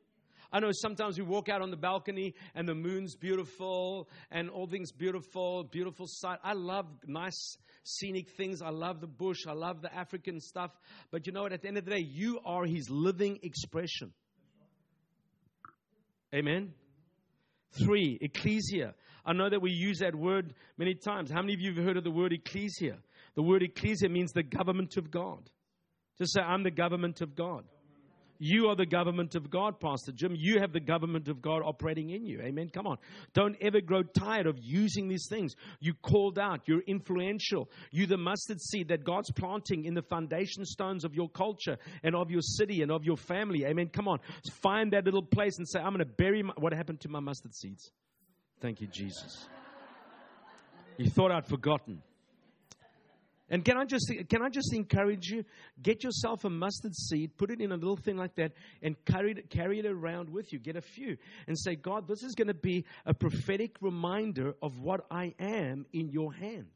I 0.54 0.60
know 0.60 0.72
sometimes 0.72 1.18
we 1.18 1.24
walk 1.24 1.48
out 1.48 1.62
on 1.62 1.72
the 1.72 1.78
balcony 1.78 2.36
and 2.56 2.68
the 2.68 2.76
moon's 2.76 3.16
beautiful 3.16 4.10
and 4.32 4.50
all 4.50 4.68
things 4.68 4.92
beautiful, 4.92 5.64
beautiful 5.64 6.06
sight. 6.08 6.40
I 6.44 6.54
love 6.54 6.88
nice 7.08 7.58
scenic 7.84 8.30
things. 8.32 8.62
I 8.62 8.70
love 8.70 9.00
the 9.00 9.08
bush. 9.08 9.48
I 9.48 9.54
love 9.54 9.82
the 9.82 9.94
African 9.96 10.42
stuff. 10.42 10.72
But 11.10 11.26
you 11.26 11.32
know 11.32 11.44
what? 11.44 11.54
At 11.54 11.62
the 11.62 11.70
end 11.70 11.78
of 11.78 11.86
the 11.86 11.92
day, 11.92 12.06
you 12.06 12.40
are 12.46 12.66
his 12.66 12.90
living 12.90 13.40
expression. 13.44 14.14
Amen. 16.34 16.74
Three, 17.72 18.18
ecclesia. 18.22 18.94
I 19.26 19.34
know 19.34 19.50
that 19.50 19.62
we 19.62 19.72
use 19.72 20.00
that 20.00 20.16
word 20.16 20.54
many 20.78 20.96
times. 20.96 21.32
How 21.32 21.42
many 21.42 21.54
of 21.54 21.62
you 21.62 21.74
have 21.74 21.84
heard 21.84 21.98
of 21.98 22.04
the 22.04 22.12
word 22.12 22.34
ecclesia? 22.34 22.98
The 23.36 23.42
word 23.42 23.64
ecclesia 23.64 24.10
means 24.10 24.34
the 24.34 24.44
government 24.44 24.98
of 24.98 25.12
God. 25.12 25.50
Just 26.18 26.34
say, 26.34 26.42
I'm 26.42 26.64
the 26.64 26.72
government 26.72 27.22
of 27.22 27.36
God. 27.36 27.64
You 28.44 28.70
are 28.70 28.76
the 28.76 28.88
government 28.88 29.36
of 29.36 29.52
God, 29.52 29.80
Pastor 29.80 30.12
Jim. 30.12 30.34
You 30.36 30.62
have 30.62 30.74
the 30.74 30.80
government 30.80 31.28
of 31.28 31.44
God 31.44 31.62
operating 31.64 32.10
in 32.10 32.26
you. 32.26 32.42
Amen. 32.42 32.72
Come 32.74 32.88
on. 32.88 32.98
Don't 33.36 33.56
ever 33.62 33.82
grow 33.82 34.02
tired 34.02 34.48
of 34.48 34.58
using 34.60 35.08
these 35.08 35.28
things. 35.30 35.56
You 35.80 35.94
called 35.94 36.40
out. 36.40 36.62
You're 36.66 36.82
influential. 36.88 37.70
You're 37.92 38.08
the 38.08 38.18
mustard 38.18 38.60
seed 38.60 38.88
that 38.88 39.04
God's 39.04 39.32
planting 39.32 39.86
in 39.86 39.94
the 39.94 40.02
foundation 40.02 40.66
stones 40.66 41.06
of 41.06 41.14
your 41.14 41.30
culture 41.30 41.78
and 42.02 42.16
of 42.16 42.32
your 42.32 42.42
city 42.42 42.82
and 42.82 42.92
of 42.92 43.04
your 43.04 43.16
family. 43.16 43.64
Amen. 43.64 43.90
Come 43.94 44.08
on. 44.08 44.18
Find 44.64 44.92
that 44.94 45.06
little 45.06 45.22
place 45.22 45.60
and 45.60 45.70
say, 45.70 45.80
I'm 45.80 45.94
going 45.94 46.00
to 46.00 46.06
bury 46.06 46.42
my, 46.42 46.54
what 46.58 46.74
happened 46.74 47.02
to 47.02 47.10
my 47.10 47.20
mustard 47.20 47.54
seeds. 47.54 47.92
Thank 48.60 48.82
you, 48.82 48.88
Jesus. 48.88 49.48
You 50.98 51.12
thought 51.12 51.32
I'd 51.32 51.46
forgotten. 51.46 52.02
And 53.52 53.66
can 53.66 53.78
I 53.78 53.84
just 53.84 54.12
can 54.30 54.42
I 54.42 54.50
just 54.50 54.74
encourage 54.74 55.28
you? 55.28 55.44
Get 55.82 56.06
yourself 56.06 56.46
a 56.46 56.50
mustard 56.50 56.96
seed, 56.96 57.38
put 57.38 57.52
it 57.52 57.60
in 57.60 57.74
a 57.74 57.76
little 57.76 57.98
thing 57.98 58.16
like 58.16 58.34
that, 58.36 58.54
and 58.82 58.96
carry 59.04 59.34
it, 59.34 59.50
carry 59.50 59.78
it 59.80 59.86
around 59.86 60.30
with 60.30 60.54
you. 60.54 60.58
Get 60.58 60.78
a 60.78 60.82
few 60.82 61.18
and 61.48 61.60
say, 61.60 61.76
God, 61.76 62.08
this 62.08 62.24
is 62.24 62.34
going 62.34 62.48
to 62.48 62.54
be 62.54 62.86
a 63.06 63.14
prophetic 63.14 63.76
reminder 63.82 64.56
of 64.64 64.80
what 64.80 65.06
I 65.12 65.36
am 65.38 65.86
in 65.92 66.10
your 66.10 66.34
hand. 66.34 66.72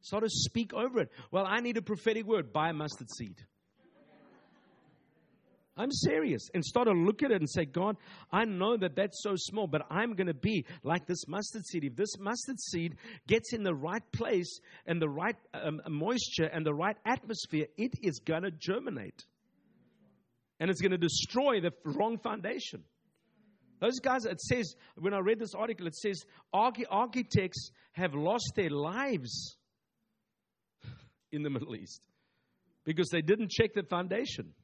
Sort 0.00 0.24
of 0.24 0.30
speak 0.32 0.72
over 0.72 1.00
it. 1.00 1.12
Well, 1.30 1.44
I 1.46 1.60
need 1.60 1.76
a 1.76 1.82
prophetic 1.82 2.26
word. 2.26 2.54
Buy 2.54 2.70
a 2.70 2.72
mustard 2.72 3.10
seed. 3.10 3.36
I'm 5.76 5.92
serious. 5.92 6.48
And 6.54 6.64
start 6.64 6.88
to 6.88 6.94
look 6.94 7.22
at 7.22 7.30
it 7.30 7.40
and 7.40 7.50
say, 7.50 7.66
God, 7.66 7.96
I 8.32 8.44
know 8.44 8.76
that 8.78 8.96
that's 8.96 9.22
so 9.22 9.34
small, 9.36 9.66
but 9.66 9.82
I'm 9.90 10.14
going 10.14 10.26
to 10.26 10.34
be 10.34 10.64
like 10.82 11.06
this 11.06 11.28
mustard 11.28 11.66
seed. 11.66 11.84
If 11.84 11.96
this 11.96 12.18
mustard 12.18 12.58
seed 12.58 12.96
gets 13.26 13.52
in 13.52 13.62
the 13.62 13.74
right 13.74 14.02
place 14.12 14.60
and 14.86 15.00
the 15.00 15.08
right 15.08 15.36
um, 15.52 15.82
moisture 15.88 16.46
and 16.46 16.64
the 16.64 16.72
right 16.72 16.96
atmosphere, 17.04 17.66
it 17.76 17.92
is 18.02 18.20
going 18.20 18.42
to 18.42 18.50
germinate. 18.50 19.26
And 20.58 20.70
it's 20.70 20.80
going 20.80 20.92
to 20.92 20.98
destroy 20.98 21.60
the 21.60 21.72
wrong 21.84 22.18
foundation. 22.18 22.82
Those 23.78 24.00
guys, 24.00 24.24
it 24.24 24.40
says, 24.40 24.74
when 24.96 25.12
I 25.12 25.18
read 25.18 25.38
this 25.38 25.54
article, 25.54 25.86
it 25.86 25.94
says 25.94 26.24
architects 26.54 27.70
have 27.92 28.14
lost 28.14 28.52
their 28.56 28.70
lives 28.70 29.56
in 31.30 31.42
the 31.42 31.50
Middle 31.50 31.76
East 31.76 32.00
because 32.84 33.10
they 33.10 33.20
didn't 33.20 33.50
check 33.50 33.74
the 33.74 33.82
foundation. 33.82 34.54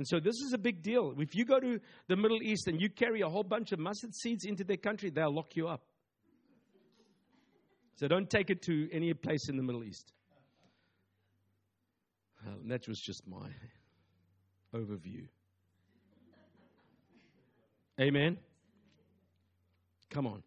And 0.00 0.08
so 0.08 0.18
this 0.18 0.36
is 0.36 0.54
a 0.54 0.58
big 0.58 0.80
deal. 0.80 1.12
If 1.18 1.34
you 1.34 1.44
go 1.44 1.60
to 1.60 1.78
the 2.08 2.16
Middle 2.16 2.42
East 2.42 2.68
and 2.68 2.80
you 2.80 2.88
carry 2.88 3.20
a 3.20 3.28
whole 3.28 3.42
bunch 3.42 3.70
of 3.72 3.78
mustard 3.78 4.14
seeds 4.14 4.46
into 4.46 4.64
their 4.64 4.78
country, 4.78 5.10
they'll 5.10 5.30
lock 5.30 5.54
you 5.56 5.68
up. 5.68 5.82
So 7.96 8.08
don't 8.08 8.30
take 8.30 8.48
it 8.48 8.62
to 8.62 8.88
any 8.94 9.12
place 9.12 9.50
in 9.50 9.58
the 9.58 9.62
Middle 9.62 9.84
East. 9.84 10.14
Well, 12.46 12.56
that 12.68 12.88
was 12.88 12.98
just 12.98 13.24
my 13.28 13.50
overview. 14.74 15.26
Amen. 18.00 18.38
Come 20.08 20.26
on. 20.26 20.42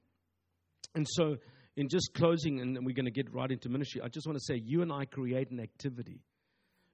And 0.96 1.06
so, 1.08 1.38
in 1.76 1.90
just 1.90 2.16
closing, 2.16 2.60
and 2.60 2.84
we're 2.84 2.96
going 2.96 3.06
to 3.06 3.12
get 3.12 3.32
right 3.32 3.52
into 3.52 3.70
ministry, 3.70 4.02
I 4.02 4.08
just 4.08 4.26
want 4.26 4.40
to 4.40 4.44
say 4.44 4.60
you 4.66 4.82
and 4.82 4.92
I 4.92 5.06
create 5.06 5.52
an 5.52 5.60
activity 5.60 6.22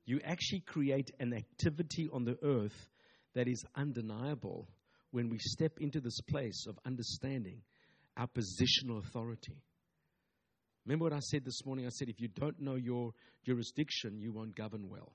you 0.06 0.20
actually 0.24 0.62
create 0.62 1.12
an 1.20 1.34
activity 1.34 2.10
on 2.12 2.26
the 2.26 2.38
earth 2.44 2.90
that 3.36 3.48
is 3.48 3.64
undeniable 3.76 4.68
when 5.12 5.30
we 5.30 5.38
step 5.40 5.74
into 5.80 6.00
this 6.00 6.20
place 6.22 6.66
of 6.68 6.80
understanding 6.86 7.62
our 8.18 8.28
positional 8.28 9.00
authority. 9.00 9.62
Remember 10.86 11.06
what 11.06 11.14
I 11.14 11.20
said 11.20 11.46
this 11.46 11.66
morning? 11.66 11.86
I 11.86 11.90
said, 11.90 12.10
if 12.10 12.20
you 12.20 12.28
don't 12.28 12.60
know 12.60 12.76
your 12.76 13.14
jurisdiction, 13.46 14.20
you 14.20 14.32
won't 14.32 14.56
govern 14.56 14.90
well. 14.90 15.14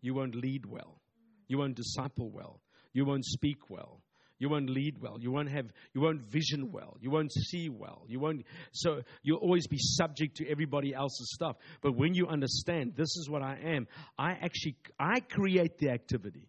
You 0.00 0.14
won't 0.14 0.34
lead 0.34 0.66
well. 0.66 1.00
You 1.48 1.58
won't 1.58 1.76
disciple 1.76 2.30
well. 2.30 2.60
You 2.92 3.04
won't 3.04 3.24
speak 3.24 3.68
well. 3.68 4.00
You 4.38 4.50
won't 4.50 4.68
lead 4.68 5.00
well. 5.00 5.18
You 5.18 5.30
won't 5.30 5.50
have, 5.50 5.66
you 5.94 6.00
won't 6.00 6.22
vision 6.22 6.62
hmm. 6.62 6.72
well. 6.72 6.96
You 7.00 7.10
won't 7.10 7.32
see 7.32 7.68
well. 7.68 8.02
You 8.06 8.20
won't, 8.20 8.44
so 8.72 9.02
you'll 9.22 9.38
always 9.38 9.66
be 9.66 9.78
subject 9.78 10.36
to 10.36 10.48
everybody 10.48 10.94
else's 10.94 11.32
stuff. 11.34 11.56
But 11.80 11.96
when 11.96 12.14
you 12.14 12.26
understand 12.26 12.94
this 12.96 13.16
is 13.16 13.28
what 13.30 13.42
I 13.42 13.58
am, 13.64 13.86
I 14.18 14.32
actually, 14.32 14.76
I 14.98 15.20
create 15.20 15.78
the 15.78 15.90
activity. 15.90 16.48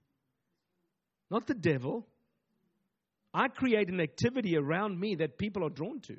Not 1.30 1.48
the 1.48 1.56
devil. 1.56 2.08
I 3.34 3.48
create 3.48 3.90
an 3.90 4.02
activity 4.02 4.58
around 4.58 5.00
me 5.00 5.16
that 5.16 5.38
people 5.38 5.66
are 5.66 5.70
drawn 5.70 6.00
to. 6.02 6.18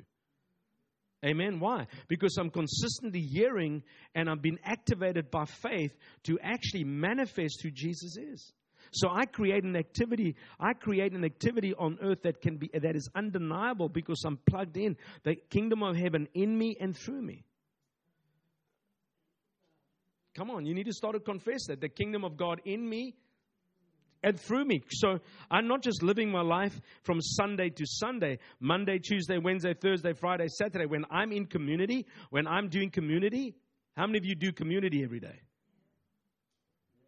Amen. 1.25 1.59
Why? 1.59 1.85
Because 2.07 2.37
I'm 2.37 2.49
consistently 2.49 3.19
hearing 3.21 3.83
and 4.15 4.29
I'm 4.29 4.39
being 4.39 4.59
activated 4.63 5.29
by 5.29 5.45
faith 5.45 5.93
to 6.23 6.39
actually 6.41 6.85
manifest 6.85 7.61
who 7.61 7.71
Jesus 7.71 8.15
is. 8.15 8.53
So 8.91 9.09
I 9.09 9.25
create 9.25 9.63
an 9.63 9.75
activity. 9.75 10.35
I 10.59 10.73
create 10.73 11.13
an 11.13 11.23
activity 11.23 11.73
on 11.73 11.97
earth 12.01 12.23
that 12.23 12.41
can 12.41 12.57
be 12.57 12.69
that 12.73 12.95
is 12.95 13.09
undeniable 13.15 13.89
because 13.89 14.23
I'm 14.25 14.37
plugged 14.49 14.77
in 14.77 14.97
the 15.23 15.35
kingdom 15.35 15.83
of 15.83 15.95
heaven 15.95 16.27
in 16.33 16.57
me 16.57 16.77
and 16.79 16.95
through 16.95 17.21
me. 17.21 17.43
Come 20.35 20.51
on, 20.51 20.65
you 20.65 20.73
need 20.73 20.85
to 20.85 20.93
start 20.93 21.15
to 21.15 21.19
confess 21.19 21.67
that 21.67 21.81
the 21.81 21.89
kingdom 21.89 22.23
of 22.23 22.37
God 22.37 22.61
in 22.63 22.87
me 22.87 23.15
and 24.23 24.39
through 24.39 24.65
me. 24.65 24.81
So 24.89 25.19
I'm 25.49 25.67
not 25.67 25.81
just 25.81 26.03
living 26.03 26.29
my 26.29 26.41
life 26.41 26.79
from 27.03 27.21
Sunday 27.21 27.69
to 27.69 27.85
Sunday, 27.85 28.39
Monday, 28.59 28.99
Tuesday, 28.99 29.37
Wednesday, 29.37 29.73
Thursday, 29.73 30.13
Friday, 30.13 30.47
Saturday. 30.47 30.85
When 30.85 31.05
I'm 31.09 31.31
in 31.31 31.45
community, 31.45 32.05
when 32.29 32.47
I'm 32.47 32.69
doing 32.69 32.89
community, 32.89 33.55
how 33.95 34.05
many 34.07 34.19
of 34.19 34.25
you 34.25 34.35
do 34.35 34.51
community 34.51 35.03
every 35.03 35.19
day? 35.19 35.39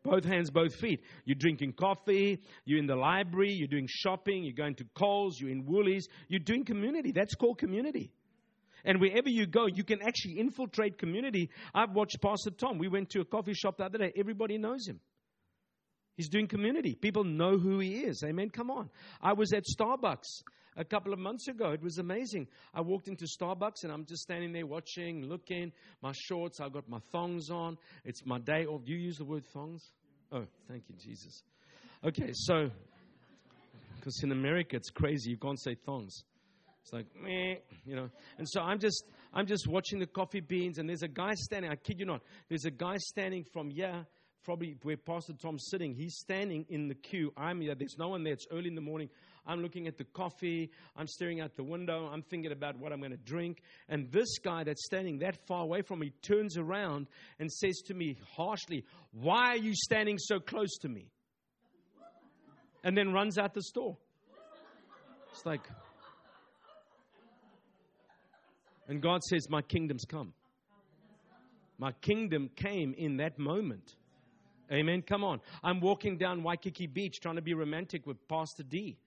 Both 0.03 0.25
hands, 0.25 0.49
both 0.49 0.73
feet. 0.75 1.03
You're 1.25 1.35
drinking 1.35 1.73
coffee, 1.73 2.41
you're 2.65 2.79
in 2.79 2.87
the 2.87 2.95
library, 2.95 3.53
you're 3.53 3.67
doing 3.67 3.87
shopping, 3.89 4.43
you're 4.43 4.53
going 4.53 4.75
to 4.75 4.85
Coles, 4.95 5.39
you're 5.39 5.51
in 5.51 5.65
Woolies, 5.65 6.07
you're 6.27 6.39
doing 6.39 6.65
community. 6.65 7.11
That's 7.11 7.35
called 7.35 7.59
community. 7.59 8.11
And 8.83 8.99
wherever 8.99 9.29
you 9.29 9.45
go, 9.45 9.67
you 9.67 9.83
can 9.83 10.01
actually 10.01 10.39
infiltrate 10.39 10.97
community. 10.97 11.51
I've 11.73 11.91
watched 11.91 12.19
Pastor 12.19 12.49
Tom. 12.49 12.79
We 12.79 12.87
went 12.87 13.11
to 13.11 13.21
a 13.21 13.25
coffee 13.25 13.53
shop 13.53 13.77
the 13.77 13.85
other 13.85 13.99
day. 13.99 14.11
Everybody 14.17 14.57
knows 14.57 14.87
him. 14.87 14.99
He's 16.21 16.29
doing 16.29 16.45
community. 16.45 16.93
People 16.93 17.23
know 17.23 17.57
who 17.57 17.79
he 17.79 18.01
is. 18.01 18.21
Amen. 18.23 18.51
Come 18.51 18.69
on. 18.69 18.91
I 19.23 19.34
was 19.34 19.53
at 19.53 19.63
Starbucks 19.65 20.43
a 20.77 20.86
couple 20.86 21.13
of 21.13 21.17
months 21.17 21.47
ago. 21.47 21.71
It 21.71 21.81
was 21.81 21.97
amazing. 21.97 22.45
I 22.75 22.81
walked 22.81 23.07
into 23.07 23.25
Starbucks 23.25 23.81
and 23.81 23.91
I'm 23.91 24.05
just 24.05 24.21
standing 24.21 24.51
there 24.51 24.67
watching, 24.67 25.25
looking. 25.25 25.71
My 26.03 26.12
shorts, 26.13 26.60
I've 26.60 26.73
got 26.73 26.88
my 26.88 26.99
thongs 27.12 27.49
on. 27.49 27.75
It's 28.05 28.23
my 28.23 28.38
day 28.38 28.67
off. 28.67 28.86
Do 28.86 28.91
you 28.91 28.99
use 28.99 29.17
the 29.17 29.25
word 29.25 29.43
thongs? 29.52 29.81
Oh, 30.31 30.46
thank 30.69 30.83
you, 30.89 30.96
Jesus. 31.04 31.41
Okay, 32.06 32.33
so, 32.33 32.69
because 33.96 34.21
in 34.21 34.31
America 34.31 34.75
it's 34.75 34.91
crazy. 34.91 35.31
You 35.31 35.37
can't 35.37 35.60
say 35.60 35.73
thongs. 35.73 36.23
It's 36.83 36.93
like, 36.93 37.08
meh, 37.19 37.56
you 37.83 37.96
know. 37.96 38.12
And 38.37 38.48
so 38.48 38.62
I'm 38.62 38.77
just, 38.77 39.06
I'm 39.33 39.48
just 39.48 39.67
watching 39.67 39.98
the 39.98 40.06
coffee 40.06 40.39
beans, 40.39 40.77
and 40.77 40.87
there's 40.87 41.02
a 41.02 41.08
guy 41.08 41.31
standing. 41.33 41.71
I 41.71 41.77
kid 41.77 42.00
you 42.00 42.06
not. 42.06 42.21
There's 42.48 42.65
a 42.65 42.71
guy 42.71 42.98
standing 42.98 43.43
from 43.52 43.71
here 43.71 44.06
probably 44.44 44.75
where 44.83 44.98
Pastor 44.98 45.33
Tom's 45.33 45.67
sitting. 45.69 45.94
He's 45.94 46.15
standing 46.17 46.65
in 46.69 46.87
the 46.87 46.96
queue. 46.96 47.31
I'm 47.37 47.62
here. 47.62 47.75
There's 47.75 47.98
no 47.98 48.10
one 48.10 48.23
there. 48.23 48.33
It's 48.33 48.48
early 48.52 48.67
in 48.67 48.75
the 48.75 48.81
morning. 48.81 49.10
I'm 49.46 49.62
looking 49.62 49.87
at 49.87 49.98
the 49.98 50.04
coffee. 50.04 50.69
I'm 50.96 51.08
staring 51.08 51.42
out 51.42 51.56
the 51.56 51.63
window. 51.63 52.10
I'm 52.12 52.21
thinking 52.21 52.52
about 52.52 52.77
what 52.77 52.94
I'm 52.94 53.00
going 53.00 53.12
to 53.12 53.17
drink. 53.17 53.62
And 53.89 54.12
this 54.12 54.37
guy 54.39 54.63
that's 54.63 54.85
standing 54.85 55.19
that 55.19 55.37
far 55.48 55.63
away 55.63 55.81
from 55.81 56.00
me 56.00 56.12
turns 56.21 56.58
around 56.58 57.08
and 57.39 57.52
says 57.52 57.81
to 57.87 57.94
me 57.94 58.17
harshly, 58.35 58.85
Why 59.12 59.50
are 59.50 59.58
you 59.58 59.73
standing 59.73 60.17
so 60.17 60.39
close 60.39 60.77
to 60.81 60.89
me? 60.89 61.08
and 62.83 62.98
then 62.98 63.13
runs 63.13 63.37
out 63.37 63.54
the 63.54 63.62
store. 63.62 63.98
It's 65.31 65.46
like, 65.46 65.62
and 68.87 69.02
God 69.02 69.23
says, 69.23 69.50
My 69.50 69.62
kingdom's 69.62 70.06
come. 70.06 70.33
My 71.77 71.92
kingdom 71.94 72.50
came 72.56 72.94
in 72.98 73.17
that 73.17 73.39
moment. 73.39 73.96
Amen. 74.72 75.02
Come 75.02 75.24
on. 75.24 75.42
I'm 75.63 75.82
walking 75.82 76.17
down 76.17 76.44
Waikiki 76.44 76.88
Beach 76.88 77.19
trying 77.22 77.36
to 77.36 77.42
be 77.42 77.54
romantic 77.54 78.08
with 78.08 78.26
Pastor 78.30 78.63
Dee. 78.63 78.98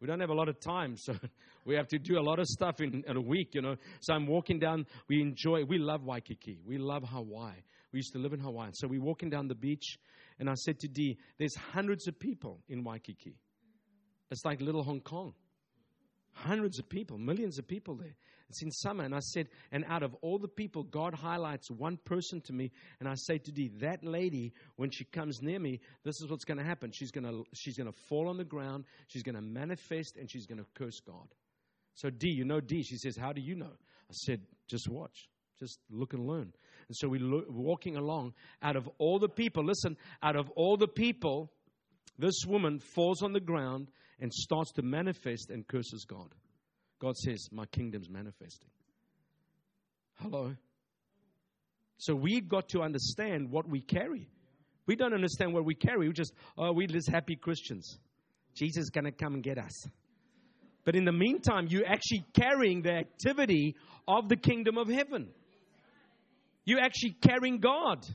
We 0.00 0.06
don't 0.06 0.20
have 0.20 0.30
a 0.30 0.34
lot 0.34 0.48
of 0.48 0.60
time, 0.60 0.96
so 0.96 1.12
we 1.64 1.74
have 1.74 1.88
to 1.88 1.98
do 1.98 2.20
a 2.20 2.22
lot 2.22 2.38
of 2.38 2.46
stuff 2.46 2.80
in, 2.80 3.02
in, 3.08 3.16
a 3.16 3.20
week, 3.20 3.54
you 3.54 3.62
know. 3.62 3.74
So 4.00 4.14
I'm 4.14 4.28
walking 4.28 4.60
down. 4.60 4.86
We 5.08 5.20
enjoy, 5.20 5.64
we 5.64 5.78
love 5.78 6.04
Waikiki. 6.04 6.60
We 6.64 6.78
love 6.78 7.02
Hawaii. 7.02 7.54
We 7.92 7.98
used 7.98 8.12
to 8.12 8.20
live 8.20 8.32
in 8.32 8.38
Hawaii. 8.38 8.70
So 8.74 8.86
we're 8.86 9.02
walking 9.02 9.28
down 9.28 9.48
the 9.48 9.56
beach, 9.56 9.98
and 10.38 10.48
I 10.48 10.54
said 10.54 10.78
to 10.80 10.88
Dee, 10.88 11.18
there's 11.38 11.56
hundreds 11.56 12.06
of 12.06 12.16
people 12.20 12.60
in 12.68 12.84
Waikiki. 12.84 13.34
It's 14.30 14.44
like 14.44 14.60
little 14.60 14.84
Hong 14.84 15.00
Kong. 15.00 15.34
Hundreds 16.32 16.78
of 16.78 16.88
people, 16.88 17.18
millions 17.18 17.58
of 17.58 17.66
people 17.66 17.96
there. 17.96 18.14
It's 18.50 18.62
in 18.62 18.70
summer. 18.70 19.04
And 19.04 19.14
I 19.14 19.20
said, 19.20 19.48
and 19.72 19.84
out 19.88 20.02
of 20.02 20.14
all 20.22 20.38
the 20.38 20.48
people, 20.48 20.82
God 20.84 21.14
highlights 21.14 21.70
one 21.70 21.98
person 22.04 22.40
to 22.42 22.52
me. 22.52 22.70
And 22.98 23.08
I 23.08 23.14
say 23.14 23.38
to 23.38 23.52
Dee, 23.52 23.70
that 23.80 24.02
lady, 24.02 24.52
when 24.76 24.90
she 24.90 25.04
comes 25.04 25.42
near 25.42 25.58
me, 25.58 25.80
this 26.04 26.20
is 26.22 26.30
what's 26.30 26.44
going 26.44 26.58
to 26.58 26.64
happen. 26.64 26.90
She's 26.92 27.10
going 27.10 27.24
to 27.24 27.44
she's 27.54 27.76
going 27.76 27.92
to 27.92 27.98
fall 28.08 28.28
on 28.28 28.38
the 28.38 28.44
ground. 28.44 28.84
She's 29.08 29.22
going 29.22 29.34
to 29.34 29.42
manifest 29.42 30.16
and 30.16 30.30
she's 30.30 30.46
going 30.46 30.58
to 30.58 30.66
curse 30.74 31.00
God. 31.00 31.28
So 31.94 32.10
Dee, 32.10 32.30
you 32.30 32.44
know 32.44 32.60
Dee. 32.60 32.82
She 32.82 32.96
says, 32.96 33.16
how 33.16 33.32
do 33.32 33.40
you 33.40 33.54
know? 33.54 33.72
I 34.10 34.12
said, 34.12 34.40
just 34.66 34.88
watch. 34.88 35.28
Just 35.58 35.80
look 35.90 36.12
and 36.14 36.26
learn. 36.26 36.52
And 36.88 36.96
so 36.96 37.08
we're 37.08 37.20
lo- 37.20 37.44
walking 37.48 37.96
along. 37.96 38.32
Out 38.62 38.76
of 38.76 38.88
all 38.98 39.18
the 39.18 39.28
people, 39.28 39.64
listen, 39.64 39.96
out 40.22 40.36
of 40.36 40.48
all 40.50 40.76
the 40.76 40.88
people, 40.88 41.50
this 42.18 42.44
woman 42.46 42.78
falls 42.78 43.22
on 43.22 43.32
the 43.32 43.40
ground 43.40 43.90
and 44.20 44.32
starts 44.32 44.72
to 44.72 44.82
manifest 44.82 45.50
and 45.50 45.66
curses 45.66 46.06
God. 46.08 46.34
God 47.00 47.16
says, 47.16 47.48
My 47.52 47.66
kingdom's 47.66 48.08
manifesting. 48.08 48.70
Hello? 50.16 50.54
So 51.98 52.14
we've 52.14 52.48
got 52.48 52.68
to 52.70 52.82
understand 52.82 53.50
what 53.50 53.68
we 53.68 53.80
carry. 53.80 54.28
We 54.86 54.96
don't 54.96 55.12
understand 55.12 55.52
what 55.52 55.64
we 55.64 55.74
carry. 55.74 56.08
We 56.08 56.14
just, 56.14 56.32
oh, 56.56 56.72
we're 56.72 56.86
just 56.86 57.10
happy 57.10 57.36
Christians. 57.36 57.98
Jesus 58.54 58.84
is 58.84 58.90
going 58.90 59.04
to 59.04 59.12
come 59.12 59.34
and 59.34 59.42
get 59.42 59.58
us. 59.58 59.86
But 60.84 60.96
in 60.96 61.04
the 61.04 61.12
meantime, 61.12 61.66
you're 61.68 61.86
actually 61.86 62.24
carrying 62.32 62.82
the 62.82 62.92
activity 62.92 63.76
of 64.06 64.28
the 64.28 64.36
kingdom 64.36 64.78
of 64.78 64.88
heaven. 64.88 65.28
You're 66.64 66.80
actually 66.80 67.16
carrying 67.20 67.58
God. 67.58 68.06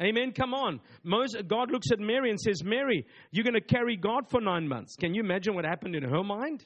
Amen. 0.00 0.32
Come 0.32 0.54
on. 0.54 0.80
Moses, 1.02 1.42
God 1.48 1.72
looks 1.72 1.90
at 1.90 1.98
Mary 1.98 2.30
and 2.30 2.38
says, 2.38 2.62
Mary, 2.62 3.04
you're 3.32 3.44
going 3.44 3.54
to 3.54 3.60
carry 3.60 3.96
God 3.96 4.30
for 4.30 4.40
nine 4.40 4.68
months. 4.68 4.94
Can 4.94 5.14
you 5.14 5.22
imagine 5.22 5.54
what 5.54 5.64
happened 5.64 5.96
in 5.96 6.04
her 6.04 6.22
mind? 6.22 6.64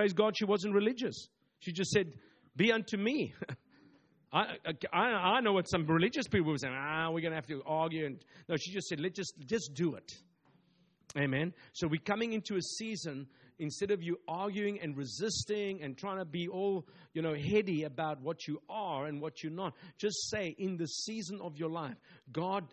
Praise 0.00 0.14
God, 0.14 0.34
she 0.34 0.46
wasn't 0.46 0.72
religious. 0.72 1.28
She 1.58 1.72
just 1.72 1.90
said, 1.90 2.14
Be 2.56 2.72
unto 2.72 2.96
me. 2.96 3.34
I, 4.32 4.56
I, 4.94 4.98
I 4.98 5.40
know 5.42 5.52
what 5.52 5.68
some 5.68 5.86
religious 5.86 6.26
people 6.26 6.52
were 6.52 6.56
saying, 6.56 6.74
ah, 6.74 7.10
we're 7.10 7.20
going 7.20 7.32
to 7.32 7.36
have 7.36 7.46
to 7.48 7.62
argue. 7.66 8.06
And, 8.06 8.24
no, 8.48 8.56
she 8.56 8.72
just 8.72 8.88
said, 8.88 8.98
Let 8.98 9.14
just, 9.14 9.34
just 9.44 9.74
do 9.74 9.96
it. 9.96 10.10
Amen. 11.18 11.52
So 11.74 11.86
we're 11.86 12.00
coming 12.00 12.32
into 12.32 12.56
a 12.56 12.62
season, 12.62 13.26
instead 13.58 13.90
of 13.90 14.02
you 14.02 14.18
arguing 14.26 14.80
and 14.80 14.96
resisting 14.96 15.82
and 15.82 15.98
trying 15.98 16.16
to 16.16 16.24
be 16.24 16.48
all, 16.48 16.86
you 17.12 17.20
know, 17.20 17.34
heady 17.34 17.82
about 17.82 18.22
what 18.22 18.48
you 18.48 18.62
are 18.70 19.04
and 19.04 19.20
what 19.20 19.42
you're 19.42 19.52
not, 19.52 19.74
just 19.98 20.30
say, 20.30 20.56
in 20.56 20.78
the 20.78 20.86
season 20.86 21.40
of 21.42 21.58
your 21.58 21.68
life, 21.68 21.96
God 22.32 22.64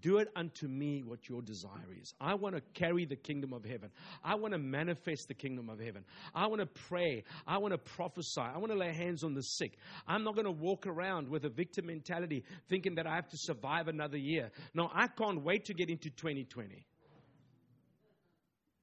do 0.00 0.18
it 0.18 0.28
unto 0.36 0.68
me 0.68 1.02
what 1.02 1.28
your 1.28 1.42
desire 1.42 1.70
is. 2.00 2.14
I 2.20 2.34
want 2.34 2.54
to 2.56 2.62
carry 2.72 3.04
the 3.04 3.16
kingdom 3.16 3.52
of 3.52 3.64
heaven. 3.64 3.90
I 4.22 4.34
want 4.34 4.52
to 4.52 4.58
manifest 4.58 5.28
the 5.28 5.34
kingdom 5.34 5.68
of 5.68 5.80
heaven. 5.80 6.04
I 6.34 6.46
want 6.46 6.60
to 6.60 6.66
pray. 6.88 7.24
I 7.46 7.58
want 7.58 7.72
to 7.72 7.78
prophesy. 7.78 8.40
I 8.40 8.58
want 8.58 8.72
to 8.72 8.78
lay 8.78 8.92
hands 8.92 9.24
on 9.24 9.34
the 9.34 9.42
sick. 9.42 9.76
I'm 10.06 10.24
not 10.24 10.34
going 10.34 10.46
to 10.46 10.52
walk 10.52 10.86
around 10.86 11.28
with 11.28 11.44
a 11.44 11.48
victim 11.48 11.86
mentality 11.86 12.44
thinking 12.68 12.94
that 12.96 13.06
I 13.06 13.14
have 13.14 13.28
to 13.28 13.36
survive 13.38 13.88
another 13.88 14.18
year. 14.18 14.50
No, 14.74 14.90
I 14.92 15.08
can't 15.08 15.42
wait 15.42 15.66
to 15.66 15.74
get 15.74 15.88
into 15.88 16.10
2020. 16.10 16.86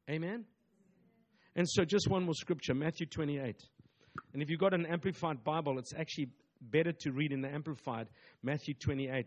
Amen? 0.09 0.45
And 1.55 1.69
so, 1.69 1.83
just 1.83 2.09
one 2.09 2.23
more 2.23 2.33
scripture 2.33 2.73
Matthew 2.73 3.05
28. 3.05 3.55
And 4.33 4.41
if 4.41 4.49
you've 4.49 4.59
got 4.59 4.73
an 4.73 4.85
amplified 4.85 5.43
Bible, 5.43 5.79
it's 5.79 5.93
actually 5.93 6.29
better 6.61 6.91
to 6.91 7.11
read 7.11 7.31
in 7.31 7.41
the 7.41 7.49
amplified 7.49 8.07
Matthew 8.43 8.73
28. 8.73 9.25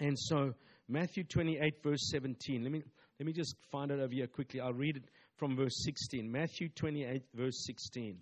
And 0.00 0.18
so, 0.18 0.54
Matthew 0.88 1.24
28, 1.24 1.82
verse 1.82 2.10
17. 2.10 2.62
Let 2.62 2.72
me, 2.72 2.82
let 3.18 3.26
me 3.26 3.32
just 3.32 3.54
find 3.70 3.90
it 3.90 4.00
over 4.00 4.12
here 4.12 4.26
quickly. 4.26 4.60
I'll 4.60 4.72
read 4.72 4.96
it 4.96 5.04
from 5.36 5.56
verse 5.56 5.84
16. 5.84 6.30
Matthew 6.30 6.68
28, 6.68 7.22
verse 7.34 7.64
16. 7.66 8.18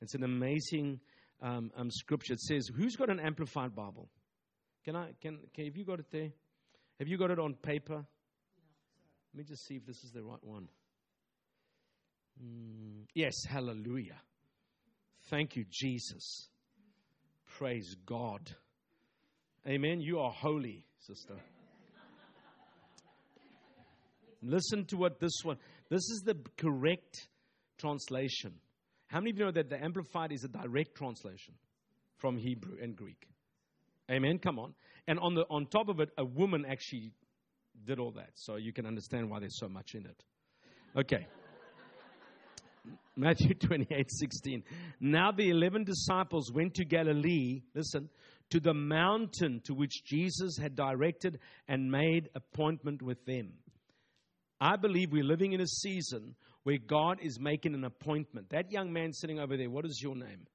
It's 0.00 0.14
an 0.14 0.24
amazing 0.24 1.00
um, 1.42 1.70
um, 1.76 1.90
scripture. 1.90 2.34
It 2.34 2.40
says, 2.40 2.70
Who's 2.74 2.96
got 2.96 3.10
an 3.10 3.20
amplified 3.20 3.74
Bible? 3.74 4.08
Can 4.84 4.96
I, 4.96 5.10
can, 5.20 5.38
can, 5.54 5.64
have 5.64 5.76
you 5.76 5.84
got 5.84 5.98
it 5.98 6.10
there? 6.10 6.30
Have 6.98 7.08
you 7.08 7.16
got 7.16 7.30
it 7.30 7.38
on 7.38 7.54
paper? 7.54 8.04
Let 9.34 9.38
me 9.38 9.44
just 9.44 9.66
see 9.66 9.76
if 9.76 9.86
this 9.86 10.04
is 10.04 10.10
the 10.12 10.22
right 10.22 10.42
one. 10.42 10.68
Mm, 12.42 13.06
yes, 13.14 13.34
hallelujah. 13.48 14.20
Thank 15.30 15.56
you, 15.56 15.64
Jesus. 15.70 16.48
Praise 17.46 17.96
God. 18.06 18.54
Amen. 19.66 20.00
You 20.00 20.20
are 20.20 20.30
holy 20.30 20.84
sister. 21.06 21.34
Listen 24.42 24.84
to 24.86 24.96
what 24.96 25.20
this 25.20 25.40
one, 25.42 25.56
this 25.88 26.02
is 26.10 26.22
the 26.24 26.36
correct 26.58 27.28
translation. 27.78 28.54
How 29.08 29.20
many 29.20 29.30
of 29.30 29.38
you 29.38 29.44
know 29.44 29.50
that 29.52 29.70
the 29.70 29.82
Amplified 29.82 30.32
is 30.32 30.44
a 30.44 30.48
direct 30.48 30.94
translation 30.94 31.54
from 32.18 32.36
Hebrew 32.36 32.76
and 32.82 32.94
Greek? 32.94 33.28
Amen. 34.10 34.38
Come 34.38 34.58
on. 34.58 34.74
And 35.06 35.18
on, 35.18 35.34
the, 35.34 35.44
on 35.50 35.66
top 35.66 35.88
of 35.88 36.00
it, 36.00 36.10
a 36.18 36.24
woman 36.24 36.66
actually 36.68 37.12
did 37.86 37.98
all 37.98 38.12
that. 38.12 38.30
So 38.34 38.56
you 38.56 38.72
can 38.72 38.86
understand 38.86 39.30
why 39.30 39.40
there's 39.40 39.58
so 39.58 39.68
much 39.68 39.94
in 39.94 40.06
it. 40.06 40.24
Okay. 40.96 41.26
Matthew 43.16 43.54
28 43.54 44.10
16. 44.10 44.62
Now 45.00 45.32
the 45.32 45.48
11 45.50 45.84
disciples 45.84 46.52
went 46.52 46.74
to 46.74 46.84
Galilee, 46.84 47.62
listen, 47.74 48.10
to 48.54 48.60
the 48.60 48.72
mountain 48.72 49.60
to 49.64 49.74
which 49.74 50.04
Jesus 50.04 50.56
had 50.56 50.76
directed 50.76 51.40
and 51.66 51.90
made 51.90 52.30
appointment 52.36 53.02
with 53.02 53.26
them. 53.26 53.52
I 54.60 54.76
believe 54.76 55.10
we're 55.10 55.24
living 55.24 55.54
in 55.54 55.60
a 55.60 55.66
season 55.66 56.36
where 56.62 56.78
God 56.78 57.18
is 57.20 57.40
making 57.40 57.74
an 57.74 57.82
appointment. 57.82 58.50
That 58.50 58.70
young 58.70 58.92
man 58.92 59.12
sitting 59.12 59.40
over 59.40 59.56
there, 59.56 59.68
what 59.68 59.84
is 59.84 60.00
your 60.00 60.14
name? 60.14 60.46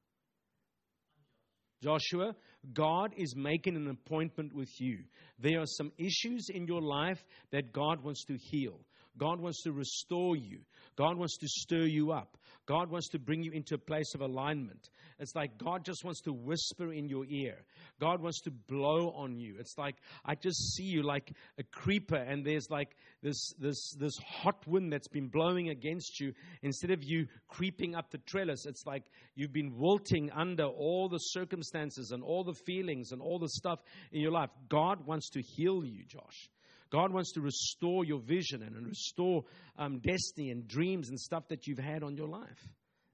Joshua, 1.84 2.38
God 2.72 3.14
is 3.18 3.36
making 3.36 3.76
an 3.76 3.90
appointment 3.90 4.56
with 4.56 4.70
you. 4.80 5.00
There 5.38 5.60
are 5.60 5.66
some 5.66 5.92
issues 5.98 6.48
in 6.50 6.68
your 6.68 6.82
life 6.82 7.22
that 7.52 7.74
God 7.74 8.02
wants 8.02 8.24
to 8.28 8.38
heal. 8.38 8.80
God 9.18 9.40
wants 9.40 9.64
to 9.64 9.72
restore 9.72 10.36
you. 10.36 10.60
God 10.96 11.18
wants 11.18 11.38
to 11.38 11.48
stir 11.48 11.86
you 11.86 12.12
up. 12.12 12.38
God 12.66 12.92
wants 12.92 13.10
to 13.10 13.20
bring 13.20 13.42
you 13.42 13.52
into 13.52 13.76
a 13.76 13.80
place 13.80 14.14
of 14.14 14.22
alignment. 14.22 14.90
It's 15.20 15.36
like 15.36 15.58
God 15.58 15.84
just 15.84 16.06
wants 16.06 16.22
to 16.22 16.32
whisper 16.32 16.94
in 16.94 17.10
your 17.10 17.26
ear. 17.26 17.58
God 18.00 18.22
wants 18.22 18.42
to 18.42 18.52
blow 18.52 19.12
on 19.16 19.40
you. 19.40 19.56
It's 19.60 19.78
like 19.78 19.96
I 20.24 20.36
just 20.36 20.76
see 20.76 20.84
you 20.84 21.02
like 21.02 21.34
a 21.58 21.64
creeper 21.64 22.16
and 22.16 22.46
there's 22.46 22.70
like 22.70 22.96
this 23.24 23.54
this 23.60 23.96
this 23.98 24.18
hot 24.20 24.66
wind 24.68 24.94
that's 24.94 25.08
been 25.08 25.28
blowing 25.30 25.70
against 25.70 26.20
you 26.20 26.34
instead 26.62 26.92
of 26.92 27.04
you 27.04 27.28
creeping 27.48 27.96
up 27.96 28.12
the 28.12 28.20
trellis. 28.20 28.66
It's 28.66 28.86
like 28.86 29.04
you've 29.36 29.54
been 29.54 29.78
wilting 29.78 30.32
under 30.32 30.66
all 30.66 31.10
the 31.10 31.18
circumstances 31.18 32.12
and 32.12 32.24
all 32.24 32.44
the 32.44 32.54
feelings 32.54 33.12
and 33.12 33.22
all 33.22 33.40
the 33.40 33.50
stuff 33.50 33.80
in 34.12 34.22
your 34.22 34.32
life. 34.32 34.52
God 34.70 35.06
wants 35.06 35.30
to 35.32 35.42
heal 35.42 35.84
you, 35.84 36.06
Josh. 36.06 36.50
God 36.92 37.14
wants 37.14 37.34
to 37.34 37.42
restore 37.42 38.04
your 38.04 38.20
vision 38.20 38.64
and 38.64 38.88
restore 38.88 39.44
um, 39.78 40.00
destiny 40.00 40.50
and 40.50 40.68
dreams 40.68 41.10
and 41.10 41.20
stuff 41.20 41.48
that 41.50 41.68
you've 41.68 41.80
had 41.80 42.04
on 42.04 42.16
your 42.16 42.28
life. 42.28 42.68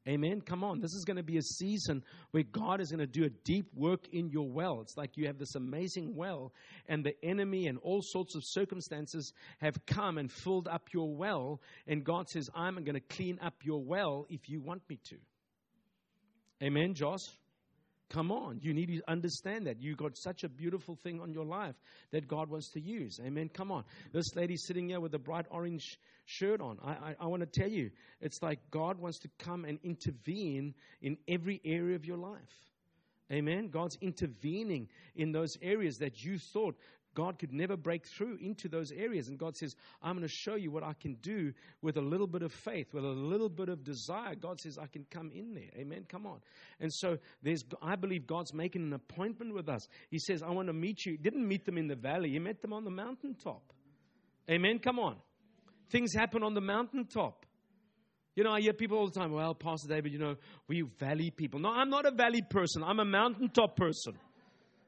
Amen. 0.07 0.41
Come 0.41 0.63
on. 0.63 0.81
This 0.81 0.93
is 0.93 1.03
going 1.03 1.17
to 1.17 1.23
be 1.23 1.37
a 1.37 1.41
season 1.41 2.03
where 2.29 2.43
God 2.43 2.79
is 2.79 2.91
going 2.91 2.99
to 2.99 3.07
do 3.07 3.25
a 3.25 3.29
deep 3.43 3.65
work 3.73 4.07
in 4.11 4.29
your 4.29 4.47
well. 4.47 4.81
It's 4.81 4.95
like 4.95 5.17
you 5.17 5.25
have 5.25 5.39
this 5.39 5.55
amazing 5.55 6.15
well, 6.15 6.53
and 6.87 7.03
the 7.03 7.15
enemy 7.23 7.65
and 7.65 7.79
all 7.79 8.01
sorts 8.03 8.35
of 8.35 8.43
circumstances 8.45 9.33
have 9.59 9.83
come 9.87 10.19
and 10.19 10.31
filled 10.31 10.67
up 10.67 10.89
your 10.93 11.15
well. 11.15 11.59
And 11.87 12.03
God 12.03 12.29
says, 12.29 12.49
I'm 12.53 12.75
going 12.83 12.93
to 12.93 13.15
clean 13.15 13.39
up 13.41 13.55
your 13.63 13.83
well 13.83 14.27
if 14.29 14.47
you 14.47 14.61
want 14.61 14.83
me 14.87 14.99
to. 15.09 15.17
Amen, 16.63 16.93
Josh? 16.93 17.25
Come 18.09 18.31
on, 18.31 18.59
you 18.61 18.73
need 18.73 18.87
to 18.87 19.01
understand 19.07 19.65
that. 19.65 19.81
You've 19.81 19.97
got 19.97 20.15
such 20.15 20.43
a 20.43 20.49
beautiful 20.49 20.95
thing 20.95 21.19
on 21.19 21.33
your 21.33 21.45
life 21.45 21.75
that 22.11 22.27
God 22.27 22.49
wants 22.49 22.69
to 22.71 22.79
use. 22.79 23.19
Amen. 23.25 23.49
Come 23.49 23.71
on. 23.71 23.83
This 24.13 24.35
lady 24.35 24.57
sitting 24.57 24.89
here 24.89 24.99
with 24.99 25.13
a 25.15 25.19
bright 25.19 25.47
orange 25.49 25.97
shirt 26.25 26.61
on, 26.61 26.77
I, 26.83 26.91
I, 26.91 27.15
I 27.21 27.25
want 27.27 27.41
to 27.41 27.59
tell 27.59 27.69
you, 27.69 27.89
it's 28.21 28.41
like 28.43 28.59
God 28.69 28.99
wants 28.99 29.19
to 29.19 29.29
come 29.39 29.65
and 29.65 29.79
intervene 29.83 30.75
in 31.01 31.17
every 31.27 31.59
area 31.65 31.95
of 31.95 32.05
your 32.05 32.17
life. 32.17 32.39
Amen. 33.31 33.69
God's 33.69 33.97
intervening 34.01 34.87
in 35.15 35.31
those 35.31 35.57
areas 35.63 35.97
that 35.97 36.23
you 36.23 36.37
thought 36.37 36.77
God 37.15 37.39
could 37.39 37.51
never 37.51 37.75
break 37.75 38.05
through 38.05 38.37
into 38.41 38.67
those 38.67 38.91
areas. 38.91 39.29
And 39.29 39.39
God 39.39 39.55
says, 39.55 39.75
I'm 40.03 40.15
going 40.15 40.27
to 40.27 40.33
show 40.33 40.55
you 40.55 40.69
what 40.69 40.83
I 40.83 40.93
can 40.93 41.15
do 41.15 41.53
with 41.81 41.97
a 41.97 42.01
little 42.01 42.27
bit 42.27 42.43
of 42.43 42.51
faith, 42.51 42.93
with 42.93 43.03
a 43.03 43.07
little 43.07 43.49
bit 43.49 43.69
of 43.69 43.83
desire. 43.83 44.35
God 44.35 44.59
says, 44.59 44.77
I 44.77 44.87
can 44.87 45.05
come 45.09 45.31
in 45.33 45.53
there. 45.55 45.69
Amen. 45.77 46.05
Come 46.07 46.27
on. 46.27 46.39
And 46.79 46.93
so 46.93 47.17
there's, 47.41 47.63
I 47.81 47.95
believe 47.95 48.27
God's 48.27 48.53
making 48.53 48.83
an 48.83 48.93
appointment 48.93 49.53
with 49.53 49.69
us. 49.69 49.87
He 50.11 50.19
says, 50.19 50.43
I 50.43 50.51
want 50.51 50.67
to 50.67 50.73
meet 50.73 51.05
you. 51.05 51.13
He 51.13 51.17
didn't 51.17 51.47
meet 51.47 51.65
them 51.65 51.77
in 51.77 51.87
the 51.87 51.95
valley, 51.95 52.29
He 52.29 52.39
met 52.39 52.61
them 52.61 52.73
on 52.73 52.83
the 52.83 52.91
mountaintop. 52.91 53.63
Amen. 54.49 54.79
Come 54.79 54.99
on. 54.99 55.15
Things 55.89 56.13
happen 56.13 56.43
on 56.43 56.53
the 56.53 56.61
mountaintop. 56.61 57.45
You 58.35 58.43
know, 58.43 58.51
I 58.51 58.59
hear 58.59 58.73
people 58.73 58.97
all 58.97 59.07
the 59.07 59.17
time, 59.17 59.31
well, 59.31 59.55
Pastor 59.55 59.87
David, 59.87 60.11
you 60.11 60.19
know, 60.19 60.35
we 60.67 60.81
valley 60.99 61.31
people. 61.31 61.59
No, 61.61 61.69
I'm 61.69 61.89
not 61.89 62.05
a 62.05 62.11
valley 62.11 62.41
person. 62.41 62.83
I'm 62.83 62.99
a 62.99 63.05
mountaintop 63.05 63.77
person. 63.77 64.17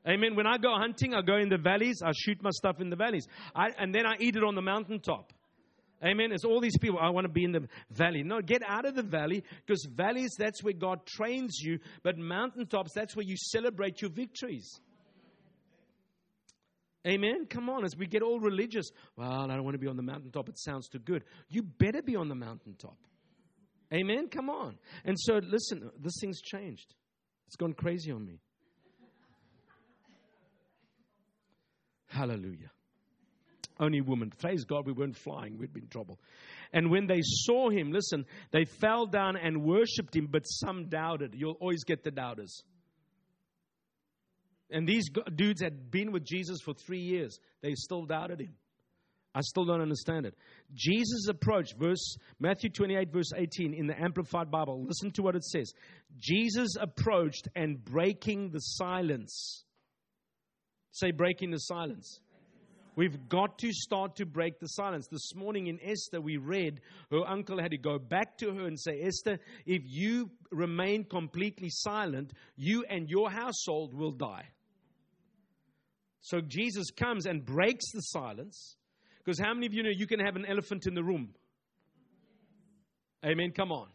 Amen. 0.07 0.35
When 0.35 0.47
I 0.47 0.57
go 0.57 0.73
hunting, 0.73 1.13
I 1.13 1.21
go 1.21 1.35
in 1.35 1.49
the 1.49 1.57
valleys. 1.57 2.01
I 2.03 2.11
shoot 2.15 2.41
my 2.41 2.51
stuff 2.51 2.79
in 2.79 2.89
the 2.89 2.95
valleys. 2.95 3.27
I, 3.53 3.69
and 3.77 3.93
then 3.93 4.05
I 4.05 4.15
eat 4.19 4.35
it 4.35 4.43
on 4.43 4.55
the 4.55 4.61
mountaintop. 4.61 5.33
Amen. 6.03 6.31
It's 6.31 6.45
all 6.45 6.61
these 6.61 6.77
people, 6.77 6.99
I 6.99 7.09
want 7.09 7.25
to 7.25 7.31
be 7.31 7.43
in 7.43 7.51
the 7.51 7.67
valley. 7.89 8.23
No, 8.23 8.39
get 8.39 8.61
out 8.65 8.85
of 8.85 8.95
the 8.95 9.01
valley 9.01 9.43
because 9.65 9.85
valleys, 9.91 10.35
that's 10.37 10.63
where 10.63 10.73
God 10.73 11.05
trains 11.05 11.59
you. 11.59 11.79
But 12.03 12.17
mountaintops, 12.17 12.91
that's 12.93 13.15
where 13.15 13.25
you 13.25 13.35
celebrate 13.35 14.01
your 14.01 14.11
victories. 14.11 14.79
Amen. 17.05 17.47
Come 17.49 17.69
on, 17.69 17.83
as 17.83 17.95
we 17.97 18.05
get 18.05 18.21
all 18.21 18.39
religious. 18.39 18.91
Well, 19.15 19.31
I 19.31 19.47
don't 19.47 19.63
want 19.63 19.73
to 19.75 19.79
be 19.79 19.87
on 19.87 19.97
the 19.97 20.03
mountaintop. 20.03 20.49
It 20.49 20.59
sounds 20.59 20.87
too 20.87 20.99
good. 20.99 21.23
You 21.49 21.63
better 21.63 22.01
be 22.01 22.15
on 22.15 22.27
the 22.29 22.35
mountaintop. 22.35 22.97
Amen. 23.93 24.27
Come 24.29 24.49
on. 24.49 24.77
And 25.03 25.17
so, 25.17 25.39
listen, 25.41 25.89
this 25.99 26.13
thing's 26.21 26.41
changed. 26.41 26.93
It's 27.47 27.55
gone 27.55 27.73
crazy 27.73 28.11
on 28.11 28.25
me. 28.25 28.39
Hallelujah. 32.07 32.71
Only 33.79 34.01
woman. 34.01 34.33
Praise 34.39 34.63
God, 34.63 34.85
we 34.85 34.91
weren't 34.91 35.17
flying. 35.17 35.57
We'd 35.57 35.73
been 35.73 35.83
in 35.83 35.89
trouble. 35.89 36.19
And 36.73 36.89
when 36.89 37.07
they 37.07 37.21
saw 37.21 37.69
him, 37.69 37.91
listen, 37.91 38.25
they 38.51 38.65
fell 38.65 39.05
down 39.05 39.37
and 39.37 39.63
worshiped 39.63 40.15
him, 40.15 40.27
but 40.29 40.43
some 40.43 40.89
doubted. 40.89 41.35
You'll 41.35 41.57
always 41.59 41.83
get 41.83 42.03
the 42.03 42.11
doubters. 42.11 42.63
And 44.69 44.87
these 44.87 45.09
dudes 45.35 45.61
had 45.61 45.91
been 45.91 46.11
with 46.11 46.25
Jesus 46.25 46.59
for 46.63 46.73
three 46.73 46.99
years. 46.99 47.39
They 47.61 47.73
still 47.75 48.05
doubted 48.05 48.41
him. 48.41 48.55
I 49.33 49.41
still 49.41 49.65
don't 49.65 49.81
understand 49.81 50.25
it. 50.25 50.33
Jesus' 50.73 51.27
approach, 51.29 51.75
verse 51.77 52.17
Matthew 52.39 52.71
28, 52.71 53.11
verse 53.11 53.31
18 53.35 53.73
in 53.73 53.85
the 53.85 53.99
Amplified 54.01 54.49
Bible. 54.49 54.83
Listen 54.83 55.11
to 55.11 55.21
what 55.21 55.35
it 55.35 55.43
says. 55.43 55.71
Jesus 56.17 56.69
approached 56.79 57.47
and 57.55 57.83
breaking 57.85 58.49
the 58.49 58.59
silence. 58.59 59.63
Say, 60.91 61.11
breaking 61.11 61.51
the 61.51 61.59
silence. 61.59 62.19
We've 62.97 63.29
got 63.29 63.59
to 63.59 63.71
start 63.71 64.15
to 64.15 64.25
break 64.25 64.59
the 64.59 64.65
silence. 64.69 65.07
This 65.07 65.35
morning 65.35 65.67
in 65.67 65.79
Esther, 65.83 66.19
we 66.19 66.37
read 66.37 66.81
her 67.11 67.27
uncle 67.27 67.61
had 67.61 67.69
to 67.69 67.77
go 67.77 67.99
back 67.99 68.39
to 68.39 68.51
her 68.51 68.65
and 68.65 68.79
say, 68.79 69.01
Esther, 69.03 69.37
if 69.67 69.83
you 69.85 70.31
remain 70.51 71.03
completely 71.03 71.69
silent, 71.69 72.33
you 72.55 72.85
and 72.89 73.07
your 73.07 73.29
household 73.29 73.93
will 73.93 74.11
die. 74.11 74.45
So 76.21 76.41
Jesus 76.41 76.89
comes 76.89 77.27
and 77.27 77.45
breaks 77.45 77.91
the 77.93 78.01
silence. 78.01 78.77
Because 79.23 79.39
how 79.39 79.53
many 79.53 79.67
of 79.67 79.75
you 79.75 79.83
know 79.83 79.91
you 79.95 80.07
can 80.07 80.19
have 80.19 80.35
an 80.35 80.45
elephant 80.47 80.87
in 80.87 80.95
the 80.95 81.03
room? 81.03 81.35
Amen. 83.23 83.51
Come 83.51 83.71
on. 83.71 83.89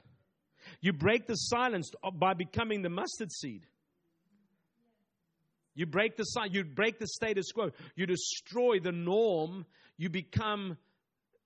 You 0.81 0.93
break 0.93 1.27
the 1.27 1.35
silence 1.35 1.91
by 2.15 2.35
becoming 2.35 2.83
the 2.83 2.89
mustard 2.89 3.33
seed. 3.33 3.67
You 5.75 5.87
break 5.87 6.17
the 6.17 6.27
you 6.51 6.65
break 6.65 6.99
the 6.99 7.07
status 7.07 7.51
quo. 7.53 7.71
You 7.97 8.07
destroy 8.07 8.79
the 8.81 8.93
norm. 8.93 9.65
You 9.97 10.11
become 10.11 10.77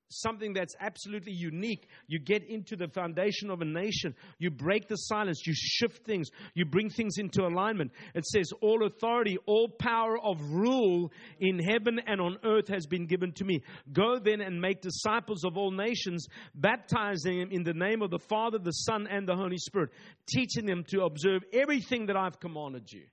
something 0.09 0.53
that's 0.53 0.75
absolutely 0.81 1.33
unique. 1.33 1.89
You 2.07 2.19
get 2.19 2.45
into 2.45 2.77
the 2.77 2.89
foundation 2.89 3.51
of 3.51 3.61
a 3.61 3.65
nation. 3.65 4.15
You 4.39 4.51
break 4.51 4.89
the 4.89 4.97
silence. 4.97 5.43
You 5.47 5.53
shift 5.55 6.05
things. 6.05 6.29
You 6.55 6.65
bring 6.65 6.91
things 6.91 7.19
into 7.19 7.43
alignment. 7.43 7.93
It 8.15 8.25
says, 8.27 8.51
All 8.61 8.87
authority, 8.87 9.39
all 9.47 9.69
power 9.69 10.19
of 10.19 10.41
rule 10.51 11.13
in 11.41 11.59
heaven 11.59 12.01
and 12.07 12.21
on 12.21 12.39
earth 12.45 12.69
has 12.69 12.87
been 12.87 13.07
given 13.07 13.33
to 13.33 13.45
me. 13.45 13.63
Go 13.93 14.19
then 14.19 14.41
and 14.41 14.61
make 14.61 14.81
disciples 14.81 15.45
of 15.45 15.57
all 15.57 15.71
nations, 15.71 16.27
baptizing 16.55 17.41
them 17.41 17.49
in 17.51 17.63
the 17.63 17.75
name 17.75 18.03
of 18.03 18.11
the 18.11 18.19
Father, 18.19 18.59
the 18.59 18.73
Son, 18.73 19.07
and 19.11 19.29
the 19.29 19.37
Holy 19.37 19.59
Spirit, 19.59 19.91
teaching 20.29 20.67
them 20.67 20.85
to 20.89 21.03
observe 21.03 21.43
everything 21.53 22.07
that 22.07 22.17
I've 22.17 22.41
commanded 22.41 22.91
you. 22.93 23.05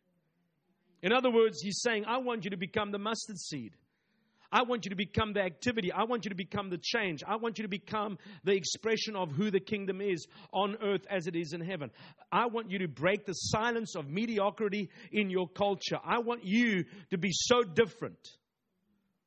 In 1.03 1.11
other 1.11 1.29
words, 1.29 1.61
he's 1.61 1.81
saying, 1.81 2.05
I 2.07 2.17
want 2.17 2.45
you 2.45 2.51
to 2.51 2.57
become 2.57 2.91
the 2.91 2.97
mustard 2.97 3.37
seed. 3.37 3.75
I 4.53 4.61
want 4.63 4.85
you 4.85 4.89
to 4.91 4.95
become 4.95 5.33
the 5.33 5.41
activity. 5.41 5.91
I 5.91 6.03
want 6.03 6.25
you 6.25 6.29
to 6.29 6.35
become 6.35 6.69
the 6.69 6.77
change. 6.77 7.23
I 7.27 7.35
want 7.35 7.57
you 7.57 7.63
to 7.63 7.69
become 7.69 8.17
the 8.43 8.53
expression 8.53 9.15
of 9.15 9.31
who 9.31 9.51
the 9.51 9.59
kingdom 9.59 9.99
is 9.99 10.27
on 10.53 10.77
earth 10.81 11.05
as 11.09 11.27
it 11.27 11.35
is 11.35 11.53
in 11.53 11.59
heaven. 11.59 11.91
I 12.31 12.45
want 12.45 12.71
you 12.71 12.79
to 12.79 12.87
break 12.87 13.25
the 13.25 13.33
silence 13.33 13.95
of 13.95 14.07
mediocrity 14.07 14.89
in 15.11 15.29
your 15.29 15.49
culture. 15.49 15.97
I 16.05 16.19
want 16.19 16.45
you 16.45 16.85
to 17.09 17.17
be 17.17 17.31
so 17.33 17.63
different, 17.63 18.29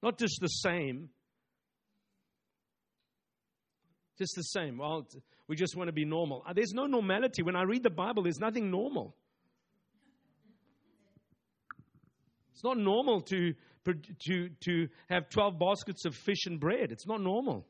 not 0.03 0.17
just 0.17 0.41
the 0.41 0.49
same. 0.49 1.11
Just 4.17 4.35
the 4.37 4.45
same. 4.45 4.79
Well, 4.79 5.07
we 5.47 5.57
just 5.57 5.77
want 5.77 5.89
to 5.89 5.93
be 5.93 6.07
normal. 6.07 6.43
Uh, 6.49 6.55
there's 6.55 6.73
no 6.73 6.87
normality. 6.87 7.43
When 7.43 7.57
I 7.57 7.65
read 7.65 7.83
the 7.83 7.91
Bible, 7.91 8.23
there's 8.23 8.39
nothing 8.39 8.71
normal. 8.71 9.15
It's 12.57 12.65
not 12.65 12.79
normal 12.79 13.21
to, 13.21 13.53
to, 13.85 14.49
to 14.65 14.89
have 15.11 15.29
12 15.29 15.59
baskets 15.59 16.07
of 16.07 16.15
fish 16.15 16.47
and 16.47 16.59
bread. 16.59 16.91
It's 16.91 17.07
not 17.07 17.21
normal. 17.21 17.67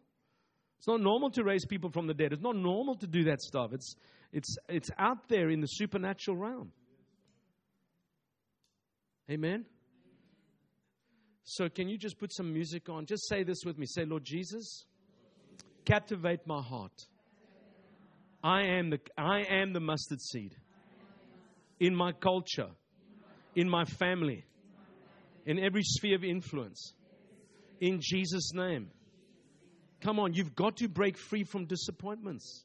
It's 0.79 0.87
not 0.87 1.01
normal 1.01 1.29
to 1.31 1.43
raise 1.43 1.65
people 1.65 1.91
from 1.91 2.07
the 2.07 2.15
dead. 2.15 2.33
It's 2.33 2.41
not 2.41 2.55
normal 2.55 2.95
to 2.99 3.07
do 3.09 3.25
that 3.25 3.43
stuff. 3.43 3.73
It's, 3.73 3.97
it's, 4.33 4.57
it's 4.69 4.89
out 4.97 5.29
there 5.29 5.51
in 5.51 5.61
the 5.61 5.67
supernatural 5.67 6.37
realm. 6.37 6.71
Amen? 9.29 9.65
So, 11.43 11.69
can 11.69 11.89
you 11.89 11.99
just 11.99 12.17
put 12.17 12.33
some 12.33 12.53
music 12.53 12.89
on? 12.89 13.07
Just 13.07 13.29
say 13.29 13.43
this 13.43 13.65
with 13.65 13.79
me. 13.79 13.87
Say, 13.87 14.05
Lord 14.05 14.23
Jesus, 14.23 14.85
captivate 15.85 16.47
my 16.47 16.63
heart. 16.63 17.07
I 18.45 18.63
am 18.63 18.91
the, 18.91 19.01
I 19.19 19.41
am 19.51 19.73
the 19.73 19.81
mustard 19.81 20.21
seed 20.21 20.55
in 21.81 21.93
my 21.93 22.13
culture, 22.13 22.71
in 23.57 23.69
my 23.69 23.85
family 23.85 24.45
in 25.47 25.59
every 25.59 25.83
sphere 25.83 26.17
of 26.17 26.25
influence. 26.25 26.93
In 27.81 28.01
Jesus' 28.03 28.53
name. 28.53 28.91
Come 30.03 30.19
on, 30.19 30.35
you've 30.35 30.55
got 30.55 30.77
to 30.79 30.89
break 30.89 31.17
free 31.17 31.45
from 31.45 31.65
disappointments. 31.65 32.65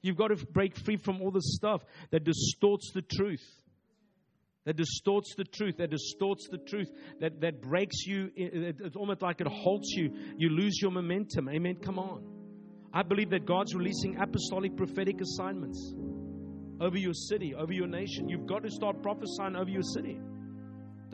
You've 0.00 0.16
got 0.16 0.28
to 0.28 0.36
break 0.46 0.76
free 0.76 0.96
from 0.96 1.20
all 1.20 1.30
the 1.30 1.42
stuff 1.42 1.82
that 2.10 2.24
distorts 2.24 2.92
the 2.92 3.02
truth. 3.02 3.44
That 4.64 4.76
distorts 4.76 5.34
the 5.36 5.44
truth, 5.44 5.76
that 5.76 5.90
distorts 5.90 6.48
the 6.50 6.56
truth, 6.56 6.90
that, 7.20 7.42
that 7.42 7.60
breaks 7.60 8.06
you. 8.06 8.30
It's 8.34 8.96
almost 8.96 9.20
like 9.20 9.42
it 9.42 9.46
halts 9.46 9.92
you. 9.94 10.10
You 10.38 10.48
lose 10.48 10.78
your 10.80 10.90
momentum. 10.90 11.50
Amen. 11.50 11.76
Come 11.76 11.98
on. 11.98 12.24
I 12.92 13.02
believe 13.02 13.30
that 13.30 13.44
God's 13.44 13.74
releasing 13.74 14.16
apostolic 14.16 14.74
prophetic 14.76 15.20
assignments 15.20 15.94
over 16.80 16.96
your 16.96 17.12
city, 17.12 17.54
over 17.54 17.72
your 17.72 17.86
nation. 17.86 18.28
You've 18.28 18.46
got 18.46 18.62
to 18.62 18.70
start 18.70 19.02
prophesying 19.02 19.56
over 19.56 19.68
your 19.68 19.82
city. 19.82 20.18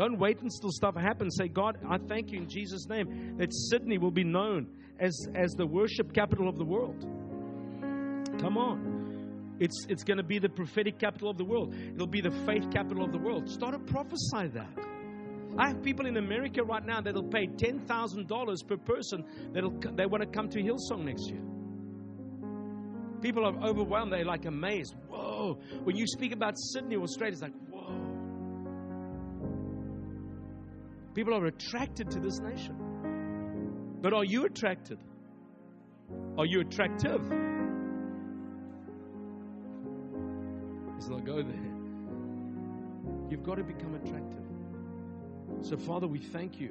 Don't 0.01 0.19
wait 0.19 0.41
until 0.41 0.71
stuff 0.71 0.97
happens. 0.97 1.37
Say, 1.37 1.49
God, 1.49 1.77
I 1.87 1.99
thank 1.99 2.33
you 2.33 2.39
in 2.39 2.49
Jesus' 2.49 2.89
name 2.89 3.37
that 3.37 3.53
Sydney 3.53 3.99
will 3.99 4.11
be 4.11 4.25
known 4.25 4.67
as, 4.99 5.29
as 5.35 5.53
the 5.53 5.67
worship 5.67 6.15
capital 6.15 6.49
of 6.49 6.57
the 6.57 6.65
world. 6.65 7.07
Come 8.41 8.57
on. 8.57 9.59
It's, 9.61 9.85
it's 9.91 10.03
going 10.03 10.17
to 10.17 10.23
be 10.23 10.39
the 10.39 10.49
prophetic 10.49 10.99
capital 10.99 11.29
of 11.29 11.37
the 11.37 11.45
world. 11.45 11.75
It'll 11.95 12.07
be 12.07 12.23
the 12.23 12.31
faith 12.47 12.71
capital 12.73 13.05
of 13.05 13.13
the 13.13 13.19
world. 13.19 13.51
Start 13.51 13.75
to 13.75 13.93
prophesy 13.93 14.49
that. 14.55 14.71
I 15.59 15.69
have 15.69 15.83
people 15.83 16.07
in 16.07 16.17
America 16.17 16.65
right 16.65 16.87
now 16.87 17.03
that'll 17.03 17.23
pay 17.23 17.49
$10,000 17.49 18.67
per 18.67 18.77
person 18.79 19.23
that'll, 19.53 19.79
they 19.97 20.07
want 20.07 20.23
to 20.23 20.31
come 20.31 20.49
to 20.49 20.63
Hillsong 20.63 21.05
next 21.05 21.29
year. 21.29 21.43
People 23.21 23.45
are 23.45 23.69
overwhelmed. 23.69 24.15
They're 24.15 24.25
like 24.25 24.47
amazed. 24.47 24.95
Whoa. 25.11 25.59
When 25.85 25.95
you 25.95 26.07
speak 26.07 26.33
about 26.33 26.55
Sydney, 26.59 26.97
Australia, 26.97 27.33
it's 27.35 27.43
like, 27.43 27.53
People 31.15 31.35
are 31.35 31.47
attracted 31.47 32.11
to 32.11 32.21
this 32.21 32.39
nation. 32.39 33.99
But 34.01 34.13
are 34.13 34.25
you 34.25 34.45
attracted? 34.45 34.99
Are 36.39 36.47
you 36.47 36.61
attractive? 36.61 37.21
Let's 40.93 41.09
not 41.09 41.25
go 41.25 41.43
there. 41.43 41.71
You've 43.31 43.43
got 43.43 43.57
to 43.57 43.65
become 43.65 43.95
attractive. 43.95 44.45
So, 45.63 45.77
Father, 45.77 46.07
we 46.07 46.19
thank 46.19 46.61
you 46.61 46.69